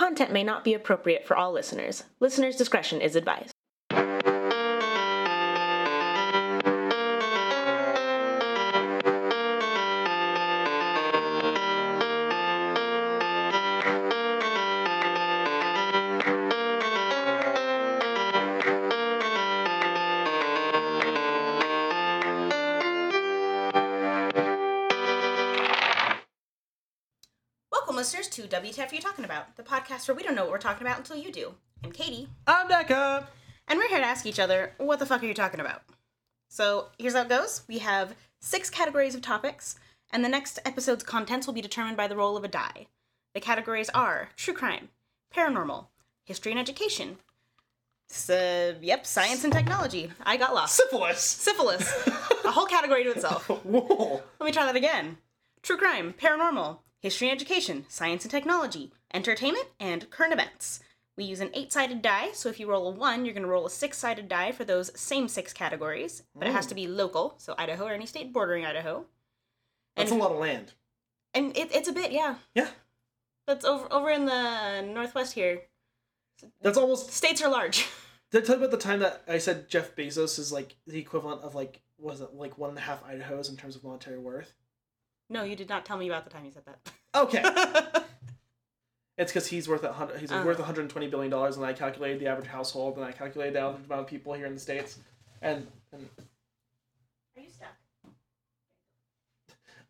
[0.00, 2.04] content may not be appropriate for all listeners.
[2.20, 3.52] Listener's discretion is advised.
[28.50, 30.98] WTF Are You Talking About, the podcast where we don't know what we're talking about
[30.98, 31.54] until you do.
[31.84, 33.28] I'm Katie, I'm Becca.
[33.68, 35.82] and we're here to ask each other, what the fuck are you talking about?
[36.48, 39.76] So here's how it goes we have six categories of topics,
[40.12, 42.88] and the next episode's contents will be determined by the roll of a die.
[43.34, 44.88] The categories are true crime,
[45.32, 45.86] paranormal,
[46.24, 47.18] history and education,
[48.10, 50.10] s- uh, yep, science and technology.
[50.24, 50.74] I got lost.
[50.74, 51.20] Syphilis.
[51.20, 51.88] Syphilis,
[52.44, 53.46] a whole category to itself.
[53.64, 54.22] Whoa.
[54.40, 55.18] Let me try that again.
[55.62, 60.80] True crime, paranormal, history and education, science and technology, entertainment, and current events.
[61.16, 63.48] We use an eight sided die, so if you roll a one, you're going to
[63.48, 66.86] roll a six sided die for those same six categories, but it has to be
[66.86, 66.96] mm.
[66.96, 69.04] local, so Idaho or any state bordering Idaho.
[69.96, 70.72] That's a lot of land.
[71.34, 72.36] And it, it's a bit, yeah.
[72.54, 72.68] Yeah.
[73.46, 75.62] That's over over in the northwest here.
[76.62, 77.12] That's almost.
[77.12, 77.86] States are large.
[78.30, 81.00] Did I tell you about the time that I said Jeff Bezos is like the
[81.00, 84.18] equivalent of like was it like one and a half Idahos in terms of monetary
[84.18, 84.54] worth?
[85.30, 86.78] No, you did not tell me about the time you said that.
[87.14, 87.42] Okay.
[89.16, 90.18] it's because he's worth a hundred.
[90.20, 90.42] He's Uh.
[90.44, 93.86] worth 120 billion dollars, and I calculated the average household, and I calculated the average
[93.86, 94.98] amount of people here in the states,
[95.40, 96.08] and, and
[97.36, 97.68] Are you stuck?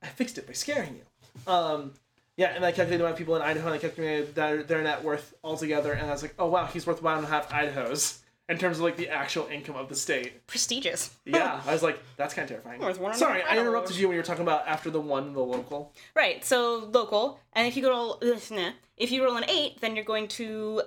[0.02, 1.52] I fixed it by scaring you.
[1.52, 1.92] Um,
[2.36, 4.82] yeah, and I calculated the amount of people in Idaho, and I calculated their, their
[4.82, 7.50] net worth altogether, and I was like, oh wow, he's worth one and a half
[7.50, 8.19] Idahos
[8.50, 10.46] in terms of like the actual income of the state.
[10.48, 11.16] Prestigious.
[11.24, 12.80] Yeah, I was like, that's kind of terrifying.
[12.80, 15.40] Worth one Sorry, I interrupted you when you were talking about after the one, the
[15.40, 15.94] local.
[16.14, 16.44] Right.
[16.44, 20.28] So local, and if you roll, ugh, if you roll an eight, then you're going
[20.28, 20.82] to.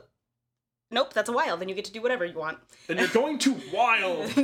[0.91, 1.59] Nope, that's a wild.
[1.59, 2.59] Then you get to do whatever you want.
[2.87, 4.29] Then you're going to wild.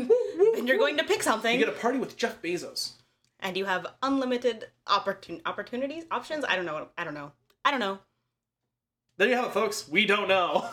[0.56, 2.94] Then you're going to pick something, You get a party with Jeff Bezos.
[3.42, 6.45] and you have unlimited opportun- opportunities, options.
[6.48, 6.88] I don't know.
[6.98, 7.33] I don't know.
[7.65, 7.99] I don't know.
[9.17, 9.88] There you have it, folks.
[9.88, 10.70] We don't know.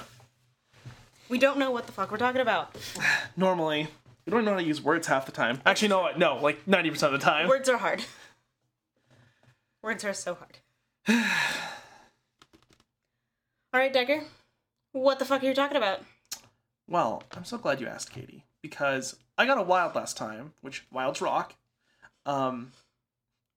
[1.28, 2.76] We don't know what the fuck we're talking about.
[3.37, 3.88] Normally,
[4.25, 5.60] we don't know how to use words half the time.
[5.66, 7.48] Actually, no, no, like 90% of the time.
[7.48, 8.04] Words are hard.
[9.82, 10.59] Words are so hard.
[13.72, 14.22] All right, Becca.
[14.92, 16.00] What the fuck are you talking about?
[16.88, 20.84] Well, I'm so glad you asked, Katie, because I got a wild last time, which
[20.92, 21.54] wilds rock.
[22.25, 22.72] Um,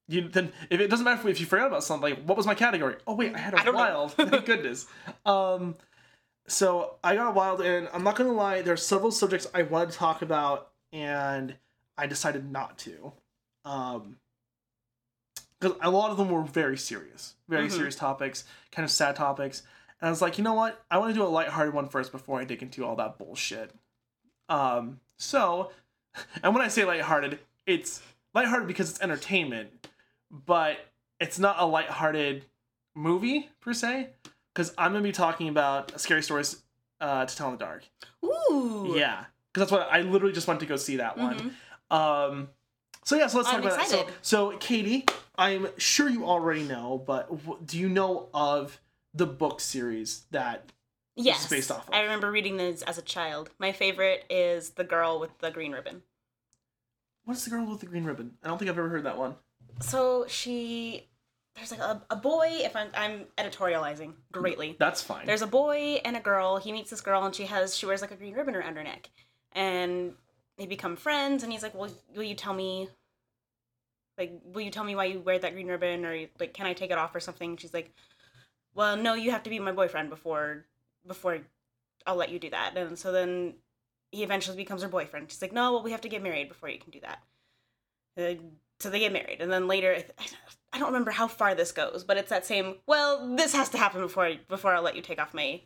[0.08, 2.56] you then if it doesn't matter if you forgot about something, like, what was my
[2.56, 2.96] category?
[3.08, 4.12] Oh wait, I had a I wild.
[4.18, 4.88] Thank goodness.
[5.26, 5.76] Um,
[6.50, 9.92] so I got a wild, and I'm not gonna lie, there's several subjects I wanted
[9.92, 11.56] to talk about, and
[11.98, 13.14] I decided not to.
[13.66, 14.18] Um,
[15.60, 17.72] because a lot of them were very serious, very Mhm.
[17.72, 19.62] serious topics, kind of sad topics.
[20.00, 20.84] And I was like, you know what?
[20.90, 23.76] I want to do a lighthearted one first before I dig into all that bullshit.
[24.48, 25.72] Um, so,
[26.44, 28.02] and when I say lighthearted, it's
[28.34, 29.90] lighthearted because it's entertainment,
[30.32, 30.78] but
[31.20, 32.46] it's not a lighthearted
[32.96, 34.14] movie per se.
[34.60, 36.62] Because I'm gonna be talking about scary stories
[37.00, 37.86] uh, to tell in the dark.
[38.26, 38.94] Ooh.
[38.94, 41.56] Yeah, because that's what I literally just went to go see that one.
[41.90, 42.50] Um,
[43.06, 43.88] so yeah, so let's talk I'm about that.
[43.88, 45.06] So, so Katie,
[45.38, 48.82] I'm sure you already know, but w- do you know of
[49.14, 50.74] the book series that?
[51.16, 51.48] Yes.
[51.50, 51.94] based off of.
[51.94, 53.52] I remember reading this as a child.
[53.60, 56.02] My favorite is the girl with the green ribbon.
[57.24, 58.34] What's the girl with the green ribbon?
[58.44, 59.36] I don't think I've ever heard that one.
[59.80, 61.08] So she,
[61.56, 62.48] there's like a, a boy.
[62.62, 64.76] If I'm I'm editorializing greatly.
[64.80, 65.26] That's fine.
[65.26, 66.58] There's a boy and a girl.
[66.58, 68.84] He meets this girl and she has she wears like a green ribbon around her
[68.84, 69.10] neck,
[69.54, 70.14] and
[70.58, 71.44] they become friends.
[71.44, 72.90] And he's like, "Well, will you tell me?
[74.18, 76.74] Like, will you tell me why you wear that green ribbon, or like, can I
[76.74, 77.94] take it off or something?" She's like,
[78.74, 80.66] "Well, no, you have to be my boyfriend before
[81.06, 81.40] before
[82.06, 83.56] I'll let you do that." And so then
[84.12, 85.32] he eventually becomes her boyfriend.
[85.32, 87.20] She's like, "No, well, we have to get married before you can do that."
[88.18, 88.42] Uh,
[88.80, 90.04] so they get married, and then later,
[90.72, 92.76] I, don't remember how far this goes, but it's that same.
[92.88, 95.62] Well, this has to happen before I, before I'll let you take off my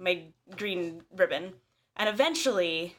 [0.00, 0.22] my
[0.56, 1.54] green ribbon,
[1.96, 2.96] and eventually,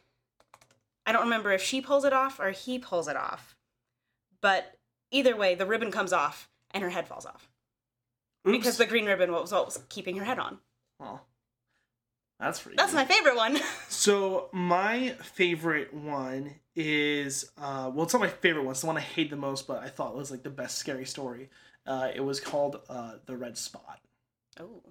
[1.05, 3.55] I don't remember if she pulls it off or he pulls it off,
[4.41, 4.77] but
[5.11, 7.49] either way, the ribbon comes off and her head falls off
[8.45, 8.57] Oops.
[8.57, 10.59] because the green ribbon was what was keeping her head on.
[12.39, 12.77] That's pretty.
[12.77, 12.97] That's good.
[12.97, 13.57] my favorite one.
[13.89, 18.71] So my favorite one is uh, well, it's not my favorite one.
[18.71, 21.05] It's the one I hate the most, but I thought was like the best scary
[21.05, 21.49] story.
[21.85, 23.99] Uh, it was called uh, the Red Spot.
[24.59, 24.81] oh,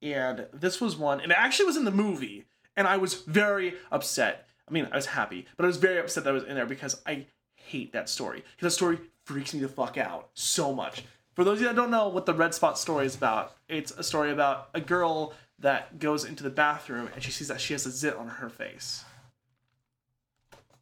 [0.00, 2.44] and this was one and it actually was in the movie
[2.76, 6.22] and i was very upset i mean i was happy but i was very upset
[6.22, 7.26] that i was in there because i
[7.56, 11.02] hate that story because that story freaks me the fuck out so much
[11.34, 13.90] For those of you that don't know what the red spot story is about, it's
[13.92, 17.74] a story about a girl that goes into the bathroom and she sees that she
[17.74, 19.04] has a zit on her face.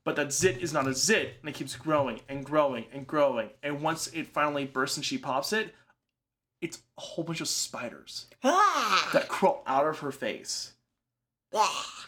[0.05, 3.51] But that zit is not a zit, and it keeps growing and growing and growing.
[3.63, 5.75] And once it finally bursts and she pops it,
[6.61, 9.11] it's a whole bunch of spiders Ah!
[9.13, 10.75] that crawl out of her face.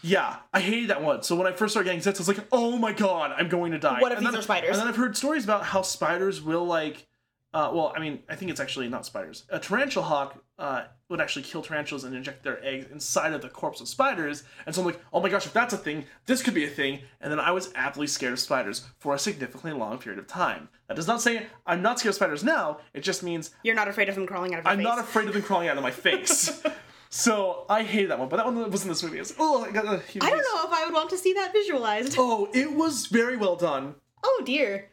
[0.01, 1.23] Yeah, I hated that one.
[1.23, 3.71] So when I first started getting zits, I was like, "Oh my god, I'm going
[3.73, 4.69] to die." What if and these then, are spiders?
[4.69, 7.05] And then I've heard stories about how spiders will like,
[7.51, 9.45] uh, well, I mean, I think it's actually not spiders.
[9.49, 13.49] A tarantula hawk uh, would actually kill tarantulas and inject their eggs inside of the
[13.49, 14.43] corpse of spiders.
[14.67, 16.69] And so I'm like, "Oh my gosh, if that's a thing, this could be a
[16.69, 20.27] thing." And then I was aptly scared of spiders for a significantly long period of
[20.27, 20.69] time.
[20.87, 22.79] That does not say I'm not scared of spiders now.
[22.93, 24.67] It just means You're not afraid of them crawling out of.
[24.67, 24.83] I'm face.
[24.83, 26.61] not afraid of them crawling out of my face.
[27.09, 29.17] so I hated that one, but that one was in this movie.
[29.17, 31.33] It was, oh, I got a I don't know if I would want to see
[31.33, 32.15] that visualized.
[32.19, 33.95] Oh, it was very well done.
[34.23, 34.88] Oh dear.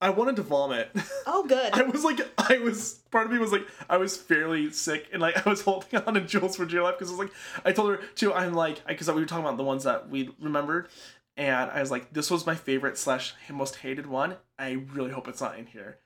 [0.00, 0.90] I wanted to vomit.
[1.32, 1.72] Oh good.
[1.72, 5.22] I was like, I was, part of me was like, I was fairly sick and
[5.22, 7.32] like I was holding on to Jules for dear life because I was like,
[7.64, 10.30] I told her too, I'm like, because we were talking about the ones that we
[10.40, 10.88] remembered.
[11.36, 14.36] And I was like, this was my favorite slash most hated one.
[14.58, 15.98] I really hope it's not in here.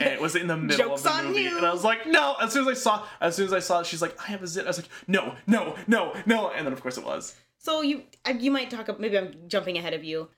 [0.00, 1.42] And it was in the middle Joke's of the movie.
[1.42, 1.56] you.
[1.56, 2.34] And I was like, no.
[2.42, 4.42] As soon as I saw, as soon as I saw it, she's like, I have
[4.42, 4.64] a zit.
[4.64, 6.50] I was like, no, no, no, no.
[6.50, 7.34] And then of course it was.
[7.58, 8.02] So you
[8.38, 8.98] you might talk.
[8.98, 10.28] Maybe I'm jumping ahead of you.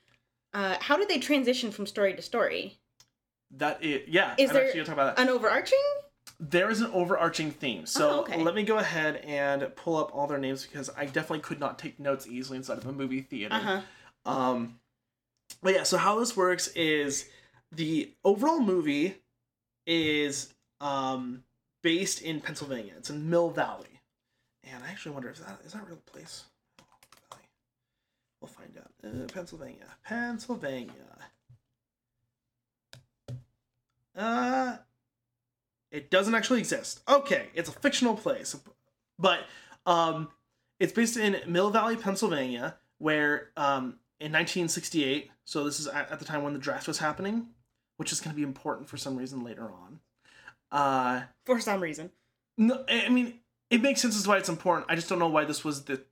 [0.52, 2.78] Uh, how did they transition from story to story?
[3.52, 4.34] That it, yeah.
[4.38, 5.22] Is I'm there actually gonna talk about that.
[5.22, 5.78] An overarching?
[6.38, 7.86] There is an overarching theme.
[7.86, 8.42] So Oh, okay.
[8.42, 11.78] let me go ahead and pull up all their names because I definitely could not
[11.78, 13.54] take notes easily inside of a movie theater.
[13.54, 13.80] Uh huh.
[14.30, 14.80] Um,
[15.62, 17.28] but yeah, so how this works is
[17.72, 19.14] the overall movie
[19.86, 21.44] is um,
[21.82, 22.94] based in Pennsylvania.
[22.98, 24.00] It's in Mill Valley,
[24.64, 26.44] and I actually wonder if that is that a real place.
[28.42, 28.90] We'll find out.
[29.02, 30.92] Uh, Pennsylvania, Pennsylvania.
[34.16, 34.76] Uh,
[35.90, 37.00] it doesn't actually exist.
[37.08, 38.56] Okay, it's a fictional place,
[39.18, 39.40] but
[39.84, 40.28] um,
[40.80, 46.18] it's based in Mill Valley, Pennsylvania, where um, in 1968, so this is at, at
[46.18, 47.48] the time when the draft was happening,
[47.98, 50.00] which is going to be important for some reason later on.
[50.72, 52.10] Uh, For some reason.
[52.58, 53.34] no, I I mean
[53.70, 54.86] it makes sense as why it's important.
[54.90, 56.02] I just don't know why this was the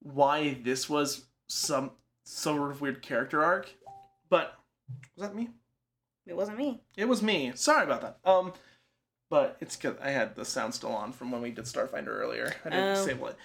[0.00, 1.92] why this was some
[2.24, 3.70] sort of weird character arc.
[4.28, 4.54] But
[5.16, 5.48] was that me?
[6.28, 6.80] It wasn't me.
[6.96, 7.52] It was me.
[7.54, 8.18] Sorry about that.
[8.30, 8.52] Um,
[9.30, 9.98] but it's good.
[10.02, 12.54] I had the sound still on from when we did Starfinder earlier.
[12.64, 12.94] I didn't Oh.
[12.94, 13.36] disable it.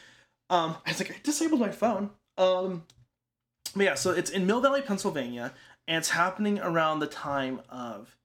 [0.49, 2.11] Um, I was like, I disabled my phone.
[2.37, 2.85] Um,
[3.75, 5.53] but yeah, so it's in Mill Valley, Pennsylvania,
[5.87, 8.15] and it's happening around the time of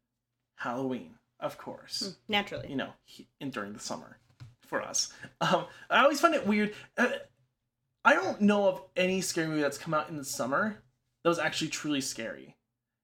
[0.57, 2.17] Halloween, of course.
[2.29, 2.69] Naturally.
[2.69, 2.93] You know,
[3.41, 4.19] in during the summer
[4.67, 5.13] for us.
[5.41, 6.75] Um, I always find it weird.
[6.97, 7.09] Uh,
[8.05, 10.83] I don't know of any scary movie that's come out in the summer
[11.23, 12.55] that was actually truly scary.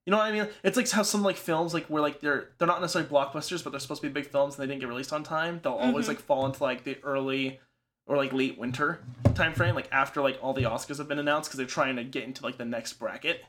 [0.07, 0.49] You know what I mean?
[0.63, 3.71] It's like how some like films like where like they're they're not necessarily blockbusters, but
[3.71, 5.61] they're supposed to be big films and they didn't get released on time.
[5.63, 6.09] They'll always Mhm.
[6.09, 7.59] like fall into like the early
[8.07, 9.01] or like late winter
[9.35, 12.05] time frame, like after like all the Oscars have been announced because they're trying to
[12.05, 13.45] get into like the next bracket.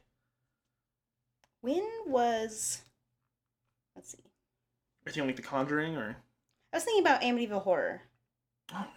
[1.60, 2.82] When was?
[3.96, 4.20] Let's see.
[5.06, 6.16] I think like The Conjuring or
[6.72, 8.02] I was thinking about Amityville Horror.
[8.74, 8.88] oh,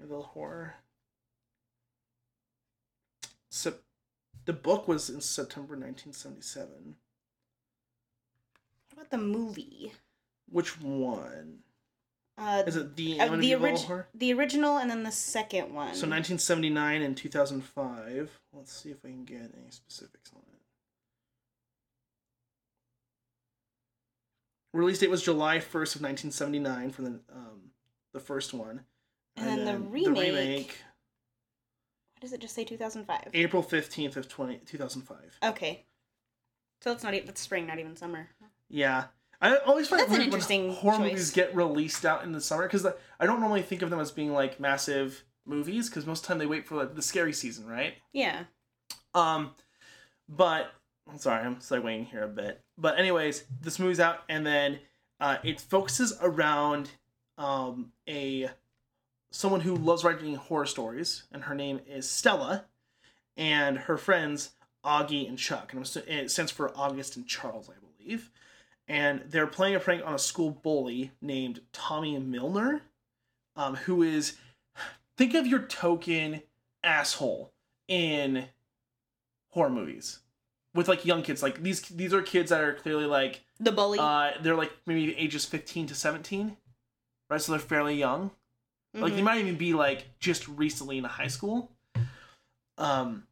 [0.00, 0.74] Amityville Horror.
[4.44, 6.96] The book was in September 1977.
[8.88, 9.92] What about the movie?
[10.48, 11.58] Which one?
[12.38, 13.52] Uh, Is it the uh, the,
[14.14, 15.88] the original and then the second one.
[15.94, 18.40] So 1979 and 2005.
[18.54, 20.60] Let's see if I can get any specifics on it.
[24.72, 27.72] Release date was July 1st of 1979 for the um,
[28.14, 28.84] the first one.
[29.36, 30.89] And then the remake- Why
[32.20, 33.28] does it just say 2005?
[33.34, 35.38] April 15th of 20, 2005.
[35.42, 35.86] Okay.
[36.80, 38.28] So it's not even that's spring, not even summer.
[38.68, 39.04] Yeah.
[39.40, 41.10] I always find That's it weird when horror choice.
[41.12, 44.10] movies get released out in the summer because I don't normally think of them as
[44.10, 47.32] being like massive movies because most of the time they wait for like, the scary
[47.32, 47.94] season, right?
[48.12, 48.44] Yeah.
[49.14, 49.52] Um,
[50.28, 50.72] but
[51.08, 52.60] I'm sorry, I'm segueing here a bit.
[52.76, 54.78] But anyways, this movie's out, and then
[55.20, 56.90] uh, it focuses around
[57.38, 58.50] um, a
[59.30, 62.64] someone who loves writing horror stories, and her name is Stella,
[63.36, 64.50] and her friends
[64.84, 68.30] Augie and Chuck, and it stands for August and Charles, I believe.
[68.88, 72.82] And they're playing a prank on a school bully named Tommy Milner,
[73.56, 74.36] um, who is
[75.16, 76.42] think of your token
[76.82, 77.52] asshole
[77.88, 78.46] in
[79.50, 80.20] horror movies
[80.74, 83.98] with like young kids like these these are kids that are clearly like The bully.
[84.00, 86.56] uh they're like maybe ages 15 to 17
[87.28, 88.30] right so they're fairly young
[88.94, 91.70] like they might even be like just recently in high school
[92.78, 93.24] um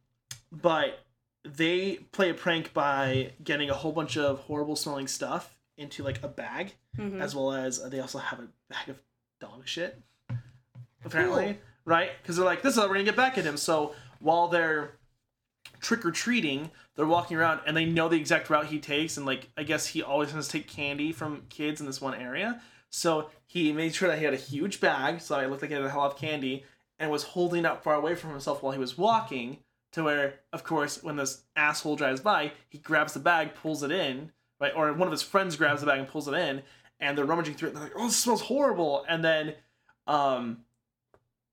[0.51, 0.99] but
[1.43, 6.21] they play a prank by getting a whole bunch of horrible smelling stuff into like
[6.23, 7.21] a bag, Mhm.
[7.21, 9.01] as well as uh, they also have a bag of
[9.39, 10.01] dog shit.
[11.05, 11.57] Apparently, Cool.
[11.85, 12.11] right?
[12.21, 13.55] Because they're like, this is how we're gonna get back at him.
[13.57, 14.97] So while they're
[15.79, 19.25] trick or treating, they're walking around and they know the exact route he takes, and
[19.25, 22.61] like I guess he always has to take candy from kids in this one area.
[22.89, 25.75] So he made sure that he had a huge bag, so it looked like he
[25.75, 26.65] had a hell of candy,
[26.97, 29.59] and was holding it up far away from himself while he was walking.
[29.93, 33.91] To where, of course, when this asshole drives by, he grabs the bag, pulls it
[33.91, 34.71] in, right?
[34.75, 36.61] Or one of his friends grabs the bag and pulls it in,
[36.99, 37.73] and they're rummaging through it.
[37.73, 39.55] They're like, "Oh, this smells horrible!" And then,
[40.05, 40.65] um,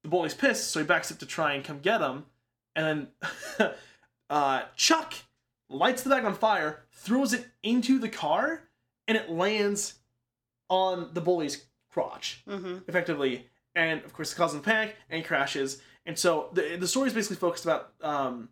[0.02, 2.26] the bully's pissed, so he backs up to try and come get him,
[2.75, 3.09] and
[3.59, 3.71] then
[4.31, 5.14] uh, Chuck
[5.69, 8.69] lights the bag on fire, throws it into the car,
[9.09, 9.95] and it lands
[10.68, 12.88] on the bully's crotch, Mhm.
[12.88, 13.49] effectively.
[13.75, 15.80] And of course, it causes panic and crashes.
[16.06, 17.92] And so the the story is basically focused about.
[18.00, 18.50] Um,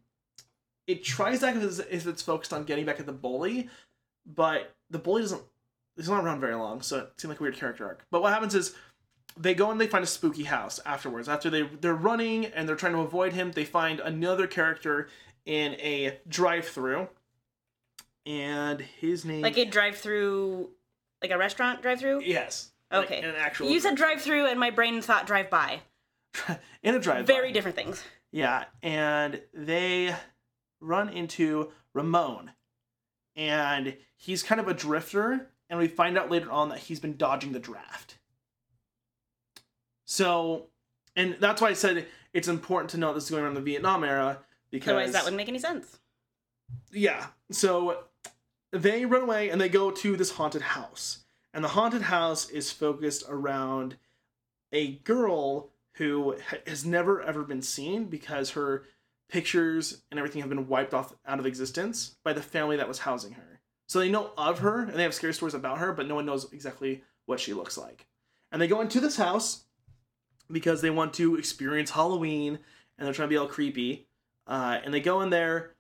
[0.87, 3.71] it tries to act as if it's focused on getting back at the bully,
[4.27, 5.43] but the bully doesn't.
[5.97, 8.05] He's not around very long, so it seemed like a weird character arc.
[8.11, 8.75] But what happens is
[9.37, 11.29] they go and they find a spooky house afterwards.
[11.29, 15.09] After they they're running and they're trying to avoid him, they find another character
[15.47, 17.09] in a drive-through,
[18.27, 20.71] and his name Like a drive through,
[21.25, 22.21] like a restaurant drive through.
[22.23, 23.23] yes, like Okay.
[23.23, 25.81] an actual You said drive through, and my brain thought drive by.
[26.83, 27.27] in a drive.
[27.27, 28.03] Very different things.
[28.31, 30.15] Yeah, and they
[30.81, 32.51] run into Ramon,
[33.37, 37.17] and he's kind of a drifter, and we find out later on that he's been
[37.17, 38.19] dodging the draft.
[40.05, 40.67] So,
[41.17, 43.61] and that's why I said it's important to know this is going on in the
[43.63, 44.41] Vietnam era
[44.71, 45.99] because Otherwise, that wouldn't make any sense.
[46.93, 47.29] yeah.
[47.51, 48.05] So
[48.75, 51.21] they run away and they go to this haunted house.
[51.53, 53.97] And the haunted house is focused around
[54.73, 58.85] a girl who has never ever been seen because her
[59.29, 63.01] pictures and everything have been wiped off out of existence by the family that was
[63.01, 63.61] housing her.
[63.87, 66.27] So they know of her and they have scary stories about her, but no one
[66.27, 68.07] knows exactly what she looks like.
[68.51, 69.65] And they go into this house
[70.51, 72.59] because they want to experience Halloween
[72.99, 74.09] and they're trying to be all creepy.
[74.47, 75.75] Uh, and they go in there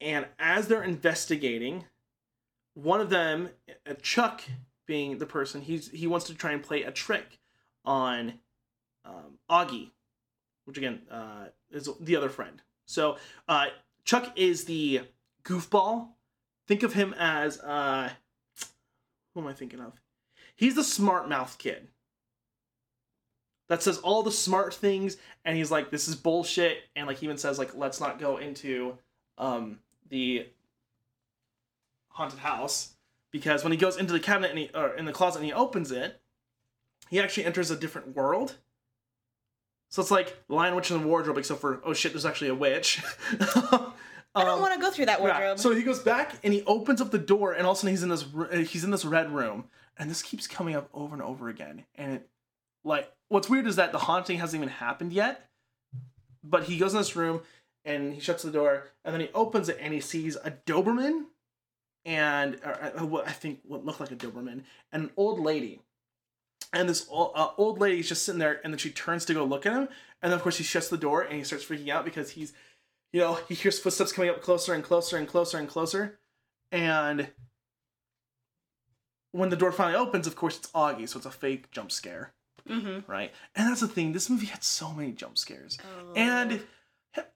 [0.00, 1.84] and as they're investigating,
[2.74, 3.50] one of them,
[3.88, 4.42] uh, Chuck,
[4.86, 7.38] being the person, he's he wants to try and play a trick
[7.84, 8.34] on
[9.04, 9.90] um, Augie,
[10.64, 12.62] which again uh, is the other friend.
[12.86, 13.16] So
[13.48, 13.66] uh,
[14.04, 15.02] Chuck is the
[15.44, 16.08] goofball.
[16.66, 18.10] Think of him as uh,
[19.34, 20.00] who am I thinking of?
[20.56, 21.88] He's the smart mouth kid
[23.68, 27.26] that says all the smart things, and he's like, "This is bullshit," and like he
[27.26, 28.98] even says like, "Let's not go into."
[29.40, 29.78] um,
[30.10, 30.46] the
[32.10, 32.94] haunted house
[33.30, 35.52] because when he goes into the cabinet and he, or in the closet and he
[35.52, 36.20] opens it,
[37.08, 38.56] he actually enters a different world.
[39.88, 42.54] So it's like Lion Witch in the Wardrobe, except for oh shit, there's actually a
[42.54, 43.02] witch.
[44.32, 45.52] I don't want to go through that wardrobe.
[45.52, 47.80] Um, So he goes back and he opens up the door, and all of a
[47.80, 49.64] sudden he's in this he's in this red room,
[49.98, 51.84] and this keeps coming up over and over again.
[51.96, 52.28] And it,
[52.84, 55.48] like, what's weird is that the haunting hasn't even happened yet,
[56.44, 57.42] but he goes in this room
[57.84, 61.24] and he shuts the door, and then he opens it and he sees a Doberman,
[62.04, 65.80] and or, uh, what I think what looked like a Doberman, and an old lady.
[66.72, 69.44] And this old, uh, old lady's just sitting there, and then she turns to go
[69.44, 69.88] look at him,
[70.22, 72.52] and of course he shuts the door and he starts freaking out because he's
[73.12, 76.18] you know, he hears footsteps coming up closer and closer and closer and closer.
[76.70, 77.28] And
[79.32, 82.32] when the door finally opens, of course, it's Augie, so it's a fake jump scare,
[82.68, 83.10] mm-hmm.
[83.10, 83.32] right?
[83.56, 85.78] And that's the thing, this movie had so many jump scares.
[85.82, 86.12] Oh.
[86.14, 86.62] And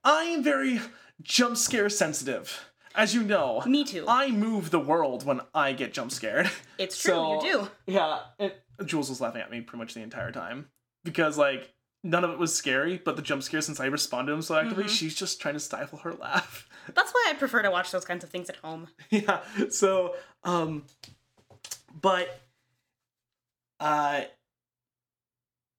[0.04, 0.80] I am very
[1.22, 2.70] jump scare sensitive.
[2.94, 4.04] As you know, me too.
[4.06, 6.48] I move the world when I get jump scared.
[6.78, 7.12] it's true.
[7.14, 7.68] so- you do.
[7.92, 8.52] Yeah, and
[8.84, 10.68] Jules was laughing at me pretty much the entire time
[11.04, 11.72] because like
[12.04, 14.56] none of it was scary, but the jump scare since I responded to them so
[14.56, 14.88] actively, Mhm.
[14.90, 16.68] she's just trying to stifle her laugh.
[16.94, 18.88] That's why I prefer to watch those kinds of things at home.
[19.10, 19.40] yeah.
[19.70, 20.84] So, um,
[22.00, 22.28] but
[23.80, 24.22] uh,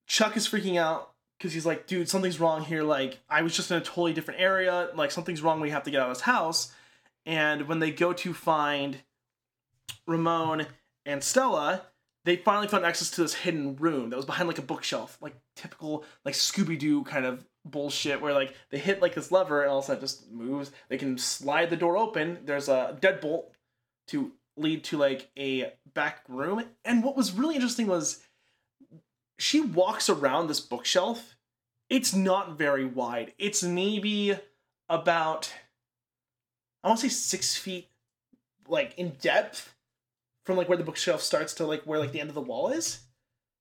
[0.07, 2.83] Chuck is freaking out because he's like, dude, something's wrong here.
[2.83, 4.89] Like, I was just in a totally different area.
[4.95, 5.59] Like, something's wrong.
[5.61, 6.71] We have to get out of this house.
[7.25, 8.97] And when they go to find
[10.07, 10.67] Ramon
[11.05, 11.83] and Stella,
[12.25, 15.35] they finally found access to this hidden room that was behind like a bookshelf, like
[15.55, 19.71] typical like Scooby Doo kind of bullshit, where like they hit like this lever and
[19.71, 20.71] all of a sudden it just moves.
[20.89, 22.39] They can slide the door open.
[22.45, 23.45] There's a deadbolt
[24.07, 26.63] to lead to like a back room.
[26.83, 28.21] And what was really interesting was
[29.37, 31.35] she walks around this bookshelf.
[31.89, 33.33] It's not very wide.
[33.37, 34.37] It's maybe
[34.89, 35.51] about
[36.85, 37.89] I want to say six feet
[38.67, 39.75] like in depth
[40.45, 42.69] from like where the bookshelf starts to like where like the end of the wall
[42.69, 42.99] is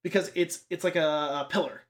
[0.05, 1.83] because it's it's like a, a pillar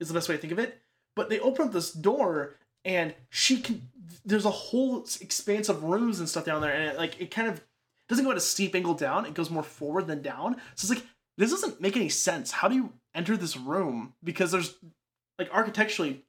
[0.00, 0.80] is the best way to think of it
[1.14, 3.88] but they open up this door and she can
[4.24, 7.48] there's a whole expanse of rooms and stuff down there, and it, like it kind
[7.48, 7.62] of
[8.08, 9.26] doesn't go at a steep angle down.
[9.26, 10.56] It goes more forward than down.
[10.74, 12.50] So it's like this doesn't make any sense.
[12.50, 14.14] How do you enter this room?
[14.22, 14.74] Because there's
[15.38, 16.24] like architecturally.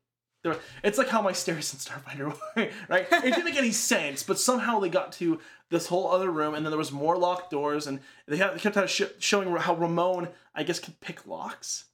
[0.84, 3.08] It's like how my stairs in Starfinder were, right?
[3.12, 5.40] It didn't make any sense, but somehow they got to
[5.70, 8.60] this whole other room, and then there was more locked doors, and they, had, they
[8.60, 11.86] kept sh- showing how Ramon, I guess, could pick locks,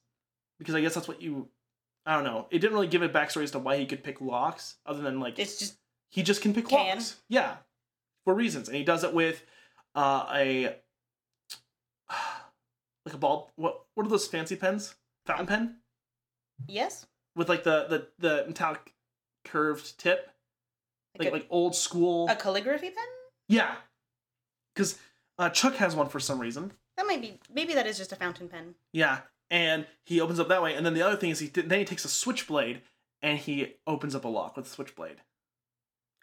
[0.58, 1.48] because I guess that's what you,
[2.06, 2.46] I don't know.
[2.50, 5.20] It didn't really give a backstory as to why he could pick locks, other than
[5.20, 5.76] like It's just
[6.10, 6.96] he just can pick Can.
[6.96, 7.16] locks.
[7.28, 7.56] Yeah,
[8.24, 9.42] for reasons, and he does it with
[9.94, 10.76] uh, a
[13.06, 13.50] like a ball.
[13.56, 14.94] What what are those fancy pens?
[15.26, 15.76] Fountain pen
[16.68, 17.06] yes.
[17.36, 18.92] With like the the the metallic
[19.44, 20.30] curved tip,
[21.18, 22.28] like Like, like old school.
[22.28, 23.04] a, a calligraphy pen?
[23.48, 23.74] yeah,
[24.74, 24.98] because
[25.38, 26.72] uh, Chuck has one for some reason.
[26.96, 27.38] That might be.
[27.52, 28.74] Maybe that is just a fountain pen.
[28.92, 31.78] Yeah, and he opens up that way, and then the other thing is he then
[31.78, 32.82] he takes a switchblade
[33.22, 35.16] and he opens up a lock with a switchblade,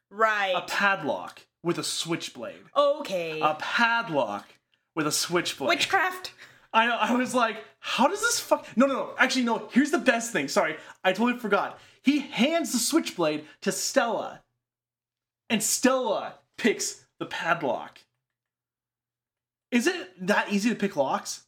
[0.09, 0.53] Right.
[0.55, 3.39] a padlock with a switchblade, okay.
[3.41, 4.47] a padlock
[4.95, 5.69] with a switchblade.
[5.69, 6.33] Witchcraft.
[6.73, 6.95] I know.
[6.95, 8.65] I was like, how does this fuck?
[8.75, 9.13] No, no, no.
[9.17, 9.69] Actually, no.
[9.71, 10.47] Here's the best thing.
[10.47, 11.79] Sorry, I totally forgot.
[12.03, 14.41] He hands the switchblade to Stella,
[15.49, 17.99] and Stella picks the padlock.
[19.71, 21.43] Is it that easy to pick locks?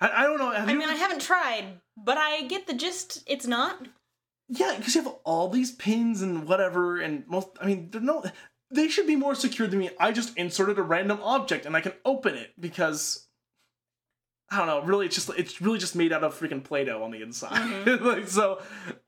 [0.00, 0.52] I, I don't know.
[0.52, 3.22] I mean, I haven't tried, but I get the gist.
[3.26, 3.88] It's not.
[4.48, 7.48] Yeah, because you have all these pins and whatever, and most.
[7.60, 8.24] I mean, they're no.
[8.70, 9.90] They should be more secure than me.
[10.00, 13.28] I just inserted a random object and I can open it because
[14.50, 14.82] I don't know.
[14.82, 17.86] Really, it's just it's really just made out of freaking Play-Doh on the inside.
[18.00, 18.60] like, so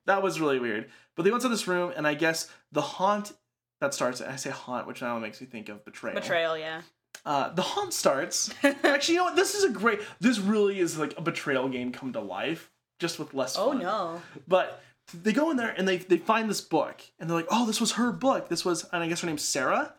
[0.07, 0.89] that was really weird.
[1.15, 3.33] But they went to this room, and I guess the haunt
[3.81, 4.21] that starts.
[4.21, 6.15] I say haunt, which now makes me think of betrayal.
[6.15, 6.83] Betrayal, yeah.
[7.25, 8.53] Uh, the haunt starts.
[8.63, 9.37] Actually, you know what?
[9.37, 10.01] This is a great.
[10.21, 13.57] This really is like a betrayal game come to life, just with less.
[13.59, 13.81] Oh fun.
[13.81, 14.23] no.
[14.49, 17.67] But they go in there and they they find this book and they're like, oh,
[17.67, 18.49] this was her book.
[18.49, 19.95] This was, and I guess her name's Sarah.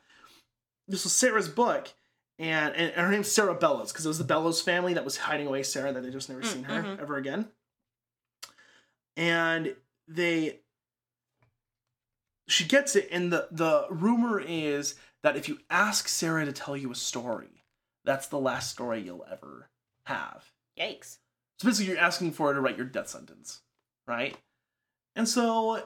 [0.88, 1.90] This was Sarah's book,
[2.40, 5.48] and and, her name's Sarah Bellows because it was the Bellows family that was hiding
[5.48, 7.02] away Sarah that they just never seen her mhm.
[7.02, 7.48] ever again.
[9.16, 9.76] And
[10.08, 10.60] they,
[12.48, 16.78] she gets it, and the the rumor is that if you ask Sarah to tell
[16.78, 17.64] you a story,
[18.06, 19.70] that's the last story you'll ever
[20.06, 20.46] have.
[20.80, 21.18] Yikes.
[21.60, 23.62] So basically, you're asking for her to write your death sentence,
[24.08, 24.38] right?
[25.16, 25.82] And so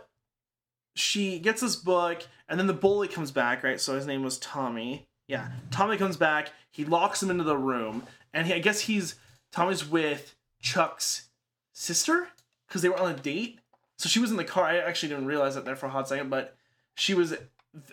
[0.95, 3.80] she gets this book, and then the bully comes back, right?
[3.80, 5.08] So his name was Tommy.
[5.27, 6.49] Yeah, Tommy comes back.
[6.71, 8.03] He locks him into the room,
[8.34, 9.15] and he, I guess he's
[9.51, 11.29] Tommy's with Chuck's
[11.73, 12.27] sister
[12.67, 13.60] because they were on a date.
[13.97, 14.65] So she was in the car.
[14.65, 16.55] I actually didn't realize that there for a hot second, but
[16.95, 17.36] she was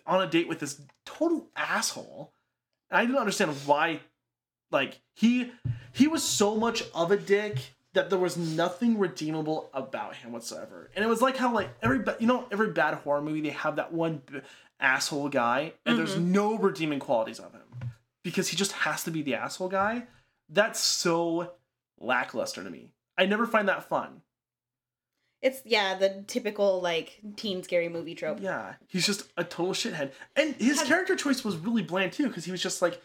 [0.07, 2.33] on a date with this total asshole.
[2.91, 4.01] And I didn't understand why.
[4.71, 5.53] Like he
[5.93, 10.89] he was so much of a dick that there was nothing redeemable about him whatsoever.
[10.95, 13.75] And it was like how like every you know every bad horror movie they have
[13.75, 14.41] that one b-
[14.79, 16.05] asshole guy and mm-hmm.
[16.05, 17.91] there's no redeeming qualities of him
[18.23, 20.05] because he just has to be the asshole guy.
[20.49, 21.55] That's so
[21.99, 22.93] lackluster to me.
[23.19, 24.23] I never find that fun.
[25.43, 28.39] It's yeah, the typical like teen scary movie trope.
[28.41, 30.13] Yeah, he's just a total shithead.
[30.37, 33.03] And his Have- character choice was really bland too, because he was just like,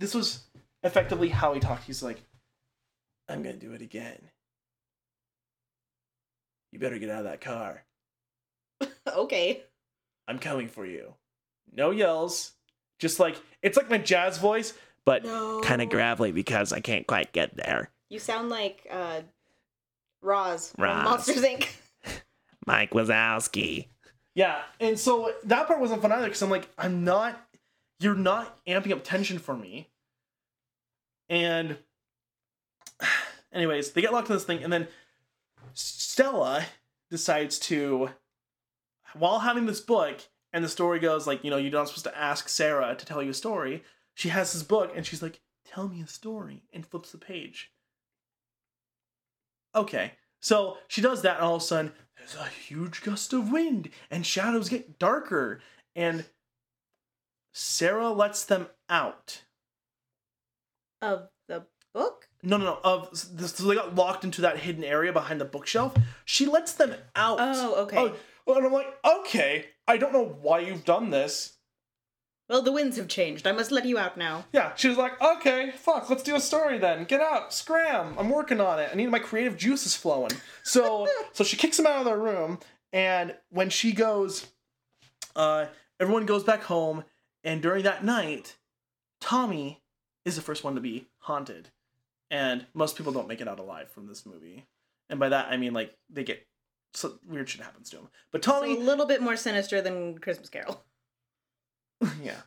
[0.00, 0.42] this was
[0.82, 1.84] effectively how he talked.
[1.84, 2.20] He's like,
[3.28, 4.18] I'm gonna do it again.
[6.72, 7.84] You better get out of that car.
[9.16, 9.62] okay.
[10.26, 11.14] I'm coming for you.
[11.72, 12.52] No yells.
[12.98, 14.72] Just like, it's like my jazz voice,
[15.04, 15.60] but No.
[15.60, 17.90] kind of gravelly because I can't quite get there.
[18.08, 19.20] You sound like uh
[20.22, 21.04] Roz from Roz.
[21.04, 21.68] Monsters Inc.
[22.66, 23.88] Mike Wazowski.
[24.34, 27.38] Yeah, and so that part wasn't fun either because I'm like, I'm not,
[28.00, 29.90] you're not amping up tension for me.
[31.28, 31.76] And,
[33.52, 34.88] anyways, they get locked in this thing, and then
[35.74, 36.66] Stella
[37.10, 38.10] decides to,
[39.14, 40.20] while having this book,
[40.52, 43.22] and the story goes like, you know, you're not supposed to ask Sarah to tell
[43.22, 43.82] you a story.
[44.14, 47.72] She has this book, and she's like, tell me a story, and flips the page.
[49.74, 50.12] Okay.
[50.40, 53.88] So she does that, and all of a sudden, there's a huge gust of wind,
[54.10, 55.60] and shadows get darker,
[55.94, 56.24] and
[57.52, 59.42] Sarah lets them out.
[61.00, 62.28] Of the book?
[62.42, 62.78] No, no, no.
[62.82, 65.94] Of so they got locked into that hidden area behind the bookshelf.
[66.24, 67.38] She lets them out.
[67.40, 67.96] Oh, okay.
[67.96, 69.66] Oh, well, and I'm like, okay.
[69.86, 71.58] I don't know why you've done this.
[72.48, 73.46] Well, the winds have changed.
[73.46, 74.44] I must let you out now.
[74.52, 77.04] Yeah, she was like, okay, fuck, let's do a story then.
[77.04, 78.14] Get out, scram.
[78.18, 78.90] I'm working on it.
[78.92, 80.32] I need my creative juices flowing.
[80.62, 82.58] So, so she kicks him out of their room,
[82.92, 84.48] and when she goes,
[85.34, 85.66] uh,
[85.98, 87.04] everyone goes back home,
[87.42, 88.56] and during that night,
[89.20, 89.80] Tommy
[90.26, 91.70] is the first one to be haunted,
[92.32, 94.66] and most people don't make it out alive from this movie.
[95.08, 96.44] And by that I mean like they get
[96.94, 98.08] so weird shit happens to him.
[98.32, 100.82] But So Tommy, a little bit more sinister than Christmas Carol.
[102.22, 102.40] yeah.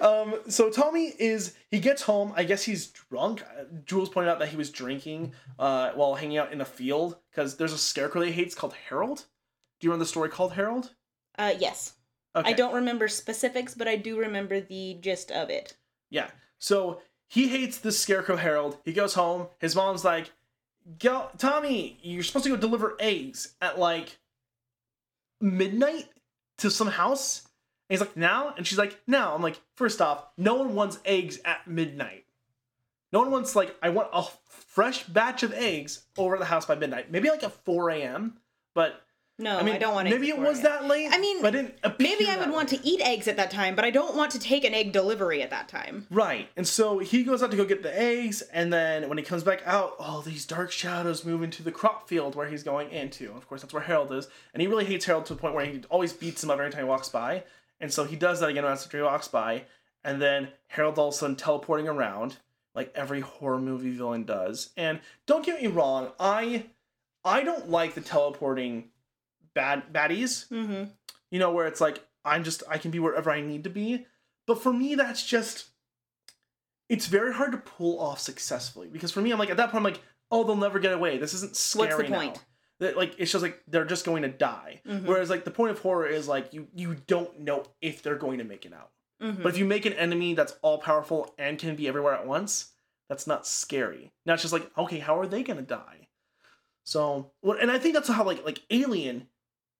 [0.00, 2.32] Um, so Tommy is he gets home.
[2.36, 3.42] I guess he's drunk.
[3.42, 7.16] Uh, Jules pointed out that he was drinking uh, while hanging out in a field
[7.30, 9.26] because there's a scarecrow that he hates called Harold.
[9.80, 10.94] Do you remember the story called Harold?
[11.38, 11.94] Uh, yes.
[12.34, 12.50] Okay.
[12.50, 15.76] I don't remember specifics, but I do remember the gist of it.
[16.10, 16.28] Yeah.
[16.58, 18.78] So he hates this scarecrow Harold.
[18.84, 19.48] He goes home.
[19.58, 20.32] His mom's like,
[20.98, 24.18] "Go, Tommy, you're supposed to go deliver eggs at like
[25.40, 26.08] midnight
[26.58, 27.42] to some house."
[27.88, 30.98] And he's like, "Now?" And she's like, "Now." I'm like, first off, no one wants
[31.04, 32.24] eggs at midnight.
[33.12, 36.74] No one wants like I want a fresh batch of eggs over the house by
[36.74, 37.10] midnight.
[37.10, 38.38] Maybe like at 4 a.m.
[38.74, 39.05] But
[39.38, 41.10] No, I mean, I don't want eggs maybe it was that late.
[41.12, 43.84] I mean, but it Maybe I would want to eat eggs at that time, but
[43.84, 46.06] I don't want to take an egg delivery at that time.
[46.10, 46.48] Right.
[46.56, 49.42] And so he goes out to go get the eggs, and then when he comes
[49.42, 53.30] back out, all these dark shadows move into the crop field where he's going into.
[53.32, 54.26] Of course, that's where Harold is.
[54.54, 56.70] And he really hates Harold to the point where he always beats him up every
[56.70, 57.44] time he walks by.
[57.78, 59.64] And so he does that again after he walks by.
[60.02, 62.38] And then Harold all of a sudden teleporting around,
[62.74, 64.70] like every horror movie villain does.
[64.78, 66.66] And don't get me wrong, I
[67.22, 68.90] I don't like the teleporting
[69.56, 70.84] bad baddies Mm-hmm.
[71.32, 74.06] you know where it's like i'm just i can be wherever i need to be
[74.46, 75.70] but for me that's just
[76.88, 79.78] it's very hard to pull off successfully because for me i'm like at that point
[79.86, 82.18] i'm like oh they'll never get away this isn't scary What's the now.
[82.20, 82.44] point?
[82.80, 85.04] that like it's just like they're just going to die Mhm.
[85.06, 88.38] whereas like the point of horror is like you you don't know if they're going
[88.38, 88.90] to make it out
[89.22, 89.42] Mm-hmm.
[89.42, 92.72] but if you make an enemy that's all powerful and can be everywhere at once
[93.08, 96.08] that's not scary now it's just like okay how are they going to die
[96.84, 99.26] so well, and i think that's how like like alien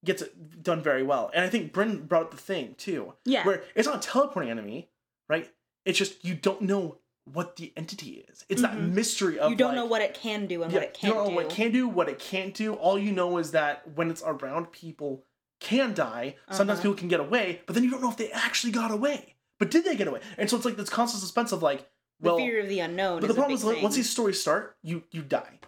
[0.07, 3.45] gets it done very well and i think Bryn brought up the thing too yeah.
[3.45, 4.88] where it's not a teleporting enemy
[5.29, 5.53] right
[5.85, 6.99] it's just you don't know
[7.33, 8.92] what the entity is it's that Mhm.
[8.95, 11.14] mystery of you don't like, know what it can do and yeah, what it can't
[11.14, 11.37] don't know do.
[11.37, 14.23] what it can do what it can't do all you know is that when it's
[14.25, 15.25] around people
[15.61, 16.83] can die sometimes Uh-huh.
[16.90, 19.71] people can get away but then you don't know if they actually got away but
[19.71, 21.88] did they get away and so it's like this constant suspense of like
[22.21, 23.21] well, the fear of the unknown.
[23.21, 23.83] but is the problem is thing.
[23.83, 25.59] once these stories start you you die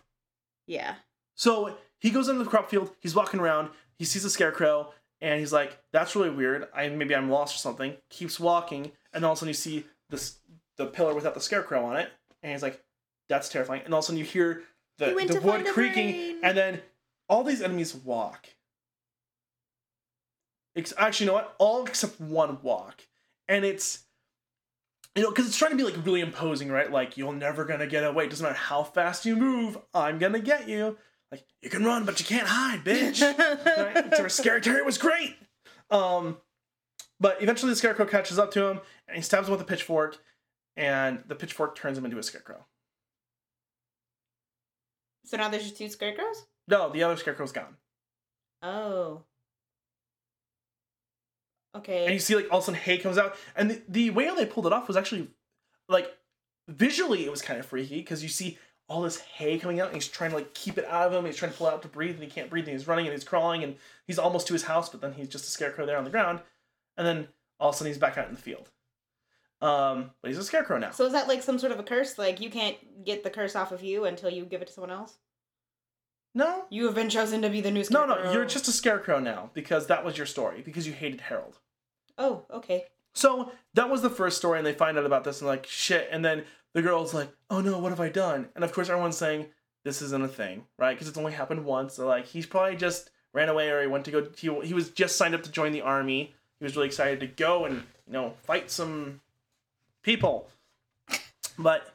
[0.66, 0.94] yeah.
[1.34, 2.92] so he goes into the crop field.
[3.00, 3.70] He's walking around.
[3.98, 6.68] He sees a scarecrow, and he's like, "That's really weird.
[6.74, 9.84] I maybe I'm lost or something." Keeps walking, and all of a sudden you see
[10.10, 10.38] this
[10.76, 12.10] the pillar without the scarecrow on it,
[12.42, 12.82] and he's like,
[13.28, 14.62] "That's terrifying." And all of a sudden you hear
[14.98, 16.40] the He the wood creaking, brain.
[16.42, 16.82] and then
[17.28, 18.48] all these enemies walk.
[20.76, 21.54] Ex- Actually, you know what?
[21.58, 23.06] All except one walk,
[23.48, 24.04] and it's
[25.16, 26.90] you know, because it's trying to be like really imposing, right?
[26.92, 28.24] Like you're never gonna get away.
[28.24, 30.96] It doesn't matter how fast you move, I'm gonna get you.
[31.30, 33.20] Like you can run, but you can't hide, bitch.
[33.94, 34.14] right?
[34.16, 35.36] So Scary Terry was great.
[35.90, 36.38] Um,
[37.20, 40.18] but eventually the scarecrow catches up to him and he stabs him with a pitchfork,
[40.76, 42.66] and the pitchfork turns him into a scarecrow.
[45.24, 46.46] so now there's just two scarecrows.
[46.68, 47.76] No, the other scarecrow's gone.
[48.62, 49.22] Oh.
[51.76, 52.04] Okay.
[52.04, 54.30] And you see like all of a sudden hay comes out, and the, the way
[54.34, 55.28] they pulled it off was actually
[55.88, 56.10] like
[56.68, 59.94] visually it was kind of freaky because you see all this hay coming out and
[59.94, 61.26] he's trying to like keep it out of him.
[61.26, 63.06] He's trying to pull it out to breathe and he can't breathe and he's running
[63.06, 65.84] and he's crawling and he's almost to his house, but then he's just a scarecrow
[65.84, 66.40] there on the ground.
[66.96, 67.28] And then
[67.60, 68.70] all of a sudden he's back out in the field.
[69.60, 70.90] Um, but he's a scarecrow now.
[70.90, 72.16] So is that like some sort of a curse?
[72.16, 74.90] Like you can't get the curse off of you until you give it to someone
[74.90, 75.18] else?
[76.34, 78.32] No, You have been chosen to be the new scarecrow no, no.
[78.32, 81.58] You're just a scarecrow now because that was your story because you hated Harold.
[82.16, 82.86] Oh, okay.
[83.18, 86.08] So that was the first story, and they find out about this and like shit.
[86.12, 89.16] And then the girl's like, "Oh no, what have I done?" And of course, everyone's
[89.16, 89.46] saying
[89.84, 90.94] this isn't a thing, right?
[90.94, 91.94] Because it's only happened once.
[91.94, 94.28] So like, he's probably just ran away or he went to go.
[94.36, 96.32] He he was just signed up to join the army.
[96.60, 99.20] He was really excited to go and you know fight some
[100.02, 100.48] people.
[101.58, 101.92] But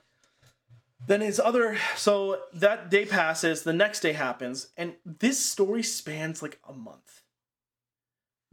[1.08, 3.64] then his other so that day passes.
[3.64, 7.23] The next day happens, and this story spans like a month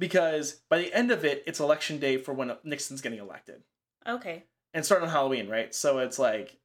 [0.01, 3.63] because by the end of it, it's election day for when Nixon's getting elected,
[4.09, 4.45] Okay.
[4.75, 5.73] and starting on Halloween, right?
[5.75, 6.59] So it's like,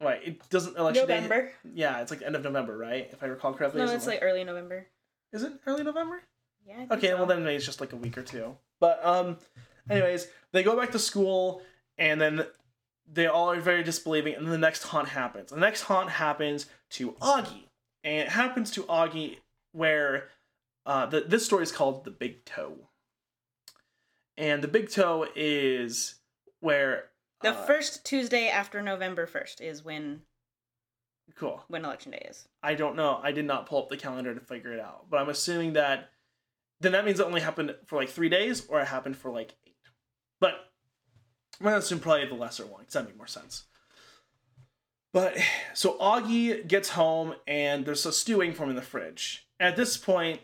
[0.00, 0.20] right?
[0.24, 1.16] It doesn't election day.
[1.16, 1.52] November.
[1.74, 3.08] Yeah, it's like end of November, right?
[3.12, 3.84] If I recall correctly.
[3.84, 4.86] No, it's like early November.
[5.32, 6.22] is it early November?
[6.64, 6.86] Yeah.
[6.90, 7.16] Okay, so.
[7.16, 8.56] well then it's just like a week or two.
[8.80, 9.38] But um,
[9.90, 11.62] anyways, they go back to school,
[11.98, 12.46] and then
[13.10, 15.50] they all are very disbelieving, and then the next haunt happens.
[15.50, 17.64] The next haunt happens to Augie,
[18.04, 19.38] and it happens to Augie
[19.72, 20.28] where
[20.88, 22.88] uh, the, this story is called the Big Toe,
[24.38, 26.14] and the Big Toe is
[26.60, 27.10] where
[27.42, 30.22] The uh, first Tuesday after November first is when
[31.36, 31.62] cool.
[31.68, 32.48] when election day is.
[32.62, 33.20] I don't know.
[33.22, 36.08] I did not pull up the calendar to figure it out, but I'm assuming that
[36.80, 39.54] then that means it only happened for like three days, or it happened for like
[39.66, 39.76] eight.
[40.40, 40.54] But
[41.60, 43.64] I'm gonna assume probably the lesser one because that makes more sense.
[45.12, 45.36] But
[45.74, 49.46] so Augie gets home and there's a stewing for him in the fridge.
[49.60, 50.40] At this point,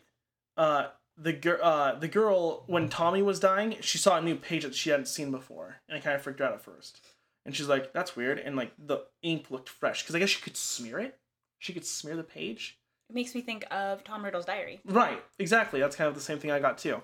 [0.56, 4.64] uh, the girl, uh, the girl, when Tommy was dying, she saw a new page
[4.64, 7.00] that she hadn't seen before, and it kind of freaked her out at first.
[7.46, 10.40] And she's like, "That's weird," and like the ink looked fresh because I guess she
[10.40, 11.18] could smear it.
[11.58, 12.78] She could smear the page.
[13.10, 14.80] It makes me think of Tom Riddle's diary.
[14.84, 15.78] Right, exactly.
[15.80, 17.02] That's kind of the same thing I got too.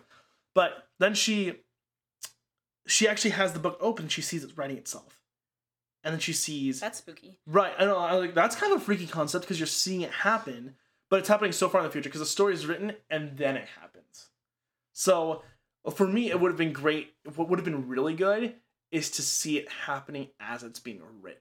[0.55, 1.57] But then she
[2.87, 5.21] she actually has the book open, she sees it writing itself.
[6.03, 7.39] And then she sees That's spooky.
[7.47, 10.11] Right, I know, I like that's kind of a freaky concept because you're seeing it
[10.11, 10.75] happen,
[11.11, 13.57] but it's happening so far in the future because the story is written and then
[13.57, 14.29] it happens.
[14.93, 15.43] So
[15.95, 17.13] for me, it would have been great.
[17.37, 18.55] What would have been really good
[18.91, 21.41] is to see it happening as it's being written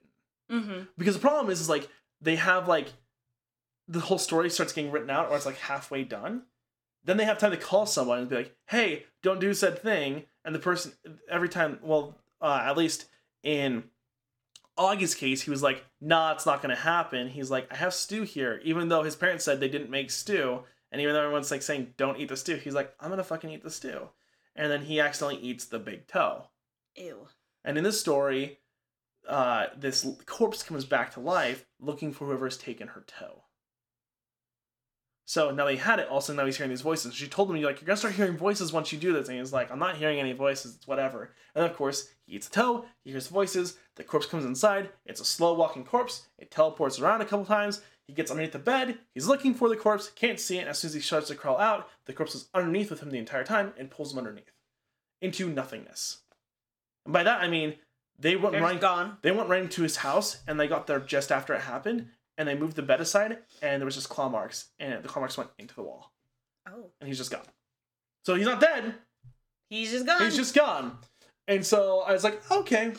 [0.52, 0.80] Mm-hmm.
[0.98, 1.88] because the problem is, is like
[2.22, 2.88] they have like
[3.88, 6.42] the whole story starts getting written out or it's like halfway done
[7.06, 10.24] then they have time to call someone and be like hey don't do said thing
[10.44, 10.92] and the person
[11.30, 13.06] every time well uh, at least
[13.44, 13.84] in
[14.80, 18.24] augie's case he was like nah it's not gonna happen he's like i have stew
[18.24, 20.62] here even though his parents said they didn't make stew
[20.92, 23.50] and even though everyone's like saying don't eat the stew he's like i'm gonna fucking
[23.50, 24.10] eat the stew
[24.56, 26.46] and then he accidentally eats the big toe
[26.96, 27.28] Ew.
[27.64, 28.60] and in this story,
[29.28, 33.44] uh, this corpse comes back to life looking for whoever's taken her toe.
[35.30, 36.08] So now they had it.
[36.10, 37.14] Also, now he's hearing these voices.
[37.14, 39.38] She told him, "You're like, you're gonna start hearing voices once you do this." And
[39.38, 40.76] he's like, "I'm not hearing any voices.
[40.76, 42.88] It's whatever." And of course, he eats a toe.
[43.04, 43.78] He hears voices.
[43.94, 44.90] The corpse comes inside.
[45.06, 46.24] It's a slow walking corpse.
[46.40, 47.80] It teleports around a couple times.
[48.08, 48.98] He gets underneath the bed.
[49.14, 50.10] He's looking for the corpse.
[50.10, 50.62] Can't see it.
[50.62, 53.12] And as soon as he starts to crawl out, the corpse is underneath with him
[53.12, 54.52] the entire time and pulls him underneath
[55.22, 56.24] into nothingness.
[57.06, 57.78] And by that I mean
[58.18, 59.20] they went They're right gone.
[59.22, 62.48] they went right into his house and they got there just after it happened and
[62.48, 65.38] they moved the bed aside and there was just claw marks and the claw marks
[65.38, 66.12] went into the wall
[66.68, 66.90] Oh.
[67.00, 67.46] and he's just gone.
[68.26, 68.96] So he's not dead.
[69.70, 70.22] He's just gone.
[70.22, 70.98] He's just gone.
[71.48, 72.94] And so I was like, okay,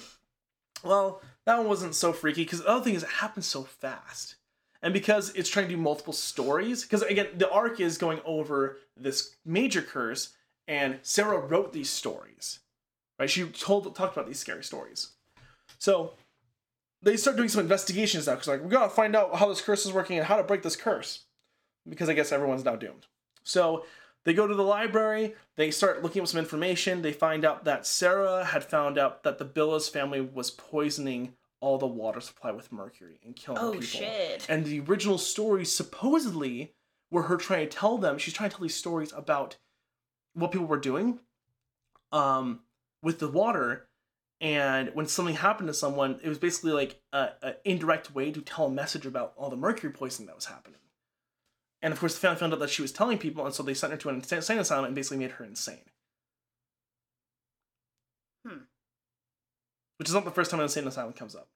[0.85, 4.37] well that one wasn't so freaky because the other thing is it happens so fast.
[4.83, 8.79] And because it's trying to do multiple stories, because again, the arc is going over
[8.97, 10.31] this major curse,
[10.67, 12.61] and Sarah wrote these stories.
[13.19, 13.29] Right?
[13.29, 15.11] She told talked about these scary stories.
[15.79, 16.15] So
[17.03, 19.87] they start doing some investigations now because like we gotta find out how this curse
[19.87, 21.25] is working and how to break this curse.
[21.89, 23.07] Because I guess everyone's now doomed.
[23.43, 23.85] So
[24.25, 27.87] they go to the library, they start looking up some information, they find out that
[27.87, 32.73] Sarah had found out that the Bellows family was poisoning all the water supply with
[32.73, 33.87] mercury and killing oh people.
[33.87, 34.47] shit.
[34.49, 36.75] And the original stories supposedly
[37.11, 39.57] were her trying to tell them, she's trying to tell these stories about
[40.35, 41.19] what people were doing
[42.13, 42.61] um,
[43.03, 43.89] with the water.
[44.41, 48.41] And when something happened to someone, it was basically like a, a indirect way to
[48.41, 50.81] tell a message about all the mercury poisoning that was happening.
[51.83, 53.75] And of course, the family found out that she was telling people, and so they
[53.75, 55.85] sent her to an insane asylum and basically made her insane.
[58.47, 58.65] Hmm.
[59.99, 61.49] Which is not the first time an insane asylum comes up,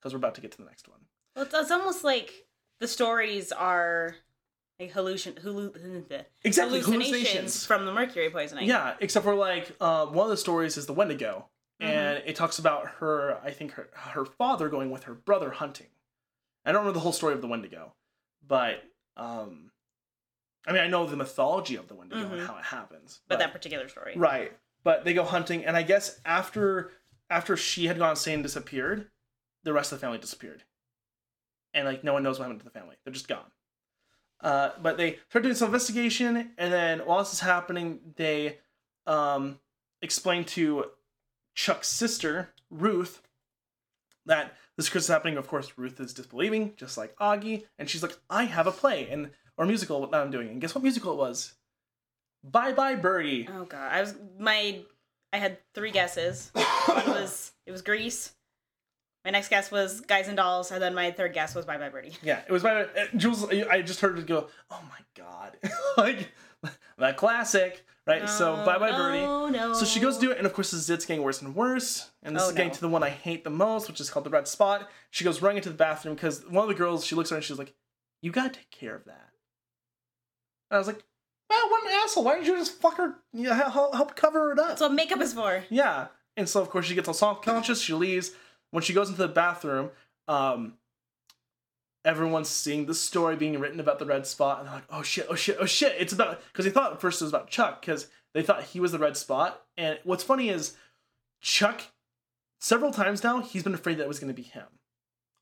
[0.00, 1.00] because we're about to get to the next one.
[1.34, 2.46] Well, it's, it's almost like
[2.80, 4.16] the stories are
[4.78, 7.66] like hallucin hallu- Exactly, hallucinations, hallucinations.
[7.66, 8.68] from the mercury poisoning.
[8.68, 11.46] Yeah, except for like uh, one of the stories is the Wendigo,
[11.80, 11.86] Mhm.
[11.86, 13.38] and it talks about her.
[13.42, 15.88] I think her her father going with her brother hunting.
[16.64, 17.94] I don't know the whole story of the Wendigo,
[18.46, 18.84] but
[19.16, 19.72] um,
[20.66, 22.46] I mean I know the mythology of the Wendigo and Mhm.
[22.46, 23.20] how it happens.
[23.28, 24.14] But that particular story.
[24.16, 26.92] right, but they go hunting, and I guess after
[27.30, 29.10] after she had gone insane and disappeared,
[29.62, 30.64] the rest of the family disappeared,
[31.74, 32.96] and like no one knows what happened to the family.
[33.04, 33.50] They're just gone.
[34.40, 38.58] Uh, but they start doing some investigation, and then while this is happening, they
[39.06, 39.60] um,
[40.02, 40.90] explain to
[41.54, 43.22] Chuck's sister, Ruth,
[44.26, 45.36] that this is happening.
[45.36, 49.08] Of course, Ruth is disbelieving, just like Augie, and she's like, "I have a play
[49.08, 51.54] and or musical that I'm doing." And guess what musical it was?
[52.42, 53.48] Bye Bye Birdie.
[53.52, 54.80] Oh god, I was my
[55.32, 56.50] I had three guesses.
[56.54, 58.32] it was it was Grease.
[59.24, 61.90] My next guess was Guys and Dolls, and then my third guess was Bye Bye
[61.90, 62.16] Birdie.
[62.22, 62.86] Yeah, it was by uh,
[63.16, 63.44] Jules.
[63.50, 64.48] I just heard it go.
[64.70, 65.58] Oh my god,
[65.96, 66.32] like
[66.98, 68.28] that classic, right?
[68.28, 69.18] so Bye Bye Birdie.
[69.20, 69.72] Oh no.
[69.74, 72.10] So she goes to do it, and of course, the zit's getting worse and worse.
[72.22, 72.74] And this Oh, is getting no.
[72.74, 74.88] to the one I hate the most, which is called the red spot.
[75.10, 77.36] She goes running into the bathroom because one of the girls, she looks at her
[77.38, 77.74] and she's like,
[78.22, 79.30] You gotta take care of that.
[80.70, 81.02] And I was like,
[81.48, 82.24] Well, what an asshole.
[82.24, 84.68] Why didn't you just fuck her, you know, help, help cover it up?
[84.68, 85.64] That's what makeup is for.
[85.70, 86.08] Yeah.
[86.36, 87.80] And so, of course, she gets all self conscious.
[87.80, 88.32] She leaves.
[88.72, 89.90] When she goes into the bathroom,
[90.28, 90.74] um,
[92.04, 94.58] everyone's seeing the story being written about the red spot.
[94.60, 95.94] And they're like, oh shit, oh shit, oh shit.
[95.98, 98.80] It's about, because they thought at first it was about Chuck, because they thought he
[98.80, 99.62] was the red spot.
[99.76, 100.76] And what's funny is
[101.40, 101.82] Chuck,
[102.60, 104.66] several times now, he's been afraid that it was going to be him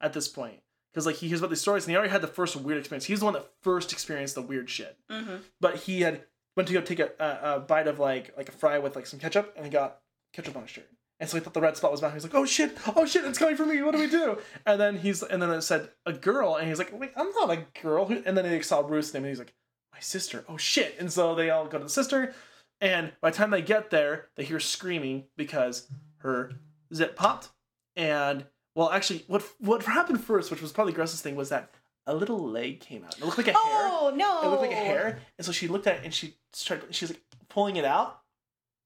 [0.00, 0.60] at this point.
[0.92, 3.04] Because, like, he hears about these stories and he already had the first weird experience.
[3.04, 5.36] He's the one that first experienced the weird shit Mm-hmm.
[5.60, 6.22] but he had
[6.56, 9.06] went to go take a, a, a bite of like like a fry with like
[9.06, 9.98] some ketchup and he got
[10.32, 10.88] ketchup on his shirt
[11.20, 13.24] and so he thought the red spot was back he's like oh shit oh shit
[13.24, 15.90] it's coming for me what do we do and then he's and then it said
[16.06, 19.14] a girl and he's like wait i'm not a girl and then he saw bruce's
[19.14, 19.54] name and he's like
[19.98, 20.44] my sister.
[20.48, 20.94] Oh shit!
[21.00, 22.32] And so they all go to the sister,
[22.80, 26.52] and by the time they get there, they hear screaming because her
[26.94, 27.48] zip popped,
[27.96, 28.44] and
[28.76, 31.72] well, actually, what what happened first, which was probably the grossest thing, was that
[32.06, 33.18] a little leg came out.
[33.18, 33.58] It looked like a hair.
[33.60, 34.42] Oh no!
[34.42, 36.94] It looked like a hair, and so she looked at it and she started.
[36.94, 38.20] She's like pulling it out,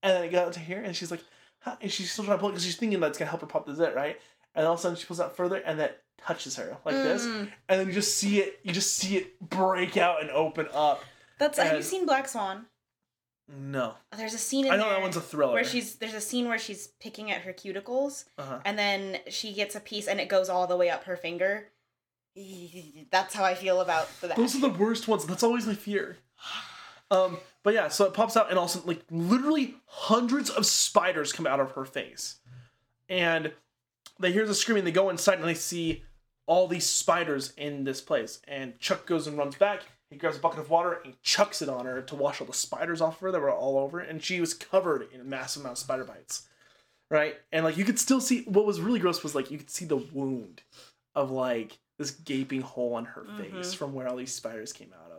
[0.03, 1.23] and then it got to here, and she's like,
[1.63, 1.77] huh?
[1.81, 3.47] and she's still trying to pull it because she's thinking that it's gonna help her
[3.47, 4.21] pop the zit, right?
[4.55, 7.25] And all of a sudden she pulls out further, and that touches her like this,
[7.25, 7.51] Mm.
[7.69, 8.61] and then you just see it.
[8.63, 11.03] You just see it break out and open up.
[11.39, 12.67] That's have you seen Black Swan?
[13.49, 15.53] No, There's a scene in I know that one's a thriller.
[15.53, 18.61] where she's there's a scene where she's picking at her cuticles uh-huh.
[18.65, 21.69] and then she gets a piece and it goes all the way up her finger.
[23.11, 24.37] That's how I feel about that.
[24.37, 25.27] Those are the worst ones.
[25.27, 26.17] That's always my fear.
[27.11, 31.47] Um, but yeah, so it pops out, and also like literally hundreds of spiders come
[31.47, 32.37] out of her face,
[33.09, 33.53] and
[34.19, 34.85] they hear the screaming.
[34.85, 36.05] They go inside and they see
[36.47, 38.41] all these spiders in this place.
[38.49, 39.83] And Chuck goes and runs back.
[40.11, 42.53] He grabs a bucket of water and chucks it on her to wash all the
[42.53, 44.01] spiders off of her that were all over.
[44.01, 46.47] And she was covered in a massive amount of spider bites,
[47.11, 47.37] right?
[47.53, 49.85] And like you could still see what was really gross was like you could see
[49.87, 50.63] the wound
[51.15, 53.77] of like this gaping hole on her face Mhm.
[53.77, 55.12] from where all these spiders came out.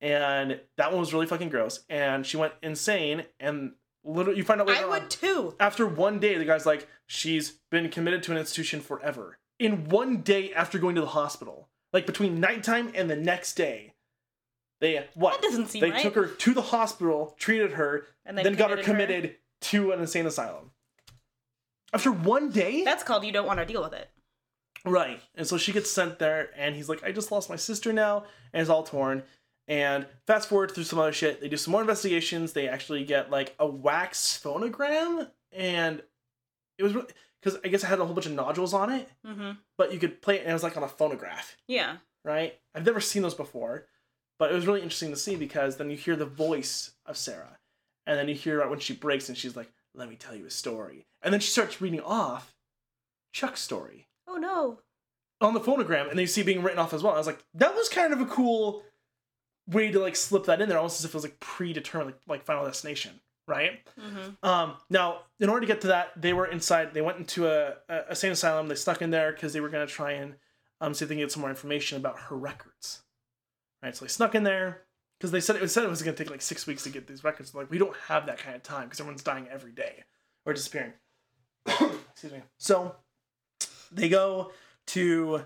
[0.00, 1.84] And that one was really fucking gross.
[1.88, 3.24] And she went insane.
[3.40, 3.72] And
[4.04, 5.54] literally, you find out later I on, would too.
[5.58, 9.38] after one day, the guy's like, she's been committed to an institution forever.
[9.58, 13.94] In one day after going to the hospital, like between nighttime and the next day,
[14.80, 15.40] they what?
[15.40, 16.02] That doesn't seem they right.
[16.02, 20.00] took her to the hospital, treated her, and then, got her committed committed to an
[20.00, 20.72] insane asylum.
[21.94, 24.10] After one day, That's called you don't want to deal with it.
[24.84, 25.20] Right.
[25.34, 28.24] And so she gets sent there, and he's like, I just lost my sister now,
[28.52, 29.22] and it's all torn.
[29.68, 31.40] And fast forward through some other shit.
[31.40, 32.52] They do some more investigations.
[32.52, 36.02] They actually get like a wax phonogram, and
[36.78, 37.08] it was really
[37.42, 39.52] because I guess it had a whole bunch of nodules on it, Mm-hmm.
[39.76, 41.96] but you could play it, and it was like on a phonograph, Yeah.
[42.24, 42.58] right?
[42.74, 43.86] I've never seen those before,
[44.38, 47.58] but it was really interesting to see because then you hear the voice of Sarah,
[48.06, 50.46] and then you hear it when she breaks, and she's like, Let me tell you
[50.46, 51.06] a story.
[51.22, 52.54] And then she starts reading off
[53.32, 54.78] Chuck's story Oh no.
[55.40, 57.14] on the phonogram and then you see it being written off as well.
[57.14, 58.82] I was like, that was kind of a cool
[59.68, 62.20] way to like slip that in there, almost as if it was like predetermined, like,
[62.28, 63.80] like Final Destination, right?
[63.98, 64.48] Mm-hmm.
[64.48, 66.94] Um, now, in order to get to that, they were inside.
[66.94, 68.68] They went into a, a, a sane asylum.
[68.68, 70.34] They stuck in there because they were going to try and
[70.80, 73.02] um, see if they can get some more information about her records.
[73.82, 74.82] Right, so they snuck in there
[75.18, 76.90] because they said it, was said it was going to take like six weeks to
[76.90, 77.54] get these records.
[77.54, 80.04] Like, we don't have that kind of time because everyone's dying every day
[80.44, 80.92] or disappearing.
[81.66, 82.42] Excuse me.
[82.58, 82.96] So
[83.92, 84.52] they go
[84.88, 85.42] to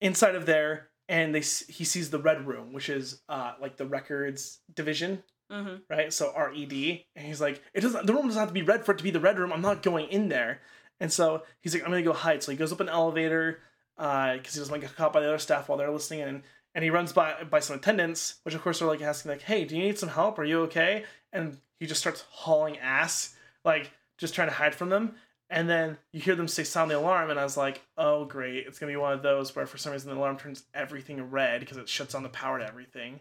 [0.00, 3.86] inside of there and they he sees the red room which is uh like the
[3.86, 5.76] records division Mm-hmm.
[5.88, 6.12] right?
[6.12, 8.92] So red and he's like it doesn't the room doesn't have to be red for
[8.92, 9.52] it to be the red room.
[9.52, 10.60] I'm not going in there.
[10.98, 12.42] And so he's like i'm gonna go hide.
[12.42, 13.60] So he goes up an elevator
[13.96, 16.20] uh because he doesn't want to get caught by the other staff while they're listening
[16.20, 16.42] in
[16.74, 19.64] and he runs by by some attendants which of course are like asking like hey
[19.64, 20.36] do you need some help?
[20.40, 21.04] Are you okay?
[21.32, 25.14] And he just starts hauling ass like just trying to hide from them
[25.48, 28.66] and then you hear them say sound the alarm and i was like oh great.
[28.66, 31.60] It's gonna be one of those where for some reason the alarm turns everything red
[31.60, 33.20] because it shuts on the power to everything.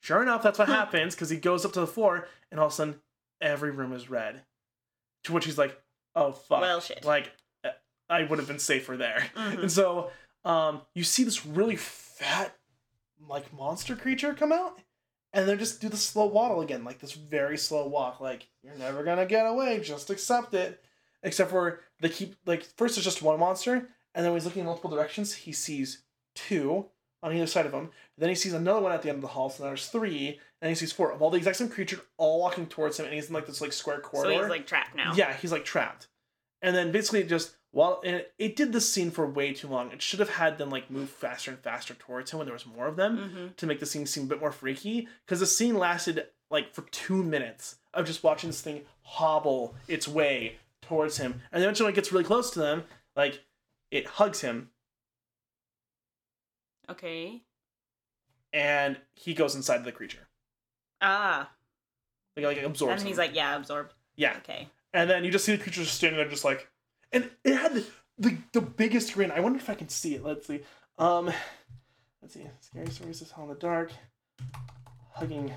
[0.00, 2.72] Sure enough that's what happens because he goes up to the floor and all of
[2.72, 2.96] a sudden
[3.40, 4.40] every room is red.
[5.24, 5.80] To which he's like
[6.16, 6.60] oh fuck.
[6.62, 7.04] Well, shit.
[7.04, 7.30] like
[7.64, 7.70] uh,
[8.08, 9.24] i would have been safer there.
[9.36, 9.60] Mhm.
[9.62, 10.10] and so
[10.44, 12.56] um you see this really fat
[13.28, 14.78] like monster creature come out
[15.34, 18.74] and then just do the slow waddle again like this very slow walk like you're
[18.76, 19.80] never gonna get away.
[19.80, 20.82] Just accept it
[21.22, 24.60] except for they keep like first there's just one monster and then when he's looking
[24.60, 26.02] in multiple directions he sees
[26.34, 26.86] two
[27.22, 29.28] on either side of him then he sees another one at the end of the
[29.28, 32.00] hall so now there's three and he sees four of all the exact same creature
[32.16, 34.34] all walking towards him and he's in like this like square corridor.
[34.34, 35.12] So he's like trapped now.
[35.14, 36.08] yeah, he's like trapped.
[36.62, 39.90] And then basically just while and it, it did this scene for way too long.
[39.92, 42.66] It should have had them like move faster and faster towards him when there was
[42.66, 43.46] more of them Mm-hmm.
[43.56, 45.08] to make the scene seem a bit more freaky.
[45.24, 50.06] Because the scene lasted like for two minutes of just watching this thing hobble its
[50.08, 50.56] way
[50.90, 51.34] towards him.
[51.52, 52.82] And then eventually when it gets really close to them,
[53.14, 53.44] like
[53.92, 54.70] it hugs him
[56.90, 57.42] Okay.
[58.52, 60.26] and he goes inside the creature.
[61.00, 61.48] Ah.
[62.36, 63.06] Like, like absorbs And him.
[63.06, 63.94] he's like, yeah, absorbed.
[64.16, 64.34] Yeah.
[64.38, 64.68] Okay.
[64.92, 66.68] And then you just see the creature just standing there, just like,
[67.12, 67.86] and it had the,
[68.18, 69.30] the, the biggest grin.
[69.30, 70.24] I wonder if I can see it.
[70.24, 70.60] Let's see.
[70.98, 71.30] Um,
[72.20, 72.44] let's see.
[72.60, 73.92] Scary stories to tell in the dark.
[75.12, 75.52] Hugging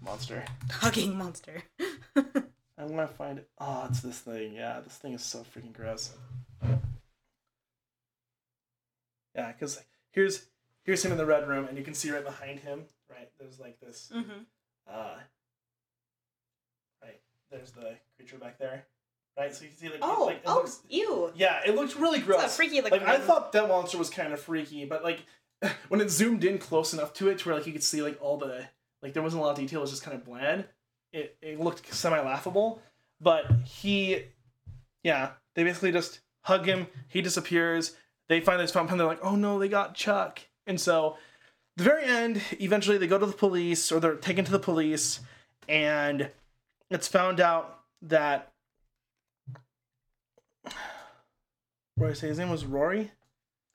[0.00, 0.44] monster.
[0.70, 1.62] Hugging monster.
[2.80, 3.48] I want to find it.
[3.58, 4.54] Oh, it's this thing.
[4.54, 6.12] Yeah, this thing is so freaking gross.
[9.34, 9.80] Yeah, because
[10.12, 10.46] here's
[10.84, 12.84] here's him in the red room, and you can see right behind him.
[13.10, 14.10] Right, there's like this.
[14.14, 14.42] mm-hmm.
[14.90, 15.16] Uh,
[17.02, 17.20] right,
[17.50, 18.86] there's the creature back there.
[19.38, 21.30] Right, so you can see like, Oh, like oh, looks, ew.
[21.34, 22.44] yeah, it looks really gross.
[22.44, 23.06] a freaky like looking.
[23.06, 25.20] I thought that monster was kind of freaky, but like
[25.88, 28.18] when it zoomed in close enough to it to where like you could see like
[28.20, 28.64] all the
[29.02, 30.64] like there wasn't a lot of detail, it was just kind of bland.
[31.12, 32.80] It it looked semi laughable,
[33.20, 34.24] but he,
[35.02, 36.86] yeah, they basically just hug him.
[37.08, 37.96] He disappears.
[38.28, 38.98] They find this fountain pen.
[38.98, 40.40] They're like, oh no, they got Chuck.
[40.66, 41.16] And so,
[41.76, 45.20] the very end, eventually they go to the police or they're taken to the police,
[45.68, 46.30] and
[46.90, 48.52] it's found out that.
[51.96, 52.28] What did I say?
[52.28, 53.10] His name was Rory.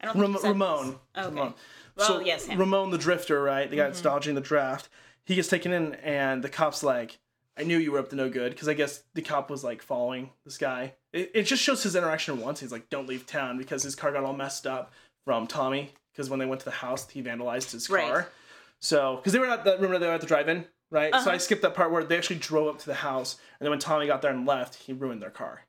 [0.02, 1.00] I don't think Ram- Ramon.
[1.18, 1.28] Okay.
[1.28, 1.54] Ramon.
[1.98, 2.60] Well, so yes, him.
[2.60, 3.70] Ramon the drifter, right?
[3.70, 3.90] The guy Mm-hmm.
[3.92, 4.90] that's dodging the draft.
[5.26, 7.20] He gets taken in, and the cop's like,
[7.58, 9.82] "I knew you were up to no good," because I guess the cop was like
[9.82, 10.94] following this guy.
[11.14, 12.60] It, it just shows his interaction once.
[12.60, 14.92] He's like, "Don't leave town," because his car got all messed up
[15.26, 15.92] from Tommy.
[16.12, 17.98] Because when they went to the house, he vandalized his car.
[18.20, 18.26] Right.
[18.80, 21.14] So, because they were at the remember they were at the drive-in, right?
[21.14, 21.32] So Uh-huh.
[21.32, 23.80] I skipped that part where they actually drove up to the house, and then when
[23.80, 25.64] Tommy got there and left, he ruined their car,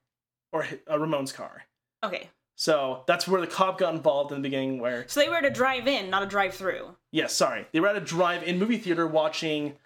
[0.53, 1.65] or uh, Ramon's car.
[2.05, 2.31] Okay.
[2.57, 5.45] So that's where the cop got involved in the beginning, where So they were at
[5.45, 6.97] a drive-in, not a drive-through.
[7.13, 7.67] Yes, sorry.
[7.73, 9.77] They were at a drive-in movie theater watching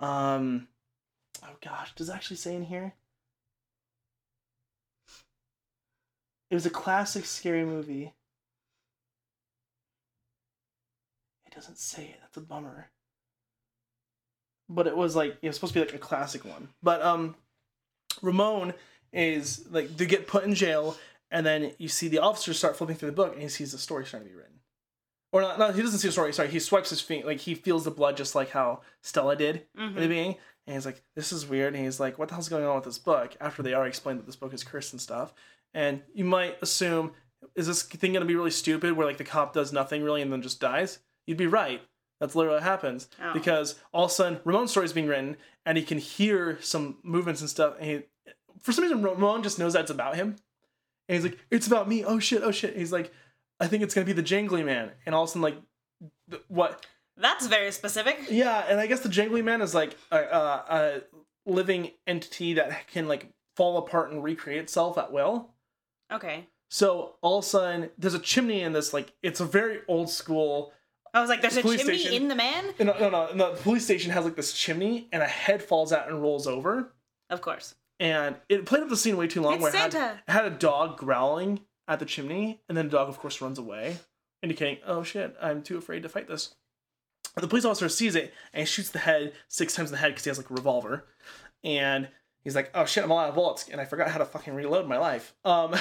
[0.00, 0.66] um
[1.44, 2.94] oh gosh, does it actually say in here?
[6.50, 8.14] It was a classic scary movie.
[11.46, 12.16] It doesn't say it.
[12.20, 12.90] That's a bummer.
[14.68, 16.68] But it was like it was supposed to be like a classic one.
[16.82, 17.36] But um
[18.22, 18.74] Ramon
[19.12, 20.96] is like they get put in jail
[21.30, 23.78] and then you see the officers start flipping through the book and he sees the
[23.78, 24.54] story starting to be written
[25.30, 26.32] or not, no, he doesn't see the story.
[26.32, 27.26] Sorry, he swipes his feet.
[27.26, 30.08] like he feels the blood just like how Stella did in the Mhm.
[30.08, 30.36] beginning,
[30.68, 32.84] and he's like, "This is weird." And he's like, "What the hell's going on with
[32.84, 35.32] this book?" After they already explained that this book is cursed and stuff,
[35.74, 37.12] and you might assume,
[37.54, 40.32] is this thing gonna be really stupid, where like the cop does nothing really and
[40.32, 41.00] then just dies?
[41.26, 41.80] You'd be right.
[42.20, 43.32] That's literally what happens Oh.
[43.32, 46.98] because all of a sudden Ramon's story is being written, and he can hear some
[47.02, 50.36] movements and stuff, and he, for some reason Ramon just knows that's about him,
[51.08, 52.42] and he's like, "It's about me." Oh shit!
[52.42, 52.76] Oh shit!
[52.76, 53.12] he's like,
[53.60, 55.56] "I think it's gonna be the Jangly Man," and all of a sudden like,
[56.48, 56.84] what?
[57.20, 58.26] That's very specific.
[58.30, 61.02] Yeah, and I guess the Jangly Man is like a, a, a
[61.46, 65.50] living entity that can like fall apart and recreate itself at will.
[66.12, 66.46] Okay.
[66.70, 68.92] So all of a sudden, there's a chimney in this.
[68.92, 70.72] Like, it's a very old school.
[71.14, 72.12] I was like, there's a chimney station.
[72.12, 72.66] in the man?
[72.78, 73.28] No, no, no.
[73.34, 76.46] no, The police station has like this chimney, and a head falls out and rolls
[76.46, 76.92] over.
[77.30, 77.74] Of course.
[77.98, 79.54] And it played up the scene way too long.
[79.54, 82.92] It's where it had, it had a dog growling at the chimney, and then the
[82.92, 83.96] dog, of course, runs away,
[84.42, 86.54] indicating, "Oh shit, I'm too afraid to fight this."
[87.42, 90.24] The police officer sees it and shoots the head six times in the head because
[90.24, 91.06] he has like a revolver,
[91.64, 92.08] and
[92.42, 94.54] he's like, "Oh shit, I'm all out of bullets, and I forgot how to fucking
[94.54, 95.74] reload my life." Um,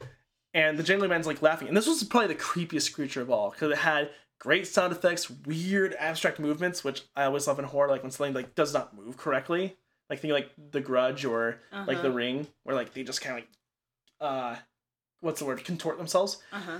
[0.54, 3.50] and the Jangly Man's like laughing, and this was probably the creepiest creature of all
[3.50, 7.88] because it had great sound effects, weird abstract movements, which I always love in horror,
[7.88, 9.76] like when something like does not move correctly.
[10.10, 12.02] Like think like The Grudge or like Uh-huh.
[12.02, 13.48] The Ring, where like they just kind of like,
[14.20, 14.56] uh,
[15.20, 16.38] what's the word, contort themselves.
[16.52, 16.78] Uh huh.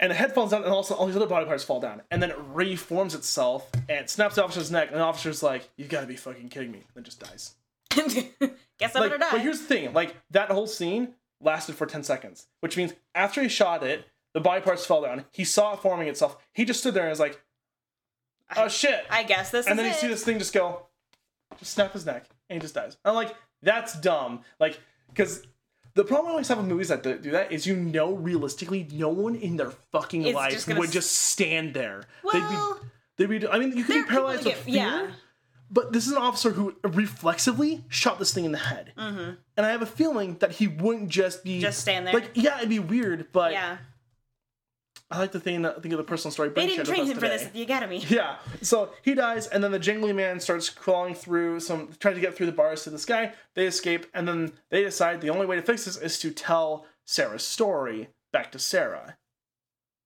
[0.00, 2.22] And the head falls down, and also all these other body parts fall down, and
[2.22, 6.06] then it reforms itself and snaps the officer's neck, and the officer's like, "You gotta
[6.06, 7.54] be fucking kidding me!" and then just dies.
[7.90, 9.28] Guess I'm like, gonna die.
[9.32, 13.42] but here's the thing: like that whole scene lasted for ten seconds, which means after
[13.42, 15.24] he shot it, the body parts fell down.
[15.32, 16.36] He saw it forming itself.
[16.52, 17.42] He just stood there and was like,
[18.56, 19.96] "Oh shit!" I guess this and then you it.
[19.96, 20.86] see this thing just go,
[21.58, 22.96] just snap his neck, and he just dies.
[23.04, 24.42] I'm like, that's dumb.
[24.60, 24.78] Like,
[25.08, 25.44] because
[25.98, 29.08] the problem I always have with movies that do that is you know realistically no
[29.08, 32.04] one in their fucking It's life just gonna would s- just stand there.
[32.22, 32.80] well,
[33.16, 33.48] they'd be, they'd be.
[33.48, 34.74] I mean, you could there be are people paralyzed that with get- fear.
[34.74, 35.10] yeah.
[35.70, 39.30] But this is an officer who reflexively shot this thing in the head, Mm-hmm.
[39.56, 42.14] and I have a feeling that he wouldn't just be Just stand there.
[42.14, 43.76] Like, yeah, it'd be weird, but yeah.
[45.10, 46.50] I like to think think of the personal story.
[46.50, 48.04] They didn't train him us for this at the academy.
[48.08, 48.36] Yeah.
[48.60, 52.34] So he dies, and then the jingly man starts crawling through some, trying to get
[52.34, 53.32] through the bars to this guy.
[53.54, 56.84] They escape, and then they decide the only way to fix this is to tell
[57.06, 59.16] Sarah's story back to Sarah.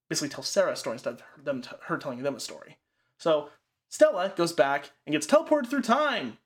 [0.08, 2.78] Basically, tell Sarah's story instead of her, them, her telling them a story.
[3.18, 3.48] So
[3.88, 6.38] Stella goes back and gets teleported through time.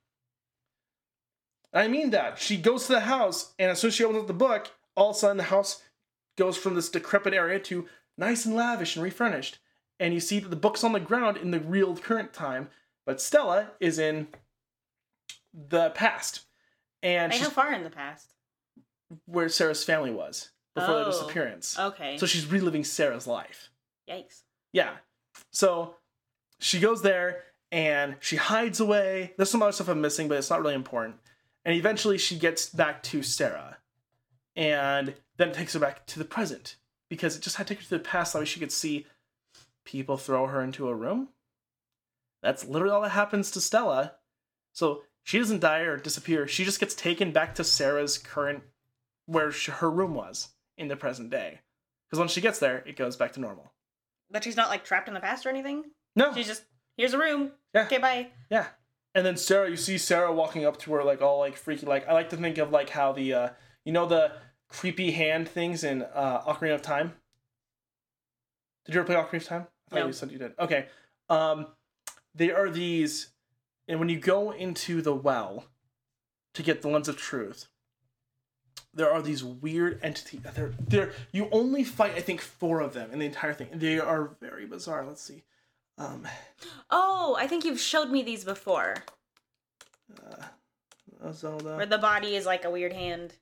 [1.74, 2.38] I mean that.
[2.38, 5.11] She goes to the house, and as soon as she opens up the book, all
[5.11, 5.82] of a sudden the house
[6.38, 7.86] goes from this decrepit area to
[8.19, 9.59] nice and lavish and refurnished.
[9.99, 12.69] And you see that the book's on the ground in the real current time,
[13.07, 14.29] but Stella is in
[15.55, 16.43] the past.
[17.03, 18.33] And Like, how far in the past?
[19.27, 21.11] where Sarah's family was before their Oh.
[21.12, 21.79] disappearance.
[21.79, 22.19] Okay.
[22.19, 23.71] So she's reliving Sarah's life.
[24.09, 24.43] Yikes.
[24.73, 24.97] Yeah.
[25.53, 25.97] So
[26.59, 29.33] she goes there and she hides away.
[29.37, 31.21] There's some other stuff I'm missing, but it's not really important.
[31.64, 33.79] And eventually she gets back to Sarah.
[34.57, 36.77] And then takes her back to the present
[37.09, 39.07] because it just had to take her to the past so she could see
[39.84, 41.28] people throw her into a room.
[42.42, 44.14] That's literally all that happens to Stella.
[44.72, 46.46] So she doesn't die or disappear.
[46.46, 48.62] She just gets taken back to Sarah's current,
[49.26, 51.61] where sh her room was in the present day.
[52.09, 53.72] Because once she gets there, it goes back to normal.
[54.30, 55.84] But she's not like trapped in the past or anything.
[56.14, 56.64] No, She's just
[56.96, 57.52] here's a room.
[57.74, 57.84] Yeah.
[57.84, 58.28] Okay, bye.
[58.50, 58.66] Yeah.
[59.14, 61.86] And then Sarah, you see Sarah walking up to her like all like freaky.
[61.86, 63.48] Like I like to think of like how the uh
[63.84, 64.32] you know the
[64.69, 67.14] creepy hand things in uh Ocarina of Time.
[68.85, 69.67] Did you ever play Ocarina of Time?
[69.91, 70.07] I thought No.
[70.07, 70.53] you said you did.
[70.59, 70.87] Okay.
[71.29, 71.67] Um,
[72.35, 73.29] they are these,
[73.89, 75.64] and when you go into the well
[76.55, 77.67] to get the lens of truth,
[78.95, 80.41] there are these weird entities.
[80.55, 83.69] They're they're you only fight I think four of them in the entire thing.
[83.75, 85.05] They are very bizarre.
[85.07, 85.45] Let's see.
[85.99, 86.27] Um,
[86.91, 88.97] Oh, I think you've showed me these before.
[91.23, 91.77] uh, Zelda.
[91.77, 93.35] Where the body is like a weird hand.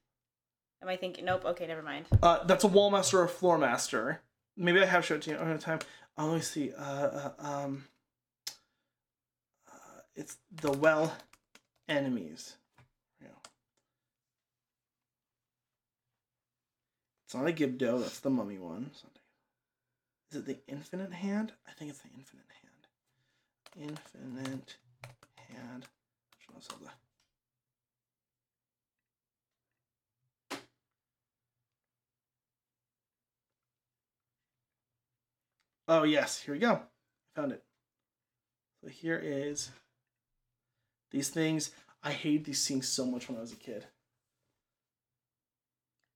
[0.84, 1.24] Am I thinking?
[1.24, 1.46] Nope.
[1.46, 2.04] Okay, never mind.
[2.22, 4.20] Uh, that's a wall master or a floor master.
[4.54, 5.78] Maybe I have showed to you another time.
[6.18, 6.72] Uh, let me see.
[6.74, 7.84] Uh, uh, um,
[9.66, 11.16] uh, it's the well
[11.88, 12.56] enemies.
[13.22, 13.28] Yeah.
[17.24, 18.02] It's not a Gibdo.
[18.02, 18.90] That's the mummy one.
[20.30, 21.52] Is it the infinite hand?
[21.66, 23.88] I think it's the infinite hand.
[23.88, 24.76] Infinite
[25.48, 25.86] hand.
[26.60, 26.92] Zelda.
[35.88, 36.72] Oh yes, here we go.
[36.74, 37.62] I Found it.
[38.82, 39.70] So here is
[41.10, 41.70] these things.
[42.02, 43.86] I hated these things so much when I was a kid.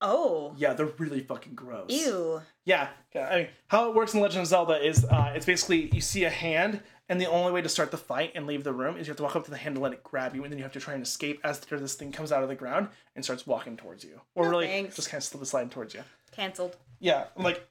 [0.01, 0.55] Oh.
[0.57, 1.91] Yeah, they're really fucking gross.
[1.91, 2.41] Ew.
[2.65, 5.91] Yeah, yeah, I mean, how it works in Legend of Zelda is uh, it's basically
[5.93, 8.73] you see a hand, and the only way to start the fight and leave the
[8.73, 10.45] room is you have to walk up to the hand and let it grab you,
[10.45, 12.55] and then you have to try and escape as this thing comes out of the
[12.55, 14.95] ground and starts walking towards you, or No really thanks.
[14.95, 16.03] just kind of slip sliding towards you.
[16.31, 16.77] Cancelled.
[17.01, 17.67] Yeah, I'm like,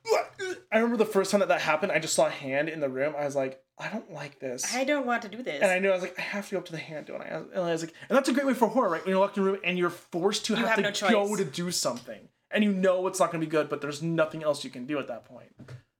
[0.72, 2.90] I remember the first time that that happened, I just saw a hand in the
[2.90, 3.14] room.
[3.18, 4.74] I was like, I don't like this.
[4.76, 5.62] I don't want to do this.
[5.62, 7.22] And I knew I was like, I have to go up to the hand, don't
[7.22, 7.26] I?
[7.26, 9.02] And I was like, and that's a great way for horror, right?
[9.06, 11.36] When you're locked in a room and you're forced to have, have to no go
[11.36, 14.44] to do something, and you know it's not going to be good, but there's nothing
[14.44, 15.50] else you can do at that point.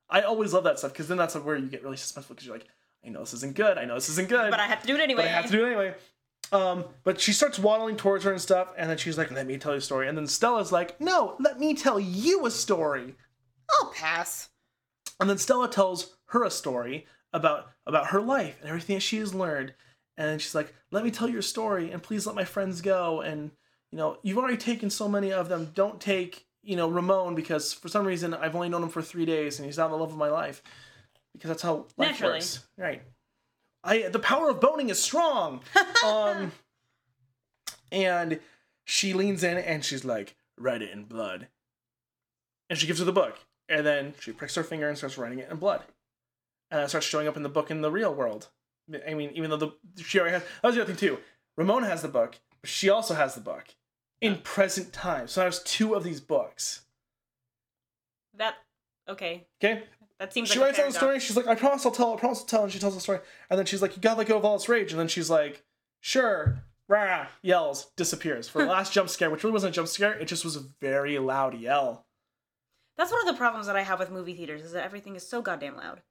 [0.10, 2.56] I always love that stuff because then that's where you get really suspenseful because you're
[2.56, 2.68] like,
[3.06, 4.96] I know this isn't good, I know this isn't good, but I have to do
[4.96, 5.22] it anyway.
[5.24, 5.94] but I have to do it anyway.
[6.52, 9.58] Um, but she starts waddling towards her and stuff, and then she's like, "Let me
[9.58, 13.16] tell you a story." And then Stella's like, "No, let me tell you a story."
[13.82, 14.50] I'll pass.
[15.20, 19.18] And then Stella tells her a story about about her life and everything that she
[19.18, 19.74] has learned.
[20.18, 23.52] And she's like, "Let me tell your story, and please let my friends go." And
[23.92, 25.72] you know, you've already taken so many of them.
[25.74, 29.26] Don't take you know Ramon because for some reason I've only known him for three
[29.26, 30.62] days, and he's not the love of my life.
[31.34, 32.34] Because that's how life Naturally.
[32.34, 33.04] works, right?
[33.84, 35.62] I the power of boning is strong.
[36.06, 36.52] um,
[37.92, 38.40] and
[38.86, 41.48] she leans in and she's like, "Write it in blood."
[42.70, 43.40] And she gives her the book,
[43.70, 45.84] and then she pricks her finger and starts writing it in blood,
[46.72, 48.48] and it starts showing up in the book in the real world.
[49.08, 51.20] I mean, even though the she already has that was the other thing too.
[51.58, 53.76] Ramona has the book, but she also has the book
[54.22, 55.28] in present time.
[55.28, 56.82] So there's two of these books.
[58.36, 58.56] That
[59.10, 59.48] okay.
[59.64, 59.84] Okay,
[60.20, 61.20] That seems like she like writes a down the story.
[61.20, 62.14] She's like, "I promise I'll tell.
[62.14, 64.20] I promise I'll tell." And she tells the story, and then she's like, "You gotta
[64.20, 65.64] let go of all this rage." And then she's like,
[66.00, 68.48] "Sure." Rah, yells, disappears.
[68.48, 70.64] For the last jump scare, which really wasn't a jump scare, it just was a
[70.80, 72.06] very loud yell.
[72.98, 75.28] That's one of the problems that I have with movie theaters is that everything is
[75.28, 76.02] so goddamn loud.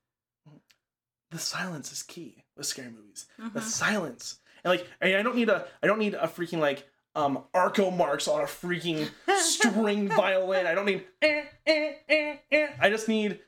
[1.30, 3.26] the silence is key with scary movies.
[3.40, 3.54] Mm-hmm.
[3.54, 6.88] The silence, and like, I I don't need a, I don't need a freaking like,
[7.14, 9.08] um, arco marks on a freaking
[9.38, 10.66] string violin.
[10.66, 12.68] I don't need, eh, eh, eh, eh.
[12.80, 13.40] I just need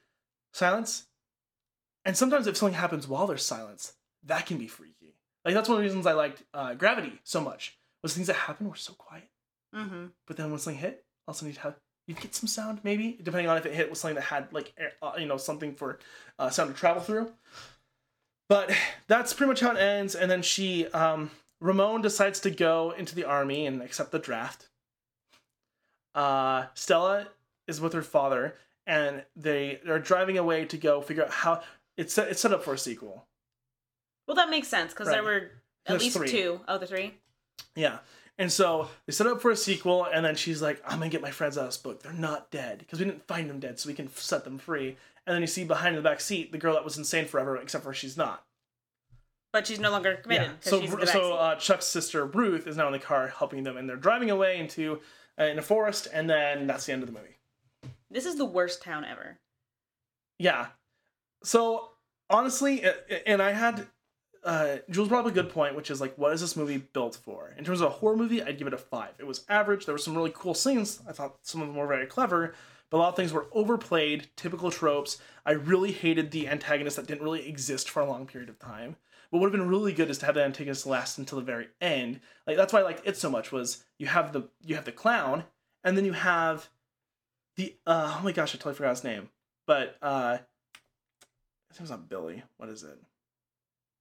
[0.53, 1.07] silence.
[2.05, 3.93] And sometimes if something happens while there's silence,
[4.25, 5.15] that can be freaky.
[5.45, 7.79] Like that's one of the reasons I liked uh, Gravity so much.
[8.03, 9.29] Was things that happen were so quiet,
[9.75, 10.07] Mm-hmm.
[10.27, 11.77] but then when something hit, also need to sudden
[12.09, 14.73] you'd get some sound maybe depending on if it hit with something that had like
[15.03, 15.99] uh, you know something for
[16.41, 17.31] uh, sound to travel through
[18.49, 18.73] but
[19.07, 21.31] that's pretty much how it ends and then she um
[21.61, 24.69] ramon decides to go into the army and accept the draft
[26.15, 27.29] uh stella
[27.67, 28.55] is with her father
[28.87, 31.63] and they are driving away to go figure out how
[31.97, 33.27] it's set, it's set up for a sequel
[34.27, 35.51] Well, that makes sense because there were at
[35.87, 36.29] There's least three.
[36.31, 36.61] two.
[36.69, 37.15] Oh, the three.
[37.75, 37.99] Yeah.
[38.39, 41.21] And so they set up for a sequel, and then she's like, I'm gonna get
[41.23, 42.03] my friends out of this book.
[42.03, 42.79] They're not dead.
[42.79, 44.97] Because we didn't find them dead, so we can set them free.
[45.27, 47.57] And then you see behind in the back seat the girl that was insane forever,
[47.57, 48.45] except for she's not.
[49.53, 52.67] But she's no longer committed because So, she's in the so uh, Chuck's sister Ruth
[52.67, 55.01] is now in the car helping them, and they're driving away into
[55.39, 57.37] uh, in a forest, and then that's the end of the movie.
[58.11, 59.39] this is the worst town ever.
[60.39, 60.67] Yeah.
[61.43, 61.91] So
[62.31, 62.85] honestly,
[63.27, 63.87] and I had
[64.45, 67.17] uh, Jules brought up a good point, which is like, what is this movie built
[67.17, 67.55] for?
[67.59, 69.11] In terms of a horror movie, I'd give it a five.
[69.19, 69.85] It was average.
[69.85, 71.01] There were some really cool scenes.
[71.09, 72.55] I thought some of them were very clever,
[72.91, 75.19] but a lot of things were overplayed, typical tropes.
[75.45, 78.97] I really hated the antagonist that didn't really exist for a long period of time.
[79.31, 81.69] What would have been really good is to have the antagonist last until the very
[81.81, 82.21] end.
[82.47, 83.53] Like that's why I liked it so much.
[83.53, 85.45] Was you have the you have the clown,
[85.85, 86.71] and then you have
[87.57, 89.29] the uh, oh my gosh, I totally forgot his name.
[89.67, 90.39] But uh,
[91.69, 92.43] His name's not Billy.
[92.57, 92.99] What is it?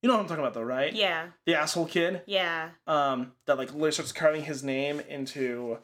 [0.02, 0.94] You know what I'm talking about, though, right?
[0.94, 1.28] Yeah.
[1.46, 2.22] The asshole kid.
[2.28, 2.70] Yeah.
[2.86, 5.80] Um, that like literally starts carving his name into.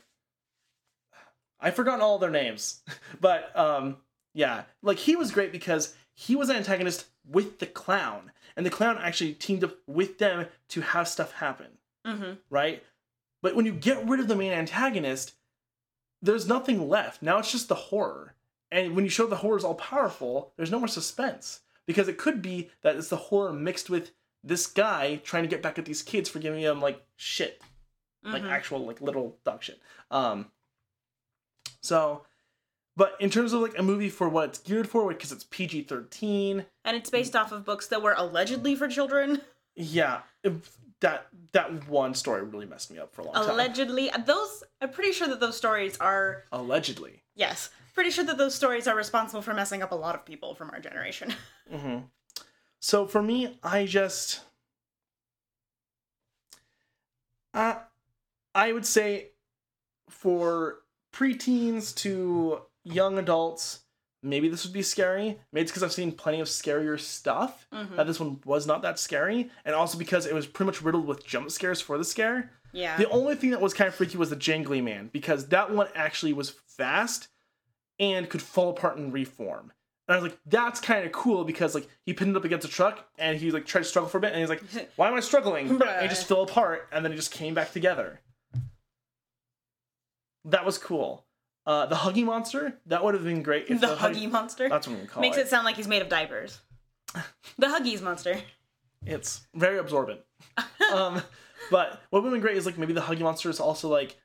[1.60, 2.82] I've forgotten all their names,
[3.22, 3.98] but um,
[4.34, 8.70] yeah, like he was great because he was an antagonist with the clown, and the
[8.70, 11.68] clown actually teamed up with them to have stuff happen,
[12.06, 12.34] Mm-hmm.
[12.50, 12.84] right?
[13.42, 15.34] But when you get rid of the main antagonist,
[16.22, 17.22] there's nothing left.
[17.22, 18.36] Now it's just the horror.
[18.72, 21.62] And when you show the horror is all powerful, there's no more suspense.
[21.86, 24.12] Because it could be that it's the horror mixed with
[24.44, 27.62] this guy trying to get back at these kids for giving them like shit.
[28.24, 28.50] Like Mhm.
[28.52, 29.82] actual like little dog shit.
[30.12, 30.52] Um
[31.82, 32.26] so
[32.96, 35.84] but in terms of like a movie for what it's geared for, because it's PG
[35.84, 39.42] thirteen, And it's based off of books that were allegedly for children.
[39.76, 40.54] yeah, it-
[41.00, 43.50] that that one story really messed me up for a long time.
[43.50, 47.24] Allegedly, those I'm pretty sure that those stories are Allegedly.
[47.36, 50.56] yes, pretty sure that those stories are responsible for messing up a lot of people
[50.56, 51.34] from our generation.
[51.72, 52.00] hmm
[52.80, 54.42] So for me, I just,
[57.54, 57.76] uh,
[58.56, 59.30] I would say,
[60.10, 60.80] for
[61.14, 63.82] preteens to young adults,
[64.22, 65.40] maybe this would be scary.
[65.52, 67.68] Maybe it's because I've seen plenty of scarier stuff.
[67.72, 67.96] Mhm.
[67.96, 71.06] That this one was not that scary, and also because it was pretty much riddled
[71.06, 72.52] with jump scares for the scare.
[72.72, 72.98] Yeah.
[72.98, 75.88] The only thing that was kind of freaky was the jangly man because that one
[75.94, 77.28] actually was fast
[78.12, 79.72] and could fall apart and reform.
[80.08, 82.68] And I was like, that's kind of cool because like he pinned it up against
[82.68, 84.64] a truck and he like tried to struggle for a bit and he's like,
[84.98, 85.70] why am I struggling?
[85.70, 88.20] and he just fell apart and then he just came back together.
[90.46, 91.26] That was cool.
[91.66, 93.68] Uh, the Huggy Monster that would have been great.
[93.70, 95.40] If the Huggy Monster That's what I'm call makes it.
[95.40, 96.60] Makes it sound like he's made of diapers.
[97.58, 98.38] The Huggies Monster.
[99.06, 100.22] It's very absorbent.
[100.94, 101.22] um,
[101.72, 104.18] but what would have been great is like maybe the Huggy Monster is also like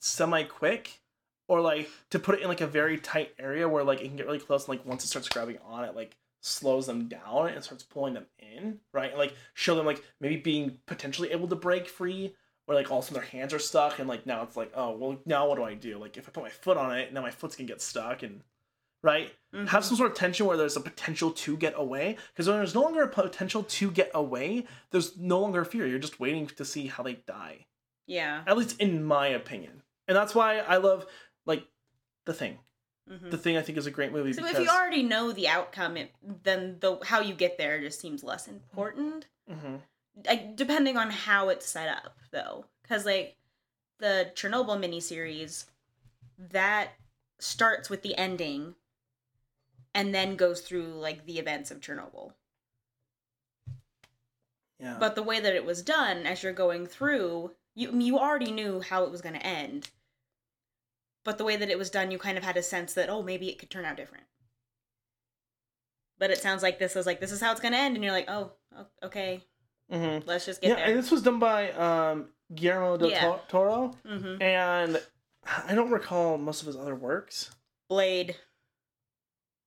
[0.00, 1.00] semi quick,
[1.48, 4.16] or like to put it in like a very tight area where like it can
[4.16, 4.62] get really close.
[4.68, 8.14] And like once it starts grabbing on, it like slows them down and starts pulling
[8.14, 9.10] them in, right?
[9.10, 12.34] And like show them like maybe being potentially able to break free,
[12.68, 14.72] or like all of a sudden their hands are stuck, and like now it's like
[14.74, 15.98] oh well now what do I do?
[15.98, 18.42] Like if I put my foot on it, now my foot's gonna get stuck and
[19.02, 19.68] right Mhm.
[19.68, 22.74] have some sort of tension where there's a potential to get away because when there's
[22.74, 26.64] no longer a potential to get away there's no longer fear you're just waiting to
[26.64, 27.66] see how they die
[28.06, 28.42] Yeah.
[28.46, 31.06] at least in my opinion and that's why i love
[32.26, 32.58] the thing
[33.08, 33.30] Mhm.
[33.30, 35.46] the thing i think is a great movie So because if you already know the
[35.48, 36.12] outcome, it,
[36.42, 39.26] then the how you get there just seems less important.
[39.48, 39.80] Mhm.
[40.26, 43.36] Like depending on how it's set up, though, because like
[43.98, 45.66] the Chernobyl miniseries,
[46.36, 46.94] that
[47.38, 48.74] starts with the ending,
[49.94, 52.32] and then goes through like the events of Chernobyl.
[54.80, 58.50] yeah But the way that it was done, as you're going through, you you already
[58.50, 59.90] knew how it was going to end.
[61.26, 63.22] But the way that it was done, you kind of had a sense that oh,
[63.22, 64.24] maybe it could turn out different.
[66.18, 68.02] But it sounds like this was like this is how it's going to end, and
[68.04, 68.52] you're like, oh,
[69.02, 69.42] okay,
[69.90, 70.84] hmm let's just get yeah there.
[70.86, 73.20] and this was done by um guillermo del Yeah.
[73.20, 75.00] Tor- toro hmm and
[75.68, 77.52] i don't recall most of his other works
[77.88, 78.34] Blade.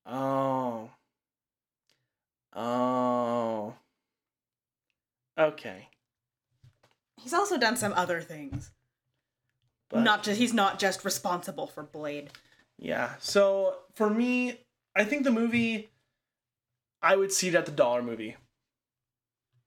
[0.05, 0.89] oh
[2.53, 3.73] oh
[5.37, 5.87] okay
[7.21, 8.71] He's also done some other things.
[9.89, 12.29] But not just he's not just responsible for Blade.
[12.77, 13.13] Yeah.
[13.19, 14.61] So for me,
[14.95, 15.89] I think the movie,
[17.01, 18.35] I would see it at the dollar movie.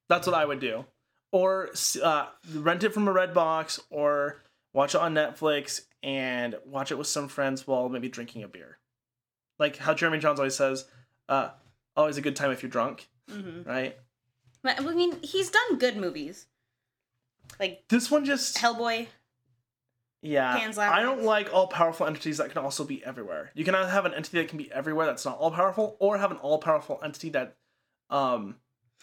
[0.08, 0.84] That's what I would do,
[1.30, 1.70] or
[2.02, 4.42] uh, rent it from a red box, or
[4.74, 8.78] watch it on Netflix and watch it with some friends while maybe drinking a beer.
[9.58, 10.84] Like how Jeremy Jahns always says,
[11.28, 11.50] uh,
[11.96, 13.96] "Always a good time if you're drunk." hmm Right.
[14.64, 16.46] I mean, he's done good movies,
[17.58, 19.06] like This one just Hellboy.
[20.22, 23.50] Yeah, Pan's I don't like all powerful entities that can also be everywhere.
[23.54, 26.30] You cannot have an entity that can be everywhere that's not all powerful, or have
[26.30, 27.56] an all powerful entity that,
[28.08, 28.56] um,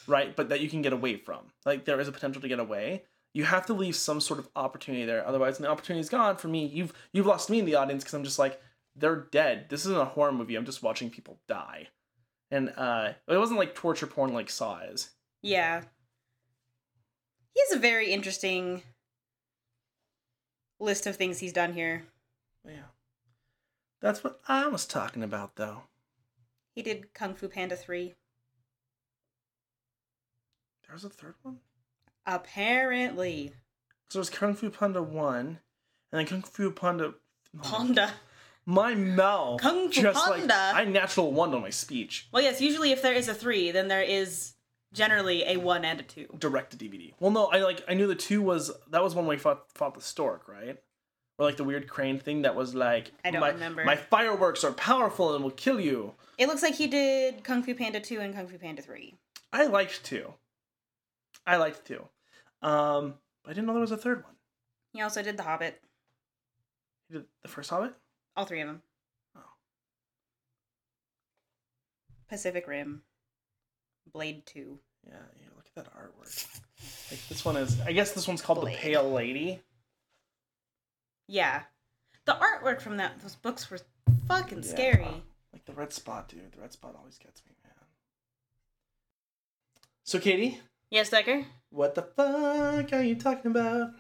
[0.07, 1.39] right, but that you can get away from.
[1.65, 3.03] Like there is a potential to get away.
[3.33, 5.27] You have to leave some sort of opportunity there.
[5.27, 8.03] Otherwise, when the opportunity is gone, for me, you've you've lost me in the audience
[8.03, 8.61] because I'm just like
[8.95, 9.65] they're dead.
[9.69, 10.55] This isn't a horror movie.
[10.55, 11.89] I'm just watching people die,
[12.49, 15.09] and uh, it wasn't like torture porn like Saw is.
[15.41, 15.81] Yeah.
[17.53, 18.83] He's a very interesting
[20.79, 22.05] list of things he's done here.
[22.65, 22.89] Yeah,
[24.01, 25.83] that's what I was talking about, though.
[26.75, 28.15] He did Kung Fu Panda 3.
[30.87, 31.59] There's a third one.
[32.25, 33.53] Apparently.
[34.09, 35.57] So it was Kung Fu Panda 1, and
[36.11, 37.13] then Kung Fu Panda.
[37.61, 38.11] Panda.
[38.65, 39.61] My mouth.
[39.61, 40.71] Kung Fu just like Panda.
[40.75, 42.27] I natural one on my speech.
[42.31, 44.53] Well, yes, usually if there is a 3, then there is
[44.93, 46.35] generally a 1 and a 2.
[46.37, 47.13] Direct to DVD.
[47.19, 49.93] Well, no, I like I knew the two was that was one we fought fought
[49.93, 50.77] the stork, right?
[51.39, 53.85] or like the weird crane thing that was like I don't my, remember.
[53.85, 56.13] My fireworks are powerful and will kill you.
[56.37, 59.15] It looks like he did Kung Fu Panda 2 and Kung Fu Panda 3.
[59.53, 60.33] I liked two.
[61.47, 62.03] I liked two.
[62.61, 64.33] Um, but I didn't know there was a third one.
[64.91, 65.81] He also did The Hobbit.
[67.09, 67.93] You did the first Hobbit?
[68.35, 68.81] All three of them.
[69.35, 69.41] Oh.
[72.27, 73.03] Pacific Rim.
[74.11, 74.79] Blade 2.
[75.07, 76.59] Yeah, yeah, look at that artwork.
[77.11, 78.75] Like this one is I guess this one's called Blade.
[78.77, 79.61] The Pale Lady.
[81.27, 81.63] Yeah.
[82.25, 83.79] The artwork from that those books were
[84.27, 84.69] fucking Yeah.
[84.69, 85.23] scary.
[85.53, 86.51] Like the red spot, dude.
[86.51, 87.73] The red spot always gets me, man.
[90.03, 91.45] So Katie, Yes, Decker?
[91.69, 93.91] what the fuck are you talking about?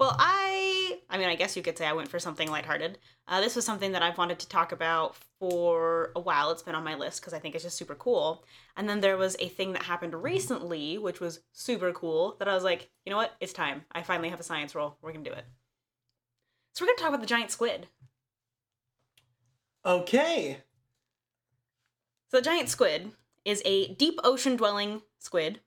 [0.00, 2.96] Well, I I mean, I guess you could say I went for something lighthearted.
[3.28, 6.50] Uh, this was something that I've wanted to talk about for a while.
[6.50, 8.42] It's been on my list because I think it's just super cool.
[8.78, 12.54] And then there was a thing that happened recently, which was super cool, that I
[12.54, 13.34] was like, you know what?
[13.40, 13.82] It's time.
[13.92, 14.96] I finally have a science roll.
[15.02, 15.44] We're going to do it.
[16.72, 17.88] So we're going to talk about the giant squid.
[19.84, 20.58] Okay.
[22.30, 23.10] So the giant squid
[23.44, 25.60] is a deep ocean dwelling squid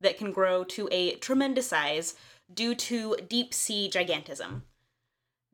[0.00, 2.14] that can grow to a tremendous size
[2.52, 4.62] due to deep sea gigantism.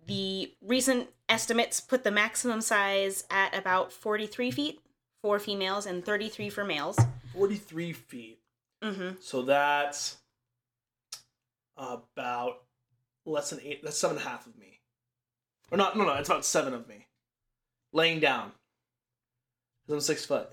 [0.06, 4.80] The recent estimates put the maximum size at about 43 feet
[5.20, 6.98] for females and 33 for males.
[7.34, 8.38] 43 feet.
[8.82, 9.16] Mm-hmm.
[9.20, 10.18] So that's
[11.76, 12.62] about
[13.24, 13.82] less than eight.
[13.82, 14.80] That's seven and a half of me.
[15.70, 17.06] Or not, no, no, it's about seven of me.
[17.92, 18.52] Laying down.
[19.84, 20.50] Because I'm six foot.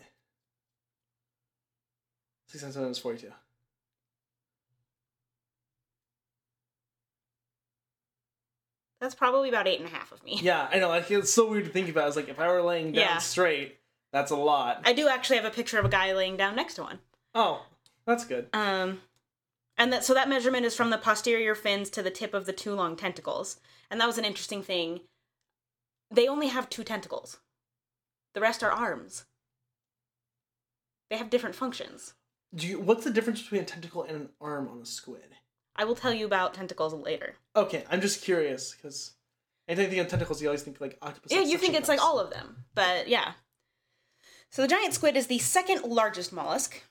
[2.47, 3.31] Six times seven is 42.
[9.03, 10.39] That's probably about eight and a half of me.
[10.41, 10.87] Yeah, I know.
[10.87, 12.07] Like, it's so weird to think about.
[12.07, 13.17] It's like if I were laying down Yeah.
[13.17, 13.77] straight,
[14.13, 14.81] that's a lot.
[14.85, 16.99] I do actually have a picture of a guy laying down next to one.
[17.35, 17.65] oh,
[18.05, 18.47] that's good.
[18.53, 19.01] Um,
[19.77, 22.53] and that so that measurement is from the posterior fins to the tip of the
[22.53, 23.59] two long tentacles,
[23.91, 25.01] and that was an interesting thing.
[26.09, 27.39] They only have two tentacles.
[28.35, 29.25] The rest are arms.
[31.09, 32.13] They have different functions.
[32.55, 32.79] Do you?
[32.79, 35.35] What's the difference between a tentacle and an arm on a squid?
[35.75, 37.35] I will tell you about tentacles later.
[37.55, 39.13] Okay, I'm just curious because
[39.67, 41.31] anytime you think of tentacles, you always think like octopus.
[41.31, 43.33] Yeah, you think it's like all of them, but yeah.
[44.49, 46.83] So the giant squid is the second largest mollusk,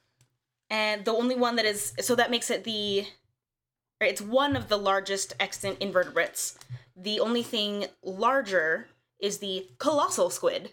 [0.68, 3.06] and the only one that is so that makes it the
[4.00, 6.58] it's one of the largest extant invertebrates.
[6.96, 8.88] The only thing larger
[9.20, 10.70] is the colossal squid,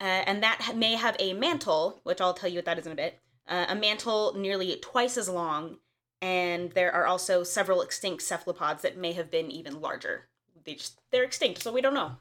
[0.00, 2.92] uh, and that may have a mantle, which I'll tell you what that is in
[2.92, 3.20] a bit.
[3.46, 5.76] Uh, a mantle nearly twice as long,
[6.22, 10.28] and there are also several extinct cephalopods that may have been even larger.
[10.64, 12.12] They just they're extinct, so we don't know.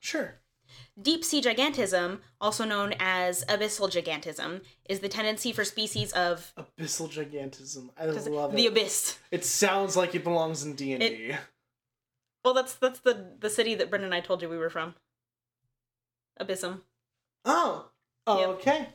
[0.00, 0.40] Sure.
[1.00, 7.08] Deep sea gigantism, also known as abyssal gigantism, is the tendency for species of Abyssal
[7.10, 7.90] gigantism.
[7.98, 8.56] I love it.
[8.56, 9.18] the abyss.
[9.30, 11.34] It sounds like it belongs in D and D.
[12.44, 14.94] Well, that's that's the the city that Brendan and I told you we were from.
[16.40, 16.80] Abyssum.
[17.44, 17.90] Oh.
[18.26, 18.48] Oh, Yep.
[18.50, 18.88] okay.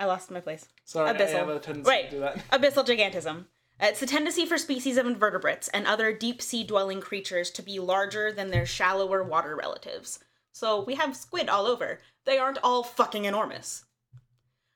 [0.00, 0.66] I lost my place.
[0.84, 1.32] Sorry, I Abyssal.
[1.34, 2.06] have a tendency Right.
[2.06, 2.38] to do that.
[2.50, 3.44] Abyssal gigantism.
[3.78, 7.78] It's the tendency for species of invertebrates and other deep sea dwelling creatures to be
[7.78, 10.18] larger than their shallower water relatives.
[10.52, 12.00] So we have squid all over.
[12.24, 13.84] They aren't all fucking enormous.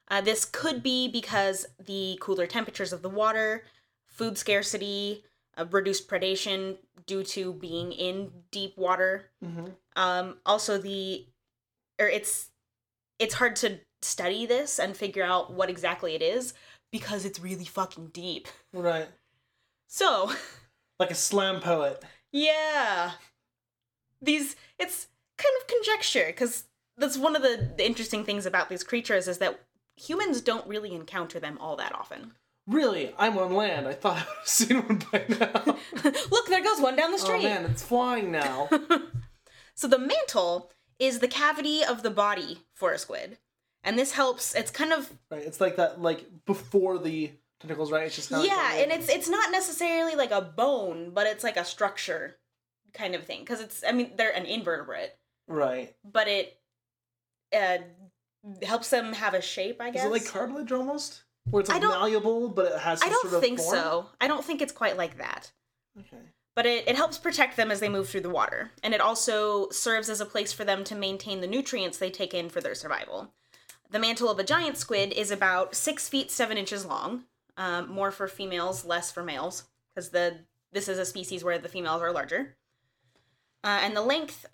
[0.09, 3.65] Uh, this could be because the cooler temperatures of the water,
[4.07, 5.25] food scarcity,
[5.57, 9.31] uh, reduced predation due to being in deep water.
[9.43, 11.27] hmm Um, also, the
[11.99, 12.51] or it's
[13.19, 16.55] it's hard to study this and figure out what exactly it is
[16.93, 18.47] because it's really fucking deep.
[18.73, 19.09] Right.
[19.89, 20.33] So,
[21.01, 22.03] Like a slam poet.
[22.33, 23.13] yeah.
[24.23, 26.65] These it's kind of conjecture cuz
[26.97, 29.61] that's one of the, the interesting things about these creatures is that
[29.97, 32.35] humans don't really encounter them all that often.
[32.67, 33.87] Really, I'm on land.
[33.89, 35.77] I thought I would have seen one by now.
[36.31, 37.35] Look, there goes one down the street.
[37.35, 37.55] oh street.
[37.55, 38.69] man, it's flying now.
[39.77, 43.39] So the mantle is the cavity of the body for a squid.
[43.85, 45.43] And this helps it's kind of right.
[45.43, 47.31] It's like that, like before the
[47.61, 48.07] tentacles, right?
[48.07, 51.45] It's just kind of yeah and it's it's not necessarily like a bone but it's
[51.45, 52.37] like a structure
[52.95, 55.13] kind of thing because it's i mean they're an invertebrate
[55.49, 55.95] right.
[56.05, 56.57] but it
[57.55, 57.79] uh
[58.63, 61.83] helps them have a shape i guess Is it like cartilage almost, where it's like
[61.83, 63.75] malleable, but it has i don't sort of think form?
[63.75, 65.53] so i don't think it's quite like that
[65.99, 66.23] Okay.
[66.55, 69.69] but it, it helps protect them as they move through the water and it also
[69.71, 72.75] serves as a place for them to maintain the nutrients they take in for their
[72.75, 73.33] survival
[73.95, 77.23] the mantle of a giant squid is about six feet seven inches long
[77.57, 79.65] um, more for females less for males
[79.95, 80.35] because the
[80.73, 82.57] this is a species where the females are larger
[83.63, 84.47] uh, and the length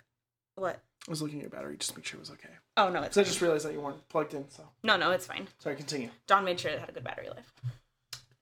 [0.55, 2.49] what I was looking at your battery just to make sure it was okay.
[2.77, 4.47] oh no it's Because I just realized that you weren't plugged in.
[4.49, 5.75] So no no it's fine sorry.
[5.75, 6.09] Continue.
[6.27, 7.51] Don made sure it had a good battery life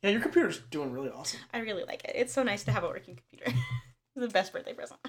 [0.04, 1.40] Yeah, your computer's doing really awesome.
[1.54, 2.12] I really like it.
[2.14, 3.58] It's so nice to have a working computer.
[4.18, 5.00] it's the best birthday present.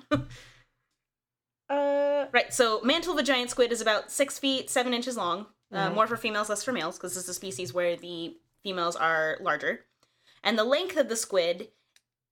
[1.68, 2.54] uh, right.
[2.54, 5.46] So, mantle of a giant squid is about six feet seven inches long.
[5.72, 5.94] Uh, Mhm.
[5.94, 9.36] more for females, less for males, because this is a species where the females are
[9.40, 9.86] larger.
[10.42, 11.70] And the length of the squid,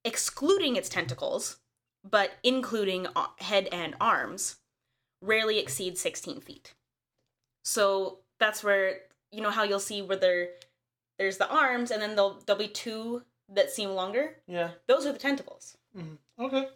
[0.05, 1.59] excluding its tentacles,
[2.03, 3.07] but including
[3.39, 4.57] head and arms,
[5.20, 6.74] rarely exceeds 16 feet.
[7.64, 10.55] So that's where you know how you'll see where there
[11.18, 14.41] there's the arms and then there'll there'll be two that seem longer.
[14.47, 14.72] Yeah.
[14.86, 15.76] Those are the tentacles.
[15.93, 16.68] hmm Okay.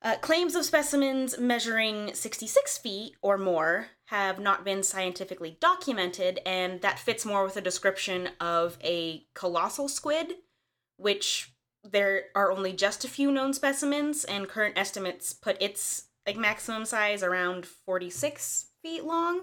[0.00, 6.80] Uh, claims of specimens measuring 66 feet or more have not been scientifically documented, and
[6.82, 10.34] that fits more with a description of a colossal squid,
[10.96, 16.36] which there are only just a few known specimens, and current estimates put its like
[16.36, 19.40] maximum size around 46 feet long.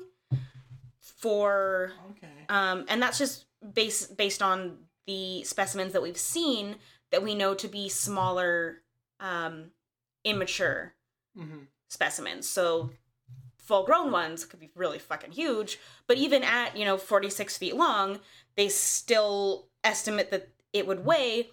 [1.02, 2.28] For Okay.
[2.50, 4.78] um, and that's just based based on
[5.08, 6.76] the specimens that we've seen
[7.12, 8.82] that we know to be smaller,
[9.20, 9.72] um,
[10.26, 10.94] immature
[11.38, 11.60] hmm
[11.90, 12.50] specimens.
[12.50, 12.90] So
[13.58, 17.58] full grown ones could be really fucking huge, but even at you know forty six
[17.58, 18.20] feet long,
[18.58, 21.52] they still estimate that it would weigh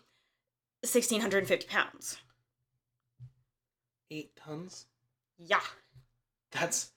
[0.85, 2.19] sixteen hundred and fifty pounds.
[4.11, 4.87] Eight tons.
[5.39, 5.61] Yeah.
[6.51, 6.91] That's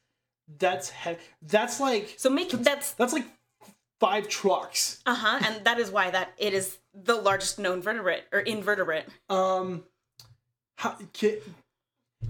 [0.57, 3.25] that's he- that's like So make that's that's like
[3.99, 5.01] five trucks.
[5.05, 9.05] uh huh, and that is why that it is the largest known vertebrate or invertebrate.
[9.29, 9.83] Um,
[10.77, 11.39] how ki-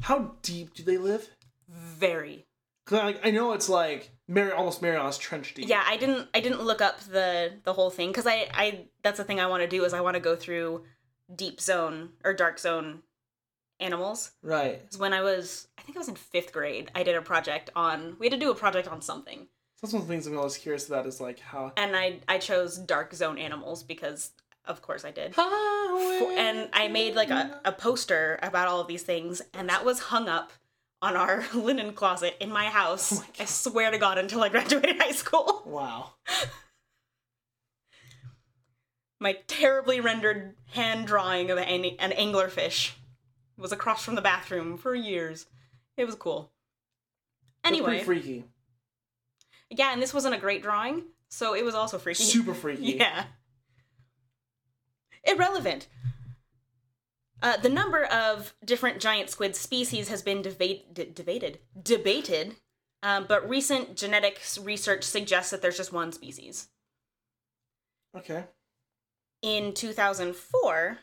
[0.01, 1.27] how deep do they live?
[1.69, 2.45] Very.
[2.85, 5.67] 'Cause I, I know it's like Mary almost Mariana's Trench deep.
[5.67, 9.17] yeah i didn't i didn't look up the the whole thing because i i that's
[9.17, 10.83] the thing i want to do is i want to go through
[11.35, 13.01] deep zone or dark zone
[13.79, 14.83] animals Right.
[14.97, 18.15] when i was i think i was in fifth grade i did a project on
[18.19, 19.47] we had to do a project on something
[19.81, 21.73] That's one of the things I'm always curious about is like how.
[21.77, 24.29] and i i chose dark zone animals because
[24.67, 28.87] of course i did For- and i made like a, a poster about all of
[28.87, 30.51] these things and that was hung up
[31.01, 34.49] on our linen closet in my house Oh my i swear to god until i
[34.49, 36.11] graduated high school Wow.
[39.19, 42.91] my terribly rendered hand drawing of an, an anglerfish
[43.57, 45.45] was across from the bathroom for years.
[45.97, 46.51] It was cool.
[47.63, 48.43] Anyway, pretty freaky.
[49.69, 52.23] yeah, and this wasn't a great drawing, so it was also freaky.
[52.23, 52.97] Super freaky.
[52.97, 53.23] Yeah.
[55.25, 55.87] Irrelevant.
[57.41, 62.55] Uh, the number of different giant squid species has been debate, debated, debated,
[63.03, 66.69] um, but recent genetics research suggests that there's just one species.
[68.15, 68.45] Okay.
[69.41, 70.99] in 2004,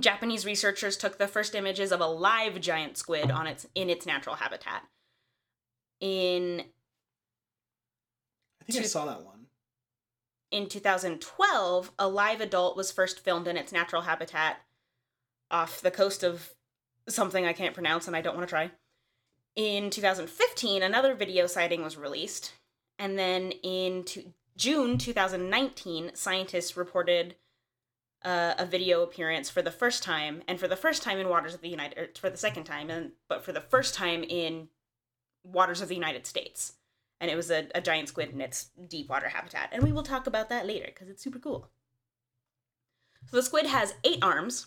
[0.00, 4.06] Japanese researchers took the first images of a live giant squid on its in its
[4.06, 4.84] natural habitat.
[6.00, 6.62] In
[8.60, 9.31] I think I saw that one.
[10.52, 14.58] In 2012, a live adult was first filmed in its natural habitat
[15.50, 16.50] off the coast of
[17.08, 18.70] something I can't pronounce and I don't want to try.
[19.56, 22.52] In 2015, another video sighting was released.
[22.98, 24.04] And then in
[24.56, 27.34] June 2019, scientists reported
[28.22, 31.54] uh, a video appearance for the first time, and for the first time in waters
[31.54, 34.68] of the United, or for the second time, and but for the first time in
[35.42, 36.74] waters of the United States
[37.22, 39.68] and it was a, a giant squid in its deep water habitat.
[39.72, 41.70] And we will talk about that later because it's super cool.
[43.30, 44.66] So the squid has eight arms,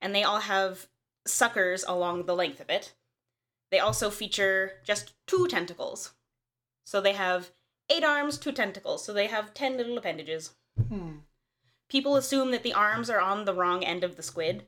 [0.00, 0.86] and they all have
[1.26, 2.94] suckers along the length of it.
[3.72, 6.12] They also feature just two tentacles.
[6.84, 7.50] So they have
[7.90, 9.04] eight arms, two tentacles.
[9.04, 10.52] So they have ten little appendages.
[10.88, 11.18] Hmm.
[11.88, 14.66] People assume that the arms are on the wrong end of the squid.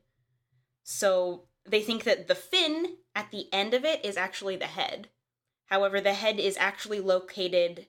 [0.83, 5.09] So they think that the fin at the end of it is actually the head.
[5.73, 7.87] However, the head is actually located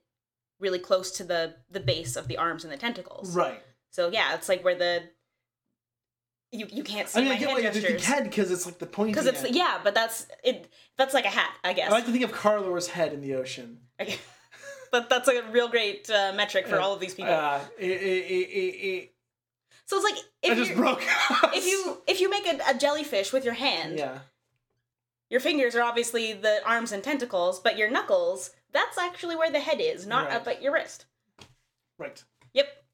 [0.57, 3.35] really close to the the base of the arms and the tentacles.
[3.35, 3.61] Right.
[3.89, 5.03] So yeah, it's like where the
[6.53, 8.51] you you can't see I mean, my I get hand what you gestures head because
[8.51, 9.11] it's like the pointy.
[9.11, 9.53] because it's end.
[9.53, 10.71] yeah, but that's it.
[10.97, 11.89] That's like a hat, I guess.
[11.89, 13.79] I like to think of Carlo's head in the ocean.
[13.99, 14.17] Okay.
[14.93, 16.81] but that's a real great uh, metric for Yeah.
[16.83, 17.33] all of these people.
[17.33, 18.45] Uh, it, it,
[18.87, 19.13] it,
[19.85, 21.03] so it's like if I just broke.
[21.53, 24.19] if you if you make a, a jellyfish with your hand, yeah.
[25.33, 29.59] Your fingers are obviously the arms and tentacles, but your knuckles that's actually where the
[29.59, 30.35] head is, not Right.
[30.35, 31.05] up at your wrist.
[31.97, 32.23] Right.
[32.53, 32.85] Yep.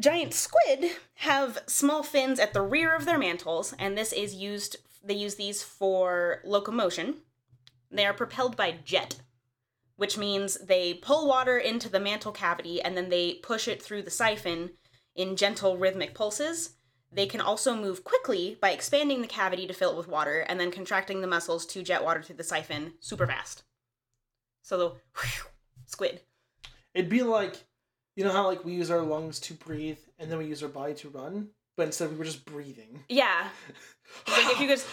[0.00, 4.78] Giant squid have small fins at the rear of their mantles, and this is used.
[5.02, 7.22] They use these for locomotion.
[7.88, 9.20] They are propelled by jet,
[9.94, 14.02] which means they pull water into the mantle cavity and then they push it through
[14.02, 14.76] the siphon
[15.14, 16.75] in gentle rhythmic pulses.
[17.16, 20.60] They can also move quickly by expanding the cavity to fill it with water and
[20.60, 23.64] then contracting the muscles to jet water through the siphon super fast.
[24.62, 24.92] So the
[25.86, 26.20] squid.
[26.94, 27.56] It'd be like,
[28.16, 30.68] you know how like we use our lungs to breathe and then we use our
[30.68, 33.00] body to run, but instead we were just breathing.
[33.08, 33.48] Yeah.
[34.26, 34.86] It's like if you just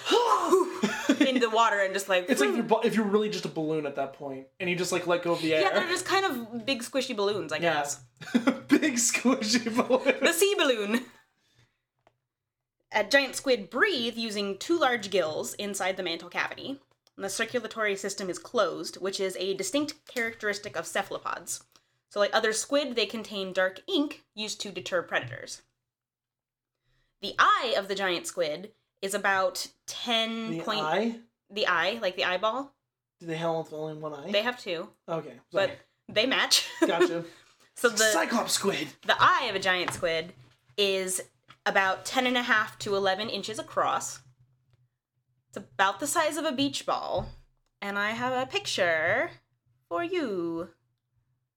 [1.27, 3.49] in the water and just like It's like if you're, if you're really just a
[3.49, 5.61] balloon at that point and you just like let go of the air.
[5.61, 7.73] yeah, they're just kind of big squishy balloons, I Yeah.
[7.73, 7.99] guess.
[8.69, 10.15] Big squishy balloon.
[10.21, 11.01] The sea balloon.
[12.93, 16.79] A giant squid breathe using two large gills inside the mantle cavity.
[17.15, 21.63] And the circulatory system is closed, which is a distinct characteristic of cephalopods.
[22.09, 25.63] So, like other squid, they contain dark ink used to deter predators.
[27.21, 28.71] The eye of the giant squid
[29.01, 30.81] is about 10 The point.
[30.81, 31.15] eye?
[31.49, 32.73] The eye, like the eyeball.
[33.19, 34.31] Do they have only one eye?
[34.31, 35.39] They have two, okay.
[35.51, 35.71] but
[36.09, 36.67] they match.
[36.85, 37.23] Gotcha.
[37.75, 38.87] so the Cyclops squid.
[39.05, 40.33] the eye of a giant squid
[40.77, 41.21] is
[41.65, 44.19] about 10 and a half to 11 inches across.
[45.49, 47.29] It's about the size of a beach ball.
[47.81, 49.29] And I have a picture
[49.89, 50.69] for you.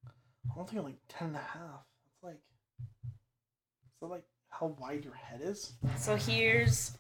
[0.05, 1.85] I don't think I'm like ten and a half.
[2.13, 2.41] It's like,
[3.05, 5.75] is that like how wide your head is?
[5.97, 6.99] So here's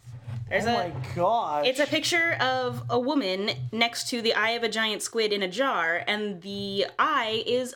[0.48, 1.66] there's oh a my god!
[1.66, 5.42] it's a picture of a woman next to the eye of a giant squid in
[5.42, 7.74] a jar and the eye is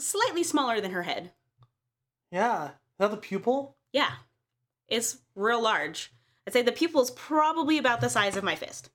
[0.00, 1.30] slightly smaller than her head.
[2.32, 2.64] Yeah.
[2.66, 3.76] Is that the pupil?
[3.92, 4.10] Yeah.
[4.88, 6.12] It's real large.
[6.46, 8.90] I'd say the pupil's probably about the size of my fist.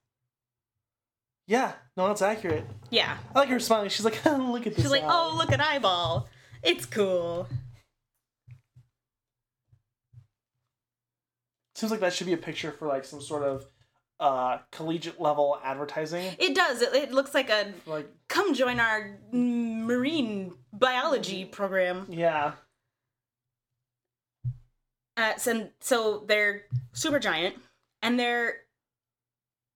[1.48, 1.74] Yeah.
[1.96, 2.66] No, that's accurate.
[2.90, 3.18] Yeah.
[3.36, 3.90] I like her smiling.
[3.90, 4.84] She's like, look at this.
[4.86, 6.28] She's like, eye." oh, look at eyeball.
[6.64, 7.48] It's cool.
[11.76, 13.66] Seems like that should be a picture for like some sort of
[14.20, 16.34] uh collegiate level advertising.
[16.40, 16.82] It does.
[16.82, 22.06] It, it looks like a Like, come join our marine biology program.
[22.10, 22.54] yeah.
[25.16, 27.56] Uh, so, so they're super giant,
[28.02, 28.56] and they're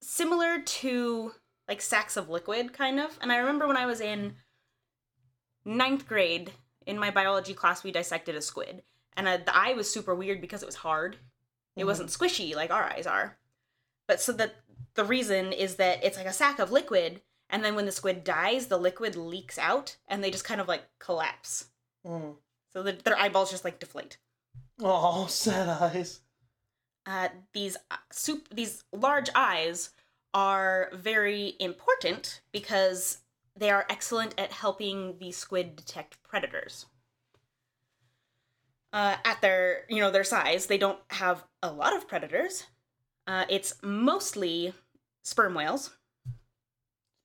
[0.01, 1.31] similar to
[1.67, 3.17] like sacks of liquid, kind of.
[3.21, 4.35] And I remember when I was in
[5.65, 6.51] ninth grade
[6.85, 8.83] in my biology class, we dissected a squid,
[9.15, 11.17] and uh, the eye was super weird because it was hard.
[11.75, 13.37] It wasn't squishy like our eyes are.
[14.07, 14.55] But so that
[14.95, 18.23] the reason is that it's like a sack of liquid, and then when the squid
[18.23, 21.67] dies, the liquid leaks out, and they just kind of like collapse.
[22.05, 22.35] Mm.
[22.73, 24.17] So the, their eyeballs just like deflate.
[24.81, 26.21] Oh, sad eyes.
[27.05, 29.91] uh, these uh, soup these large eyes
[30.33, 33.19] are very important because
[33.55, 36.85] they are excellent at helping the squid detect predators.
[38.93, 42.65] Uh, at their you know their size, they don't have a lot of predators.
[43.25, 44.73] Uh, it's mostly
[45.23, 45.97] sperm whales.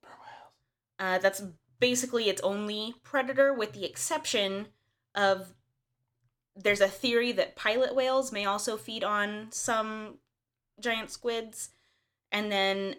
[0.02, 0.52] sperm whales.
[0.98, 1.42] Uh, that's
[1.80, 4.68] basically its only predator, with the exception
[5.14, 5.54] of
[6.56, 10.18] there's a theory that pilot whales may also feed on some
[10.80, 11.70] giant squids,
[12.30, 12.96] and then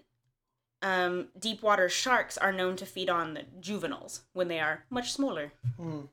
[0.81, 5.11] um, deep water sharks are known to feed on the juveniles when they are much
[5.13, 5.53] smaller.
[5.79, 6.09] Mm.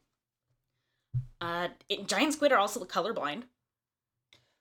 [1.40, 3.44] Uh, it, giant squid are also colorblind.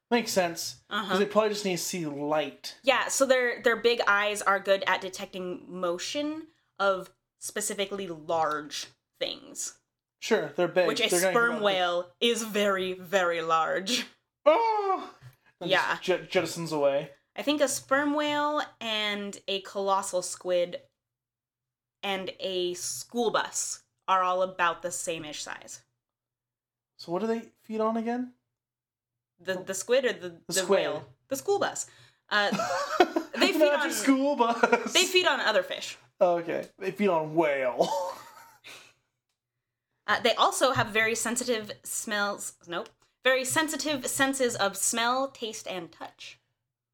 [0.10, 0.78] Makes sense.
[0.88, 1.18] Because Uh-huh.
[1.20, 2.78] they probably just need to see light.
[2.84, 6.48] Yeah, so their their big eyes are good at detecting motion
[6.80, 8.88] of specifically large
[9.20, 9.78] things,
[10.22, 10.88] Sure, they're big.
[10.88, 14.06] which a They're sperm out- whale is very very large.
[14.46, 15.14] Oh!
[15.62, 15.98] And Yeah.
[16.02, 17.12] jet- jettisons away.
[17.36, 20.82] I think a sperm whale and a colossal squid
[22.04, 25.82] and a school bus are all about the same ish size.
[26.98, 28.34] So what do they feed on again?
[29.40, 30.70] The the squid or the, the, squid.
[30.70, 31.06] whale?
[31.30, 31.88] The school bus.
[32.30, 32.52] Uh,
[33.40, 34.92] They feed on- school bus.
[34.92, 35.98] they feed on other fish.
[36.20, 37.88] Okay, they feed on whale.
[40.10, 42.54] Uh, they also have very sensitive smells.
[42.68, 42.90] Nope.
[43.24, 46.40] Very sensitive senses of smell, taste, and touch.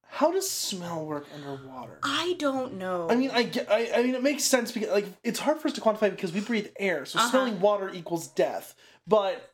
[0.07, 1.99] How does smell work underwater?
[2.03, 3.07] I don't know.
[3.09, 5.67] I mean, I, get, I, I mean, it makes sense because like it's hard for
[5.69, 7.29] us to quantify because we breathe air, so Uh-huh.
[7.29, 8.75] smelling water equals death.
[9.07, 9.53] But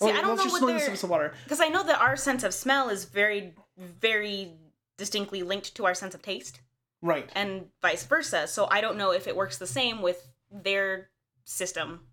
[0.00, 1.32] See, I don't know you're what smelling of water.
[1.44, 4.52] because I know that our sense of smell is very, very
[4.96, 6.60] distinctly linked to our sense of taste.
[7.00, 7.30] Right.
[7.36, 8.48] and vice versa.
[8.48, 11.10] So I don't know if it works the same with their
[11.44, 12.07] system.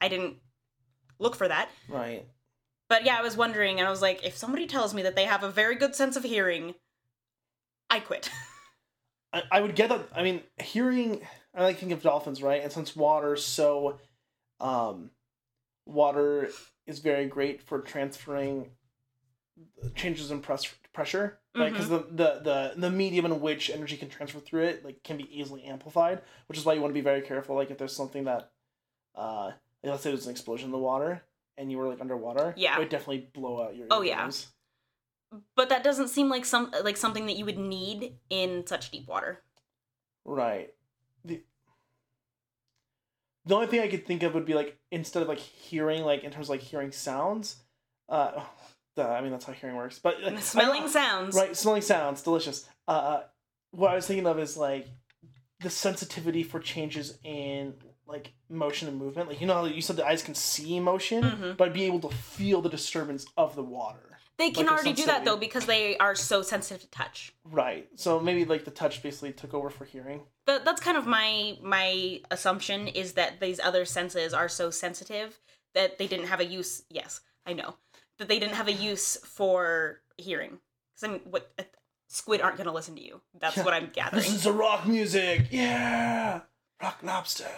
[0.00, 0.36] I didn't
[1.18, 1.68] look for that.
[1.88, 2.26] Right.
[2.88, 5.24] But yeah, I was wondering and I was like, if somebody tells me that they
[5.24, 6.74] have a very good sense of hearing,
[7.88, 8.30] I quit.
[9.32, 10.08] I, I would get that.
[10.14, 11.20] I mean, hearing.
[11.54, 12.62] I like think of dolphins, right?
[12.62, 13.98] And since water's so,
[14.60, 15.10] um,
[15.86, 16.48] water
[16.86, 18.70] is very great for transferring
[19.94, 21.72] changes in press pressure, right?
[21.72, 25.16] Because the, the the the medium in which energy can transfer through it like can
[25.16, 27.56] be easily amplified, which is why you want to be very careful.
[27.56, 28.50] Like if there's something that,
[29.14, 31.22] uh, like, let's say there's an explosion in the water
[31.58, 32.76] and you were like underwater, Yeah.
[32.76, 33.86] it would definitely blow out your.
[33.90, 34.30] Oh, yeah.
[35.56, 39.06] but that doesn't seem like some like something that you would need in such deep
[39.08, 39.42] water.
[40.24, 40.72] Right.
[41.24, 41.42] The
[43.46, 46.24] the only thing I could think of would be like instead of like hearing, like
[46.24, 47.56] in terms of like hearing sounds.
[48.08, 48.42] Uh,
[48.96, 49.98] duh, I mean that's how hearing works.
[49.98, 51.36] But uh, I Smelling don't- sounds.
[51.36, 52.68] right, smelling sounds, delicious.
[52.88, 53.20] Uh,
[53.72, 54.88] what I was thinking of is like
[55.60, 57.74] the sensitivity for changes in
[58.10, 59.28] like motion and movement.
[59.28, 61.56] Like you know, how you said the eyes can see motion, Mhm.
[61.56, 64.18] but be able to feel the disturbance of the water.
[64.38, 67.32] They can like already do that though because they are so sensitive to touch.
[67.44, 67.88] Right.
[67.96, 70.22] So maybe like the touch basically took over for hearing.
[70.46, 75.38] But that's kind of my my assumption is that these other senses are so sensitive
[75.74, 76.82] that they didn't have a use.
[76.88, 77.76] Yes, I know
[78.18, 80.58] that they didn't have a use for hearing.
[80.94, 81.64] Because I mean, what uh,
[82.08, 83.20] squid aren't going to listen to you.
[83.38, 84.22] That's what I'm gathering.
[84.22, 85.48] This is rock music.
[85.50, 86.40] Yeah.
[86.82, 87.50] Rock lobster.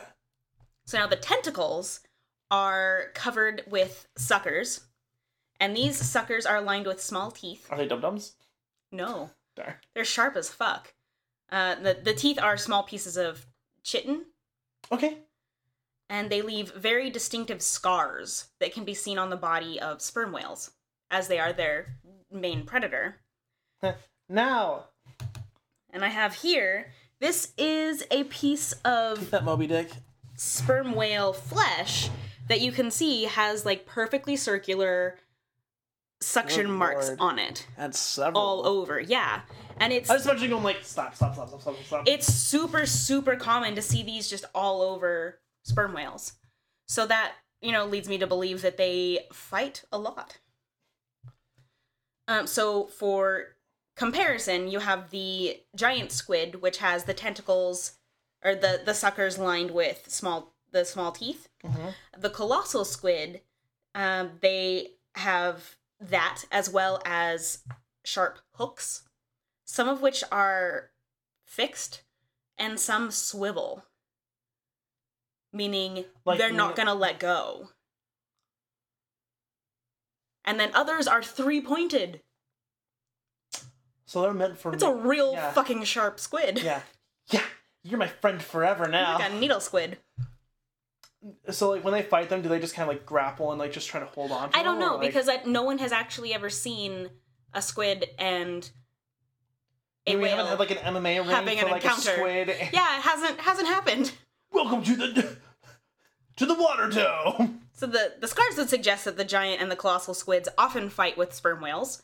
[0.85, 2.01] So now the tentacles
[2.51, 4.81] are covered with suckers,
[5.61, 7.67] and these suckers are lined with small teeth.
[7.71, 8.35] Are they dum dums?
[8.91, 9.75] No, Darn.
[9.95, 10.93] they're sharp as fuck.
[11.51, 13.47] Uh, the the teeth are small pieces of
[13.83, 14.25] chitin,
[14.91, 15.19] Okay.
[16.11, 20.33] and they leave very distinctive scars that can be seen on the body of sperm
[20.33, 20.71] whales,
[21.11, 21.97] as they are their
[22.31, 23.21] main predator.
[24.29, 24.87] Now,
[25.91, 26.91] And I have here.
[27.21, 29.91] This is a piece of that Moby Dick.
[30.43, 32.11] Sperm whale flesh
[32.49, 35.17] that you can see has like perfectly circular
[36.21, 37.21] suction Good marks lord.
[37.21, 38.43] on it That's several.
[38.43, 39.01] all over.
[39.01, 39.43] Yeah.
[39.79, 42.09] And it's I just imagine going like stop, stop, stop, stop, stop, stop.
[42.09, 46.33] it's super super common to see these just all over sperm whales.
[46.89, 50.39] So that, you know, leads me to believe that they fight a lot.
[52.27, 53.57] Um so for
[53.97, 57.93] comparison, you have the giant squid which has the tentacles
[58.45, 61.49] or the the suckers lined with small the small teeth.
[61.65, 61.95] Mhm.
[62.17, 63.43] The colossal squid,
[63.95, 67.63] um, they have that as well as
[68.05, 69.03] sharp hooks,
[69.65, 70.91] some of which are
[71.45, 72.03] fixed
[72.59, 73.85] and some swivel,
[75.53, 77.71] meaning Like they're not going to let go.
[80.45, 82.23] And then others are three pointed.
[84.07, 84.73] So they're meant for.
[84.73, 85.53] It's a real yeah.
[85.53, 86.63] fucking sharp squid.
[86.63, 86.83] Yeah.
[87.31, 87.45] Yeah.
[87.85, 89.19] You're my friend forever now.
[89.19, 89.99] Like a needle squid.
[91.51, 93.73] So like when they fight them, do they just kind of like grapple and like
[93.73, 94.51] just try to hold on?
[94.51, 97.11] to I don't or, know like- because I, no one has actually ever seen
[97.55, 98.69] a squid and
[100.07, 100.37] a we whale.
[100.37, 102.11] haven't had like an MMA ring having for an like encounter.
[102.11, 102.49] a squid.
[102.73, 104.13] yeah, it hasn't hasn't happened.
[104.53, 105.37] Welcome to the
[106.37, 107.61] to the water dome.
[107.73, 111.17] So the the scars would suggest that the giant and the colossal squids often fight
[111.17, 112.03] with sperm whales.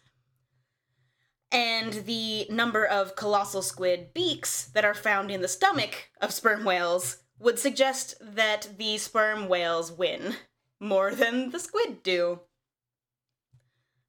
[1.51, 6.65] And the number of colossal squid beaks that are found in the stomach of sperm
[6.65, 10.37] whales would suggest that the sperm whales win
[10.81, 12.41] more than the squid do.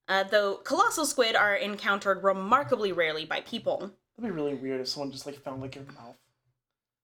[0.08, 3.92] Uh, though colossal squid are encountered remarkably rarely by people.
[4.18, 6.18] That'd be really weird if someone just like found like your mouth.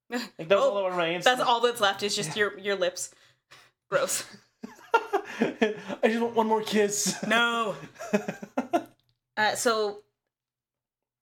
[0.10, 1.20] Like that was Oh, all.
[1.22, 3.14] That's all that's left is just your your lips.
[3.90, 4.26] Gross.
[5.40, 7.24] I just want one more kiss.
[7.28, 7.76] No.
[9.38, 10.00] Uh, so,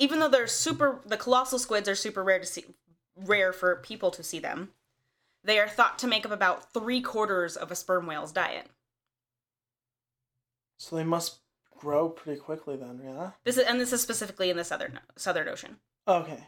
[0.03, 2.65] even though they're super, the colossal squids are super rare to see,
[3.15, 4.69] rare for people to see them.
[5.45, 8.67] They are thought to make up about three quarters of a sperm whale's diet.
[10.77, 11.37] so they must
[11.77, 13.31] grow pretty quickly then, yeah?
[13.45, 15.77] This is, and this is specifically in the southern southern ocean.
[16.05, 16.43] Okay.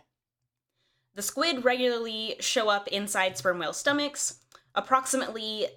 [1.15, 4.39] The squid regularly show up inside sperm whale stomachs.
[4.75, 5.67] Approximately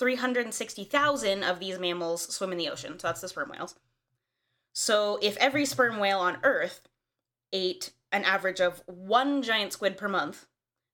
[0.00, 3.76] 360,000 of these mammals swim in the ocean, so that's the sperm whales.
[4.72, 6.80] So if every sperm whale on Earth
[7.52, 10.46] ate an average of one giant squid per month,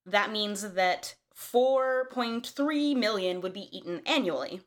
[0.06, 4.60] that means that 4.3 million would be eaten annually.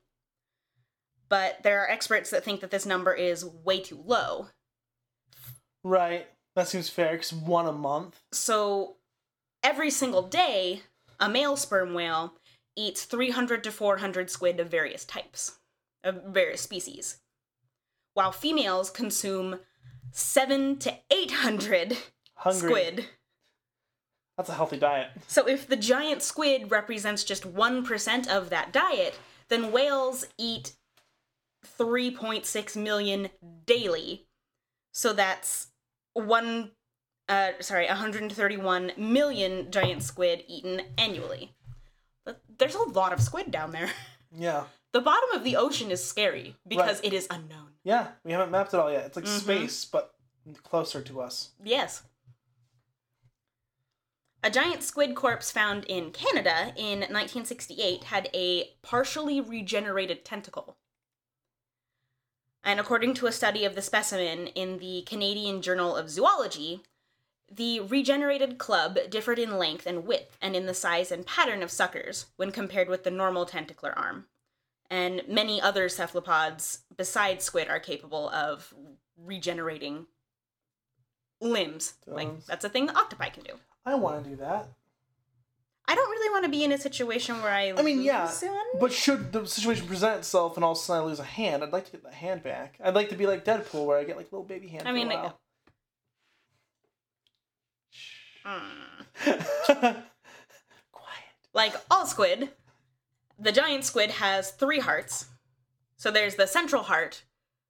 [1.29, 4.47] But there are experts that think that this number is way too low.
[5.83, 6.27] Right.
[6.55, 8.21] That seems fair because one a month.
[8.31, 8.95] So
[9.63, 10.83] every single day,
[11.19, 12.33] a male sperm whale
[12.75, 15.59] eats 300 to 400 squid of various types,
[16.03, 17.19] of various species,
[18.13, 19.59] while females consume
[20.11, 21.97] 7 to 800
[22.35, 22.59] Hungry.
[22.69, 23.05] squid.
[24.37, 25.09] That's a healthy diet.
[25.27, 29.17] So if the giant squid represents just 1% of that diet,
[29.47, 30.73] then whales eat
[31.79, 33.29] 3.6 million
[33.65, 34.27] daily.
[34.93, 35.67] So that's
[36.13, 36.71] one
[37.27, 41.53] uh sorry, 131 million giant squid eaten annually.
[42.25, 43.89] But there's a lot of squid down there.
[44.37, 44.65] Yeah.
[44.91, 47.05] The bottom of the ocean is scary because Right.
[47.05, 47.74] it is unknown.
[47.85, 48.11] Yeah.
[48.25, 49.05] We haven't mapped it all yet.
[49.05, 49.39] It's like Mhm.
[49.39, 50.13] space, but
[50.63, 51.51] closer to us.
[51.63, 52.03] Yes.
[54.43, 60.77] A giant squid corpse found in Canada in 1968 had a partially regenerated tentacle.
[62.63, 66.83] And according to a study of the specimen in the Canadian Journal of Zoology,
[67.47, 71.69] The regenerated club differed in length and width and in the size and pattern of
[71.69, 74.27] suckers when compared with the normal tentacular arm.
[74.89, 78.73] And many other cephalopods besides squid are capable of
[79.17, 80.05] regenerating
[81.41, 81.93] limbs.
[82.05, 82.45] Like Limbs.
[82.45, 83.53] that's a thing the octopi can do.
[83.85, 84.67] I want to do that.
[85.87, 88.65] I don't really want to be in a situation where I I mean, yeah, one.
[88.79, 91.63] but should the situation present itself and all of a sudden I lose a hand,
[91.63, 92.75] I'd like to get the hand back.
[92.83, 94.87] I'd like to be like Deadpool, where I get like little baby hand.
[94.87, 95.13] I mean, Hmm.
[95.13, 95.39] while.
[100.91, 101.23] quiet.
[101.53, 102.49] Like all squid,
[103.37, 105.25] the giant squid has three hearts.
[105.97, 107.23] So there's the central heart,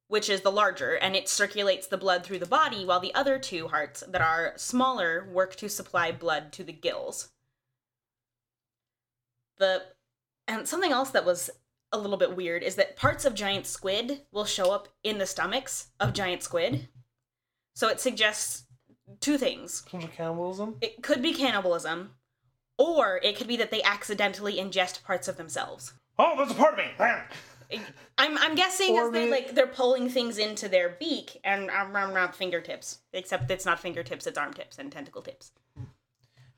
[0.08, 3.38] which is the larger, and it circulates the blood through the body, while the other
[3.38, 7.30] two hearts that are smaller work to supply blood to the gills.
[9.58, 9.82] The
[10.48, 11.50] and something else that was
[11.92, 15.26] a little bit weird is that parts of giant squid will show up in the
[15.26, 16.88] stomachs of giant squid.
[17.74, 18.64] So it suggests
[19.20, 20.76] two things cannibalism.
[20.80, 22.12] it could be cannibalism,
[22.78, 25.92] or it could be that they accidentally ingest parts of themselves.
[26.18, 27.80] Oh, there's a part of me.
[28.18, 31.92] I'm I'm guessing Or as they're like they're pulling things into their beak and um,
[31.92, 33.00] rum, rum, fingertips.
[33.12, 35.52] Except it's not fingertips, it's arm tips and tentacle tips.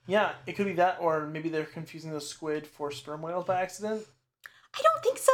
[0.07, 3.61] Yeah, it could be that, or maybe they're confusing the squid for sperm whales by
[3.61, 4.07] accident.
[4.75, 5.33] I don't think so.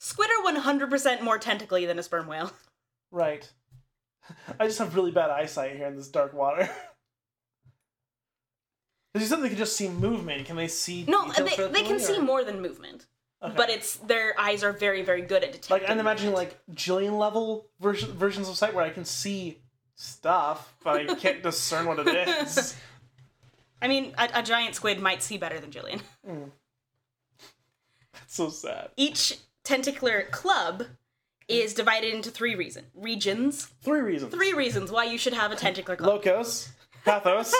[0.00, 2.50] Squid are 100% more tentacly than a sperm whale.
[3.12, 3.48] Right.
[4.60, 6.68] I just have really bad eyesight here in this dark water.
[9.18, 10.46] Because you said they could just see movement.
[10.46, 11.04] Can they see?
[11.08, 13.06] No, they, they can movie, see more than movement.
[13.42, 13.52] Okay.
[13.56, 15.74] But it's their eyes are very, very good at detecting.
[15.74, 19.58] like I'm imagining like Jillian level version, versions of sight where I can see
[19.96, 22.76] stuff, but I can't discern what it is.
[23.82, 26.00] I mean, a, a giant squid might see better than Jillian.
[26.24, 26.44] Hmm.
[28.12, 28.90] That's so sad.
[28.96, 30.84] Each tentacular club
[31.48, 33.66] is divided into three reason regions.
[33.82, 34.32] Three reasons.
[34.32, 36.24] Three reasons why you should have a tentacular club.
[36.24, 36.68] Logos,
[37.04, 37.54] pathos,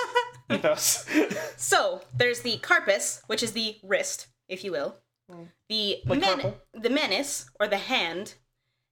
[0.50, 1.06] ethos.
[1.56, 4.96] So there's the carpus, which is the wrist, if you will.
[5.68, 8.34] The Like men- the manus, or the hand,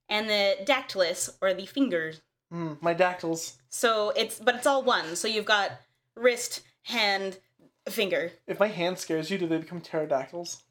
[0.09, 2.21] and the dactylus, or the fingers.
[2.53, 3.57] Mm, my dactyls.
[3.71, 5.17] So it's but it's all one.
[5.17, 5.71] So you've got
[6.17, 7.39] wrist, hand,
[7.89, 8.33] finger.
[8.47, 10.63] If my hand scares you, do they become pterodactyls?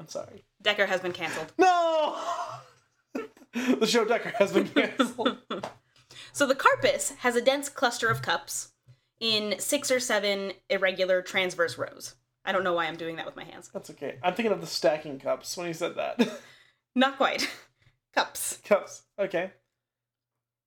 [0.00, 0.44] I'm sorry.
[0.60, 1.52] Decker has been canceled.
[1.58, 2.18] No!
[3.54, 5.38] the show Decker has been canceled.
[6.34, 8.72] So the carpus has a dense cluster of cups
[9.20, 12.16] in six or seven irregular transverse rows.
[12.44, 13.70] I don't know why I'm doing that with my hands.
[13.72, 14.18] That's okay.
[14.20, 16.28] I'm thinking of the stacking cups when you said that.
[16.96, 17.48] Not quite.
[18.14, 18.58] Cups.
[18.64, 19.02] cups.
[19.18, 19.52] Okay.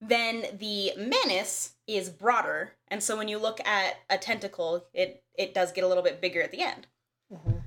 [0.01, 5.53] Then the manus is broader, and so when you look at a tentacle, it it
[5.53, 6.87] does get a little bit bigger at the end.
[7.33, 7.59] Mm-hmm.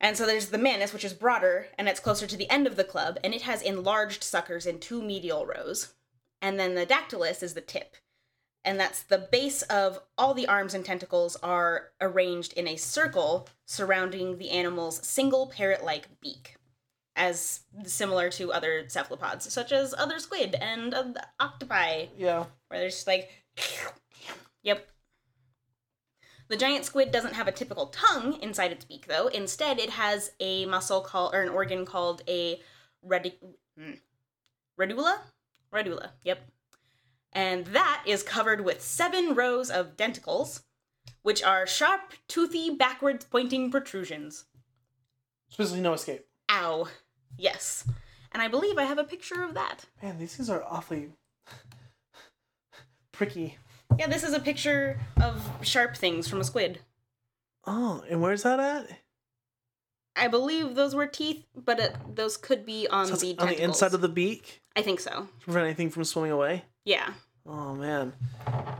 [0.00, 2.76] And so there's the manus, which is broader, and it's closer to the end of
[2.76, 5.92] the club, and it has enlarged suckers in two medial rows.
[6.40, 7.96] And then the dactylus is the tip.
[8.64, 13.48] And that's the base of all the arms and tentacles are arranged in a circle
[13.66, 16.56] surrounding the animal's single parrot like beak,
[17.16, 21.04] as similar to other cephalopods, such as other squid and uh,
[21.40, 22.44] octopi, Yeah.
[22.68, 23.30] where they're just like,
[24.62, 24.88] yep.
[26.48, 29.28] The giant squid doesn't have a typical tongue inside its beak, though.
[29.28, 32.60] Instead, it has a muscle called, or an organ called a
[33.02, 33.38] redi-
[33.78, 33.92] hmm,
[34.80, 35.18] radula?
[35.72, 36.40] Radula, yep.
[37.32, 40.62] And that is covered with seven rows of denticles,
[41.22, 44.46] which are sharp, toothy, backwards pointing protrusions.
[45.48, 46.26] Supposedly no escape.
[46.50, 46.88] Ow.
[47.36, 47.84] Yes.
[48.32, 49.84] And I believe I have a picture of that.
[50.02, 51.10] Man, these things are awfully
[53.12, 53.58] pricky.
[53.98, 56.80] Yeah, this is a picture of sharp things from a squid.
[57.66, 58.90] Oh, and where's that at?
[60.18, 63.62] I believe those were teeth, but it, those could be on So the on the
[63.62, 65.10] inside of the beak I think so.
[65.10, 66.64] to prevent anything from swimming away.
[66.84, 67.12] Yeah.
[67.46, 68.12] Oh man,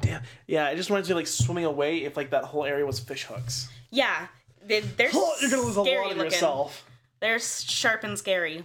[0.03, 0.23] damn.
[0.47, 3.01] Yeah, I just wanted to be like swimming away if like that whole area was
[3.01, 3.69] fish hooks.
[3.91, 4.27] Yeah.
[4.65, 6.33] They, they're Oh, you're gonna lose a scary lot of looking.
[6.33, 6.85] yourself.
[7.21, 8.65] They're sharp and scary.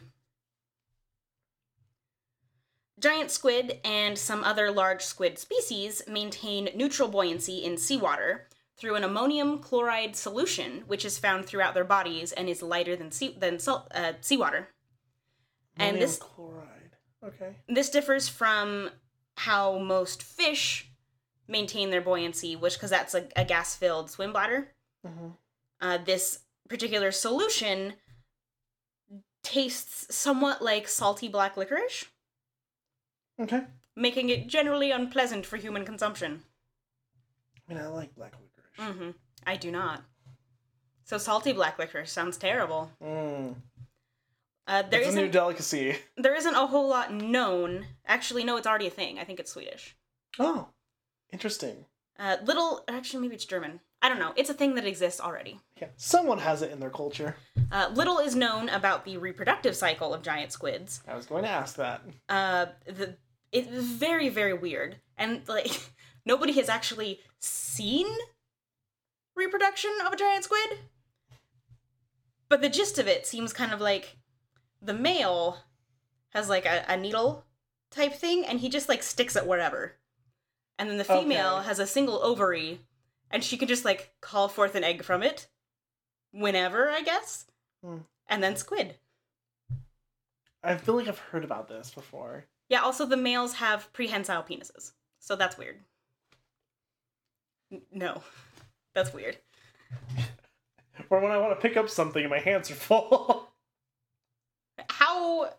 [2.99, 8.47] Giant squid and some other large squid species maintain neutral buoyancy in seawater
[8.83, 13.11] through an ammonium chloride solution, which is found throughout their bodies and is lighter than
[13.11, 14.67] sea- than salt uh, seawater.
[15.77, 16.97] And this chloride.
[17.23, 17.55] Okay.
[17.69, 18.89] this differs from
[19.37, 20.91] how most fish
[21.47, 24.73] maintain their buoyancy, which because that's a, a gas-filled swim bladder.
[25.07, 25.37] Mhm.
[25.79, 27.93] Uh, this particular solution
[29.43, 32.05] tastes somewhat like salty black licorice,
[33.39, 33.63] Okay.
[33.95, 36.43] making it generally unpleasant for human consumption.
[37.69, 38.33] I mean, I like black
[38.77, 38.97] licorice.
[39.01, 39.09] hmm
[39.45, 40.03] I do not.
[41.03, 42.91] So salty black licorice sounds terrible.
[43.03, 43.55] Mm.
[44.65, 45.97] Uh, there it's a new delicacy.
[46.17, 47.85] there isn't a whole lot known.
[48.05, 49.19] Actually, no, it's already a thing.
[49.19, 49.95] I think it's Swedish.
[50.39, 50.69] Oh,
[51.33, 51.85] interesting.
[52.17, 53.81] Uh, little, actually, maybe it's German.
[54.01, 54.33] I don't know.
[54.35, 55.59] It's a thing that exists already.
[55.81, 57.35] Yeah, someone has it in their culture.
[57.71, 61.01] Uh, little is known about the reproductive cycle of giant squids.
[61.07, 62.01] I was going to ask that.
[62.29, 63.15] Uh, the
[63.51, 65.89] it's very very weird, and like
[66.25, 68.07] nobody has actually seen
[69.35, 70.79] reproduction of a giant squid.
[72.49, 74.17] But the gist of it seems kind of like
[74.81, 75.59] the male
[76.29, 77.45] has like a, a needle
[77.89, 79.93] type thing, and he just like sticks it wherever.
[80.77, 81.67] And then the female Okay.
[81.67, 82.79] has a single ovary,
[83.31, 85.47] and she can just like call forth an egg from it
[86.31, 87.45] whenever, I guess.
[87.83, 87.97] Hmm.
[88.27, 88.95] And then squid.
[90.63, 92.45] I feel like I've heard about this before.
[92.69, 94.93] Yeah, also the males have prehensile penises.
[95.19, 95.79] So that's weird.
[97.71, 98.23] N- No.
[98.93, 99.37] That's weird.
[101.09, 103.49] Or when I want to pick up something and my hands are full.
[104.89, 105.49] How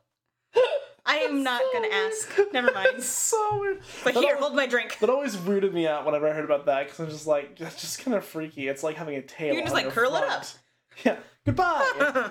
[1.07, 2.31] I am not gonna ask.
[2.53, 3.03] Never mind.
[3.03, 3.81] So weird.
[4.03, 4.99] But That here, al- hold my drink.
[5.01, 7.81] That always weirded me out whenever I heard about that because I'm just like, that's
[7.81, 8.69] just kind of freaky.
[8.69, 9.55] It's like having a tail.
[9.55, 10.45] You can just, like, curl it up.
[11.05, 11.17] Yeah.
[11.45, 12.31] Goodbye.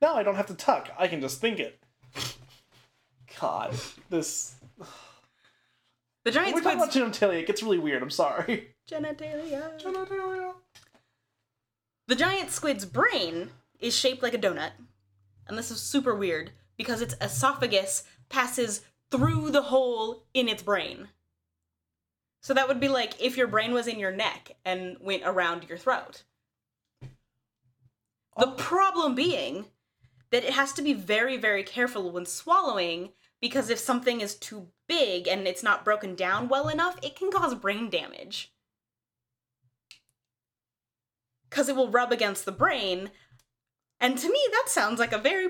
[0.00, 0.90] now I don't have to tuck.
[0.98, 1.82] I can just think it.
[3.40, 3.74] God,
[4.10, 4.54] this.
[6.24, 7.40] the giant We're talking about genitalia.
[7.40, 8.02] It gets really weird.
[8.02, 8.73] I'm sorry.
[8.90, 9.80] Genitalia.
[9.80, 10.54] Genitalia.
[12.06, 13.50] The giant squid's brain
[13.80, 14.72] is shaped like a donut.
[15.46, 21.08] And this is super weird because its esophagus passes through the hole in its brain.
[22.42, 25.64] So that would be like if your brain was in your neck and went around
[25.68, 26.24] your throat.
[27.00, 27.08] The
[28.48, 28.52] Oh.
[28.52, 29.70] problem being
[30.30, 34.68] that it has to be very, very careful when swallowing because if something is too
[34.88, 38.53] big and it's not broken down well enough, it can cause brain damage.
[41.54, 43.12] Because it will rub against the brain.
[44.00, 45.46] And to me, that sounds like a very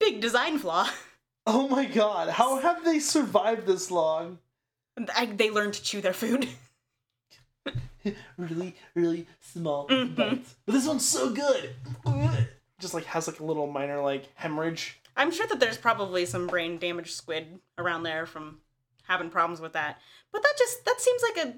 [0.00, 0.88] big design flaw.
[1.46, 4.38] Oh my god, how have they survived this long?
[5.14, 6.48] I, they learn to chew their food.
[8.38, 10.16] really, really small Mhm.
[10.16, 10.54] bites.
[10.64, 11.74] But this one's so good.
[12.80, 14.98] Just like has like a little minor like hemorrhage.
[15.18, 18.60] I'm sure that there's probably some brain damaged squid around there from
[19.02, 20.00] having problems with that.
[20.32, 21.54] But that just that seems like a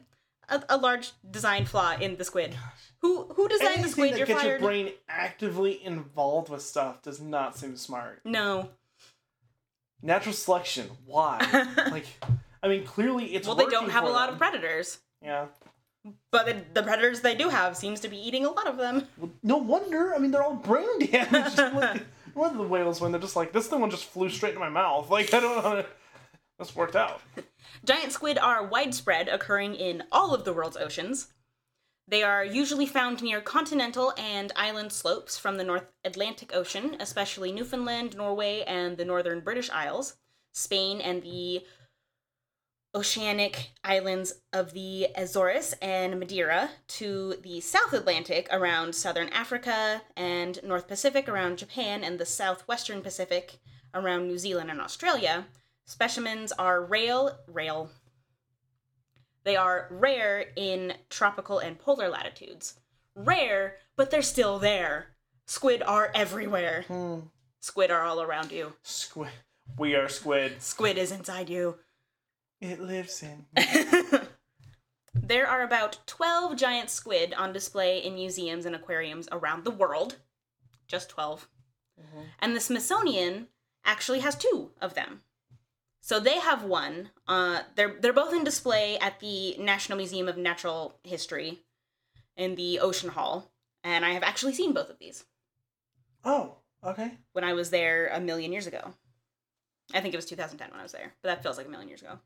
[0.49, 2.55] a, a large design flaw in the squid.
[3.01, 4.13] Who who designed the squid?
[4.13, 4.61] that You're gets fired.
[4.61, 8.21] your brain actively involved with stuff does not seem smart.
[8.25, 8.71] no.
[10.03, 10.91] Natural selection.
[11.07, 11.39] Why?
[11.91, 12.07] like,
[12.63, 14.35] I mean, clearly it's well, they don't have a lot them.
[14.35, 15.47] of predators, Yeah.
[16.31, 19.09] but the, the predators they do have seems to be eating a lot of them.
[19.17, 20.15] Well, no wonder.
[20.15, 21.57] I mean, they're all brain damaged.
[21.75, 22.03] like,
[22.35, 24.61] one of the whales when they're just like, this thing one just flew straight into
[24.61, 25.11] my mouth.
[25.11, 25.63] Like, I don't know.
[25.63, 25.85] how
[26.59, 27.21] This worked out.
[27.87, 31.29] Giant squid are widespread, occurring in all of the world's oceans.
[32.09, 37.53] They are usually found near continental and island slopes from the North Atlantic Ocean, especially
[37.53, 40.17] Newfoundland, Norway, and the northern British Isles,
[40.53, 41.65] Spain, and the
[42.93, 50.59] oceanic islands of the Azores and Madeira, to the South Atlantic around southern Africa, and
[50.65, 53.61] North Pacific around Japan, and the southwestern Pacific
[53.95, 55.47] around New Zealand and Australia.
[55.87, 57.91] Specimens are rail, rail.
[59.45, 62.75] They are rare in tropical and polar latitudes.
[63.15, 65.09] Rare, but they're still there.
[65.47, 66.85] Squid are everywhere.
[66.89, 67.21] Hmm.
[67.61, 68.73] Squid are all around you.
[68.83, 69.31] Squid.
[69.79, 70.61] We are squid.
[70.61, 71.77] Squid is inside you.
[72.61, 73.47] It lives in.
[75.15, 80.17] there are about 12 giant squid on display in museums and aquariums around the world.
[80.89, 81.49] Just 12.
[82.01, 82.25] Mhm.
[82.41, 83.49] And the Smithsonian
[83.85, 85.23] actually has two of them.
[86.07, 87.11] So they have one.
[87.27, 91.63] Uh, they're they're both in display at the National Museum of Natural History
[92.37, 93.51] in the Ocean Hall,
[93.83, 95.25] and I have actually seen both of these
[96.25, 97.19] Oh, okay.
[97.33, 98.95] when I was there a million years ago.
[99.93, 101.89] I think it was 2010 when I was there, but that feels like a million
[101.89, 102.21] years ago.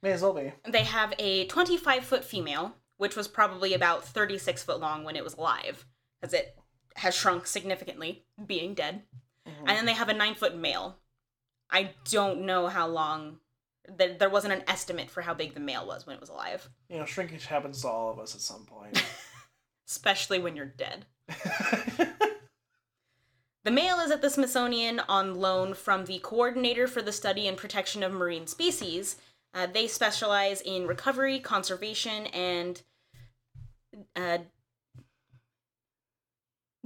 [0.00, 0.54] May as well be.
[0.66, 5.24] They have a 25 foot female, which was probably about 36 foot long when it
[5.24, 5.84] was alive,
[6.22, 6.56] as it
[6.96, 9.02] has shrunk significantly, being dead.
[9.46, 9.58] Mhm.
[9.66, 10.96] And then they have a 9 foot male.
[11.72, 13.38] I don't know how long.
[13.88, 16.68] There, there wasn't an estimate for how big the male was when it was alive,
[16.88, 19.02] You know, shrinkage happens to all of us at some point.
[19.88, 21.06] especially when you're dead.
[23.64, 27.56] The male is at the Smithsonian on loan from the Coordinator for the Study and
[27.56, 29.16] Protection of Marine Species.
[29.54, 32.82] Uh, they specialize in recovery, conservation, and
[34.16, 34.38] uh,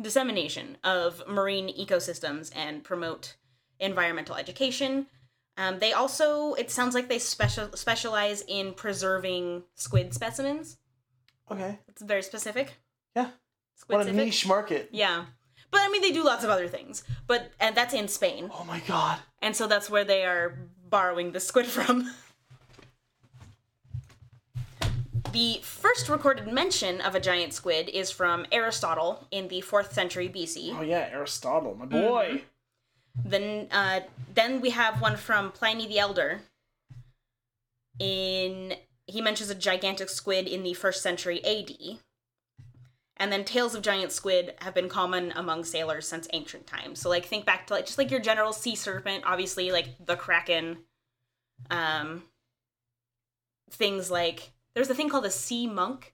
[0.00, 3.36] dissemination of marine ecosystems and promote
[3.80, 5.06] environmental education.
[5.58, 10.76] Um, they also, it sounds like they special specialize in preserving squid specimens.
[11.50, 11.78] okay.
[11.88, 12.74] It's very specific.
[13.14, 13.30] Yeah.
[13.74, 14.88] Squid What a niche market.
[14.92, 15.24] yeah.
[15.70, 17.02] But I mean, they do lots of other things.
[17.26, 19.18] But and that's in Spain, Oh my god.
[19.42, 20.58] and so that's where they are
[20.88, 22.10] borrowing the squid from.
[25.32, 30.28] The first recorded mention of a giant squid is from Aristotle in the 4th century
[30.28, 30.74] BC.
[30.78, 32.42] Oh yeah, Aristotle, my boy.
[33.24, 34.00] Then, uh,
[34.34, 36.40] then we have one from Pliny the Elder.
[37.98, 38.74] In
[39.06, 41.98] he mentions a gigantic squid in the first century AD.
[43.18, 47.00] And then tales of giant squid have been common among sailors since ancient times.
[47.00, 50.16] So like think back to like just like your general sea serpent, obviously like the
[50.16, 50.78] kraken.
[51.70, 52.24] Um,
[53.70, 56.12] things like there's a thing called a sea monk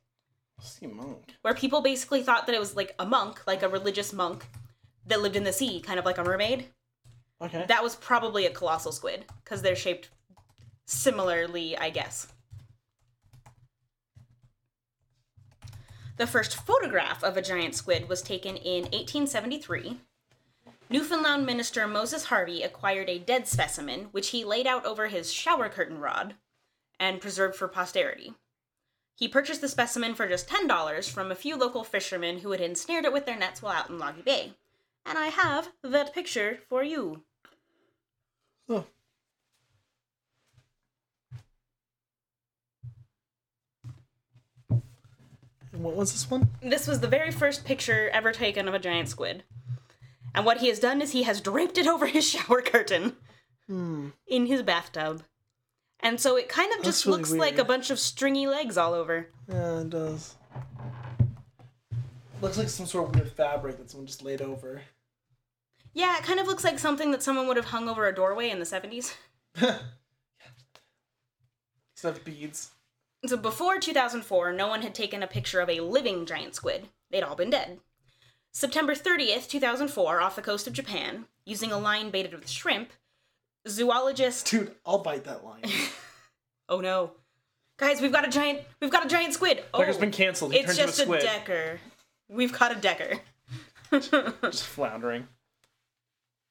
[0.60, 1.34] Sea monk.
[1.42, 4.46] where people basically thought that it was like a monk, like a religious monk
[5.06, 6.66] that lived in the sea, kind of like a mermaid.
[7.42, 7.64] Okay.
[7.66, 10.10] That was probably a colossal squid because they're shaped
[10.84, 12.32] similarly, I guess.
[16.18, 19.98] The first photograph of a giant squid was taken in 1873.
[20.88, 25.68] Newfoundland minister Moses Harvey acquired a dead specimen, which he laid out over his shower
[25.68, 26.34] curtain rod
[27.00, 28.34] and preserved for posterity.
[29.16, 33.04] He purchased the specimen for just $10 from a few local fishermen who had ensnared
[33.04, 34.52] it with their nets while out in Loggy Bay.
[35.04, 37.22] And I have that picture for you.
[38.72, 38.86] Oh.
[45.72, 46.50] And what was this one?
[46.62, 49.44] This was the very first picture ever taken of a giant squid.
[50.34, 53.16] And what he has done is he has draped it over his shower curtain
[53.66, 54.08] Hmm.
[54.26, 55.22] in his bathtub.
[56.00, 58.76] And so it kind of That's just really looks like a bunch of stringy legs
[58.76, 59.28] all over.
[59.48, 60.34] Yeah, it does.
[62.40, 64.82] Looks like some sort of weird fabric that someone just laid over.
[65.94, 68.50] Yeah, it kind of looks like something that someone would have hung over a doorway
[68.50, 69.14] in the 70s.
[71.94, 72.70] Instead of beads.
[73.26, 76.88] So before 2004, no one had taken a picture of a living giant squid.
[77.10, 77.78] They'd all been dead.
[78.52, 82.90] September 30th, 2004, off the coast of Japan, using a line baited with shrimp,
[83.68, 85.62] zoologist Dude, I'll bite that line.
[86.68, 87.10] Oh no.
[87.76, 89.62] Guys, we've got a giant we've got a giant squid.
[89.74, 90.52] Oh, Decker's been canceled.
[90.52, 91.30] He it's turned just into a a squid.
[91.30, 91.80] decker.
[92.30, 93.18] We've caught a decker.
[94.42, 95.26] Just floundering.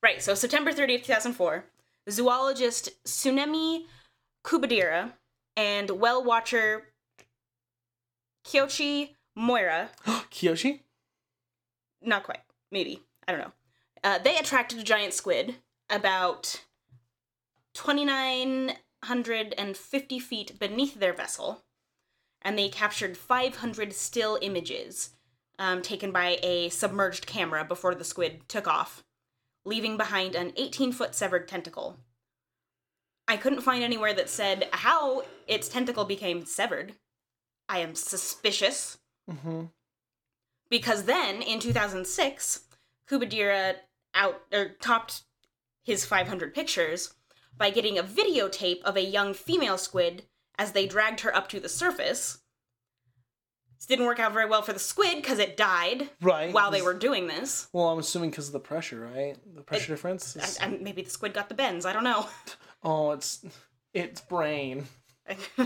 [0.03, 1.63] Right, so September 30th, 2004,
[2.09, 3.85] zoologist Tsunemi
[4.43, 5.13] Kubodera
[5.55, 6.87] and well watcher
[8.43, 9.91] Kyochi Moira,
[10.31, 10.79] Kiyoshi?
[12.01, 12.39] not quite,
[12.71, 13.51] maybe, I don't know.
[14.03, 15.57] Uh, they attracted a giant squid
[15.87, 16.63] about
[17.75, 21.63] 2,950 feet beneath their vessel,
[22.41, 25.11] and they captured 500 still images
[25.59, 29.03] um, taken by a submerged camera before the squid took off,
[29.65, 31.97] leaving behind an 18 foot severed tentacle.
[33.27, 36.93] I couldn't find anywhere that said how its tentacle became severed.
[37.69, 38.97] I am suspicious
[39.29, 39.65] Mm-hmm.
[40.69, 42.61] because then in 2006
[43.07, 43.75] Kubodera
[44.15, 45.21] out or topped
[45.83, 47.13] his 500 pictures
[47.55, 50.23] by getting a videotape of a young female squid
[50.57, 52.39] as they dragged her up to the surface
[53.87, 56.53] didn't work out very well for the squid because it died Right.
[56.53, 59.35] while they were doing this Well, I'm assuming because of the pressure, right?
[59.55, 60.35] The pressure difference.
[60.35, 62.27] is- and, and maybe the squid got the bends i don't know
[62.83, 63.43] oh, it's
[63.93, 64.85] it's brain.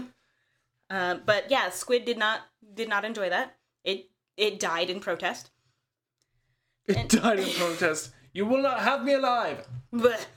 [0.90, 2.42] uh, but yeah squid did not
[2.74, 5.52] did not enjoy that it it died in protest
[6.88, 8.12] It And- died in protest.
[8.34, 9.66] You will not have me alive.
[9.94, 10.28] But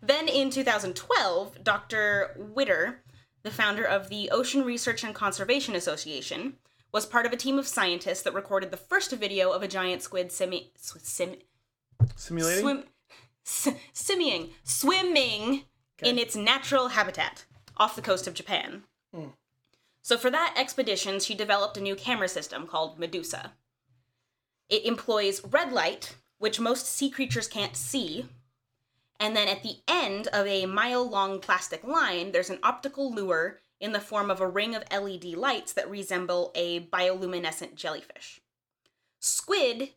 [0.00, 2.30] then in 2012, Dr.
[2.38, 3.02] Widder,
[3.42, 6.58] the founder of the Ocean Research and Conservation Association,
[6.92, 10.02] was part of a team of scientists that recorded the first video of a giant
[10.02, 11.36] squid simi- sim-
[12.16, 12.60] Simulating.
[12.60, 12.84] swim
[13.46, 13.68] s-
[14.62, 15.64] swimming
[16.02, 17.44] in its natural habitat
[17.76, 18.84] off the coast of Japan.
[19.14, 19.28] Hmm.
[20.02, 23.52] So for that expedition, she developed a new camera system called Medusa.
[24.68, 28.26] It employs red light, which most sea creatures can't see,
[29.20, 33.92] and then at the end of a mile-long plastic line, there's an optical lure in
[33.92, 38.40] the form of a ring of LED lights that resemble a bioluminescent jellyfish.
[39.18, 39.90] Squid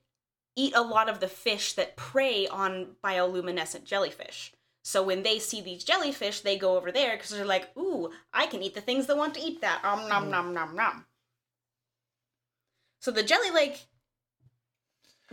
[0.56, 4.54] eat a lot of the fish that prey on bioluminescent jellyfish.
[4.82, 8.48] So when they see these jellyfish, they go over there because they're like, "Ooh, I
[8.48, 11.06] can eat the things that want to eat that." Om nom nom nom nom.
[13.00, 13.86] So the jelly like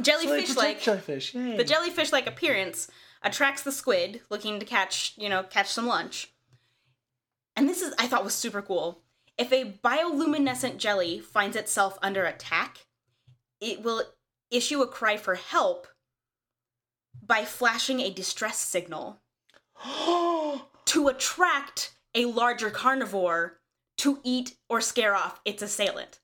[0.01, 1.35] jellyfish like jellyfish.
[1.35, 1.57] Yay.
[1.57, 2.91] the jellyfish like appearance
[3.23, 6.32] attracts the squid looking to catch, you know, catch some lunch.
[7.57, 9.03] And this is I thought was super cool.
[9.39, 12.87] If a bioluminescent jelly finds itself under attack,
[13.61, 14.03] it will
[14.51, 15.87] issue a cry for help
[17.25, 19.21] by flashing a distress signal
[19.85, 23.61] to attract a larger carnivore
[23.99, 26.21] to eat or scare off its assailant.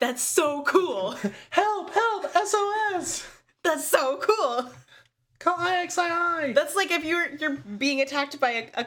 [0.00, 1.12] That's so cool.
[1.50, 1.90] Help!
[1.94, 2.32] Help!
[2.32, 3.26] SOS!
[3.62, 4.70] That's so cool.
[5.38, 6.54] Call IXII!
[6.54, 8.86] That's like if you're you're being attacked by a, a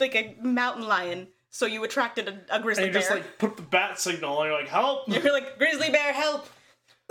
[0.00, 3.08] like a mountain lion, so you attracted a, a grizzly and you bear.
[3.08, 5.06] just like put the bat signal and you're like, help!
[5.08, 6.48] You're like grizzly bear, help.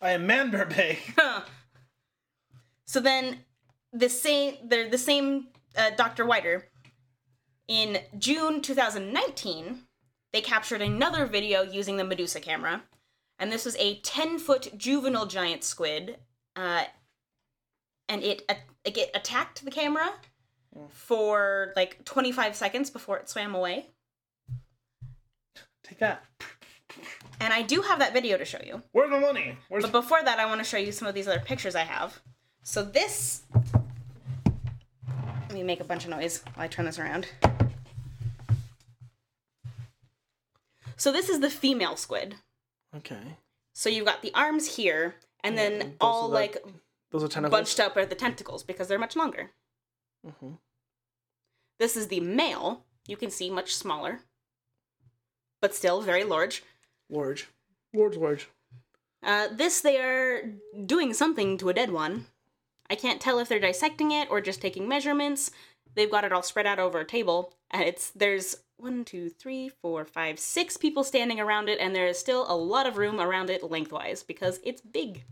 [0.00, 0.98] I am Man Bear Bay.
[1.18, 1.42] Huh.
[2.86, 3.40] So then,
[3.92, 6.26] the same they're the same uh, Dr.
[6.26, 6.66] Widder.
[7.68, 9.82] In June 2019,
[10.32, 12.82] they captured another video using the Medusa camera,
[13.38, 16.16] and this was a 10 foot juvenile giant squid,
[16.56, 16.84] uh,
[18.08, 18.42] and it
[18.84, 20.14] it it attacked the camera
[20.88, 23.86] for like 25 seconds before it swam away.
[25.82, 26.24] Take that.
[27.40, 28.82] And I do have that video to show you.
[28.92, 29.56] Where's my money?
[29.68, 31.84] Where's But before that, I want to show you some of these other pictures I
[31.84, 32.20] have.
[32.62, 33.42] So this.
[35.48, 37.26] Let me make a bunch of noise while I turn this around.
[40.96, 42.36] So this is the female squid.
[42.94, 43.38] Okay.
[43.72, 46.58] So you've got the arms here, and then all are like
[47.10, 47.58] Those are tentacles.
[47.58, 49.50] bunched up are the tentacles because they're much longer.
[50.26, 50.58] Mhm.
[51.78, 52.84] This is the male.
[53.06, 54.20] You can see much smaller,
[55.60, 56.62] but still very large.
[57.08, 57.48] Large.
[57.92, 58.48] Large, large.
[59.22, 60.42] Uh, this they are
[60.86, 62.26] doing something to a dead one.
[62.88, 65.50] I can't tell if they're dissecting it or just taking measurements.
[65.94, 69.68] They've got it all spread out over a table, and it's there's one, two, three,
[69.68, 73.20] four, five, six people standing around it, and there is still a lot of room
[73.20, 75.24] around it lengthwise because it's big.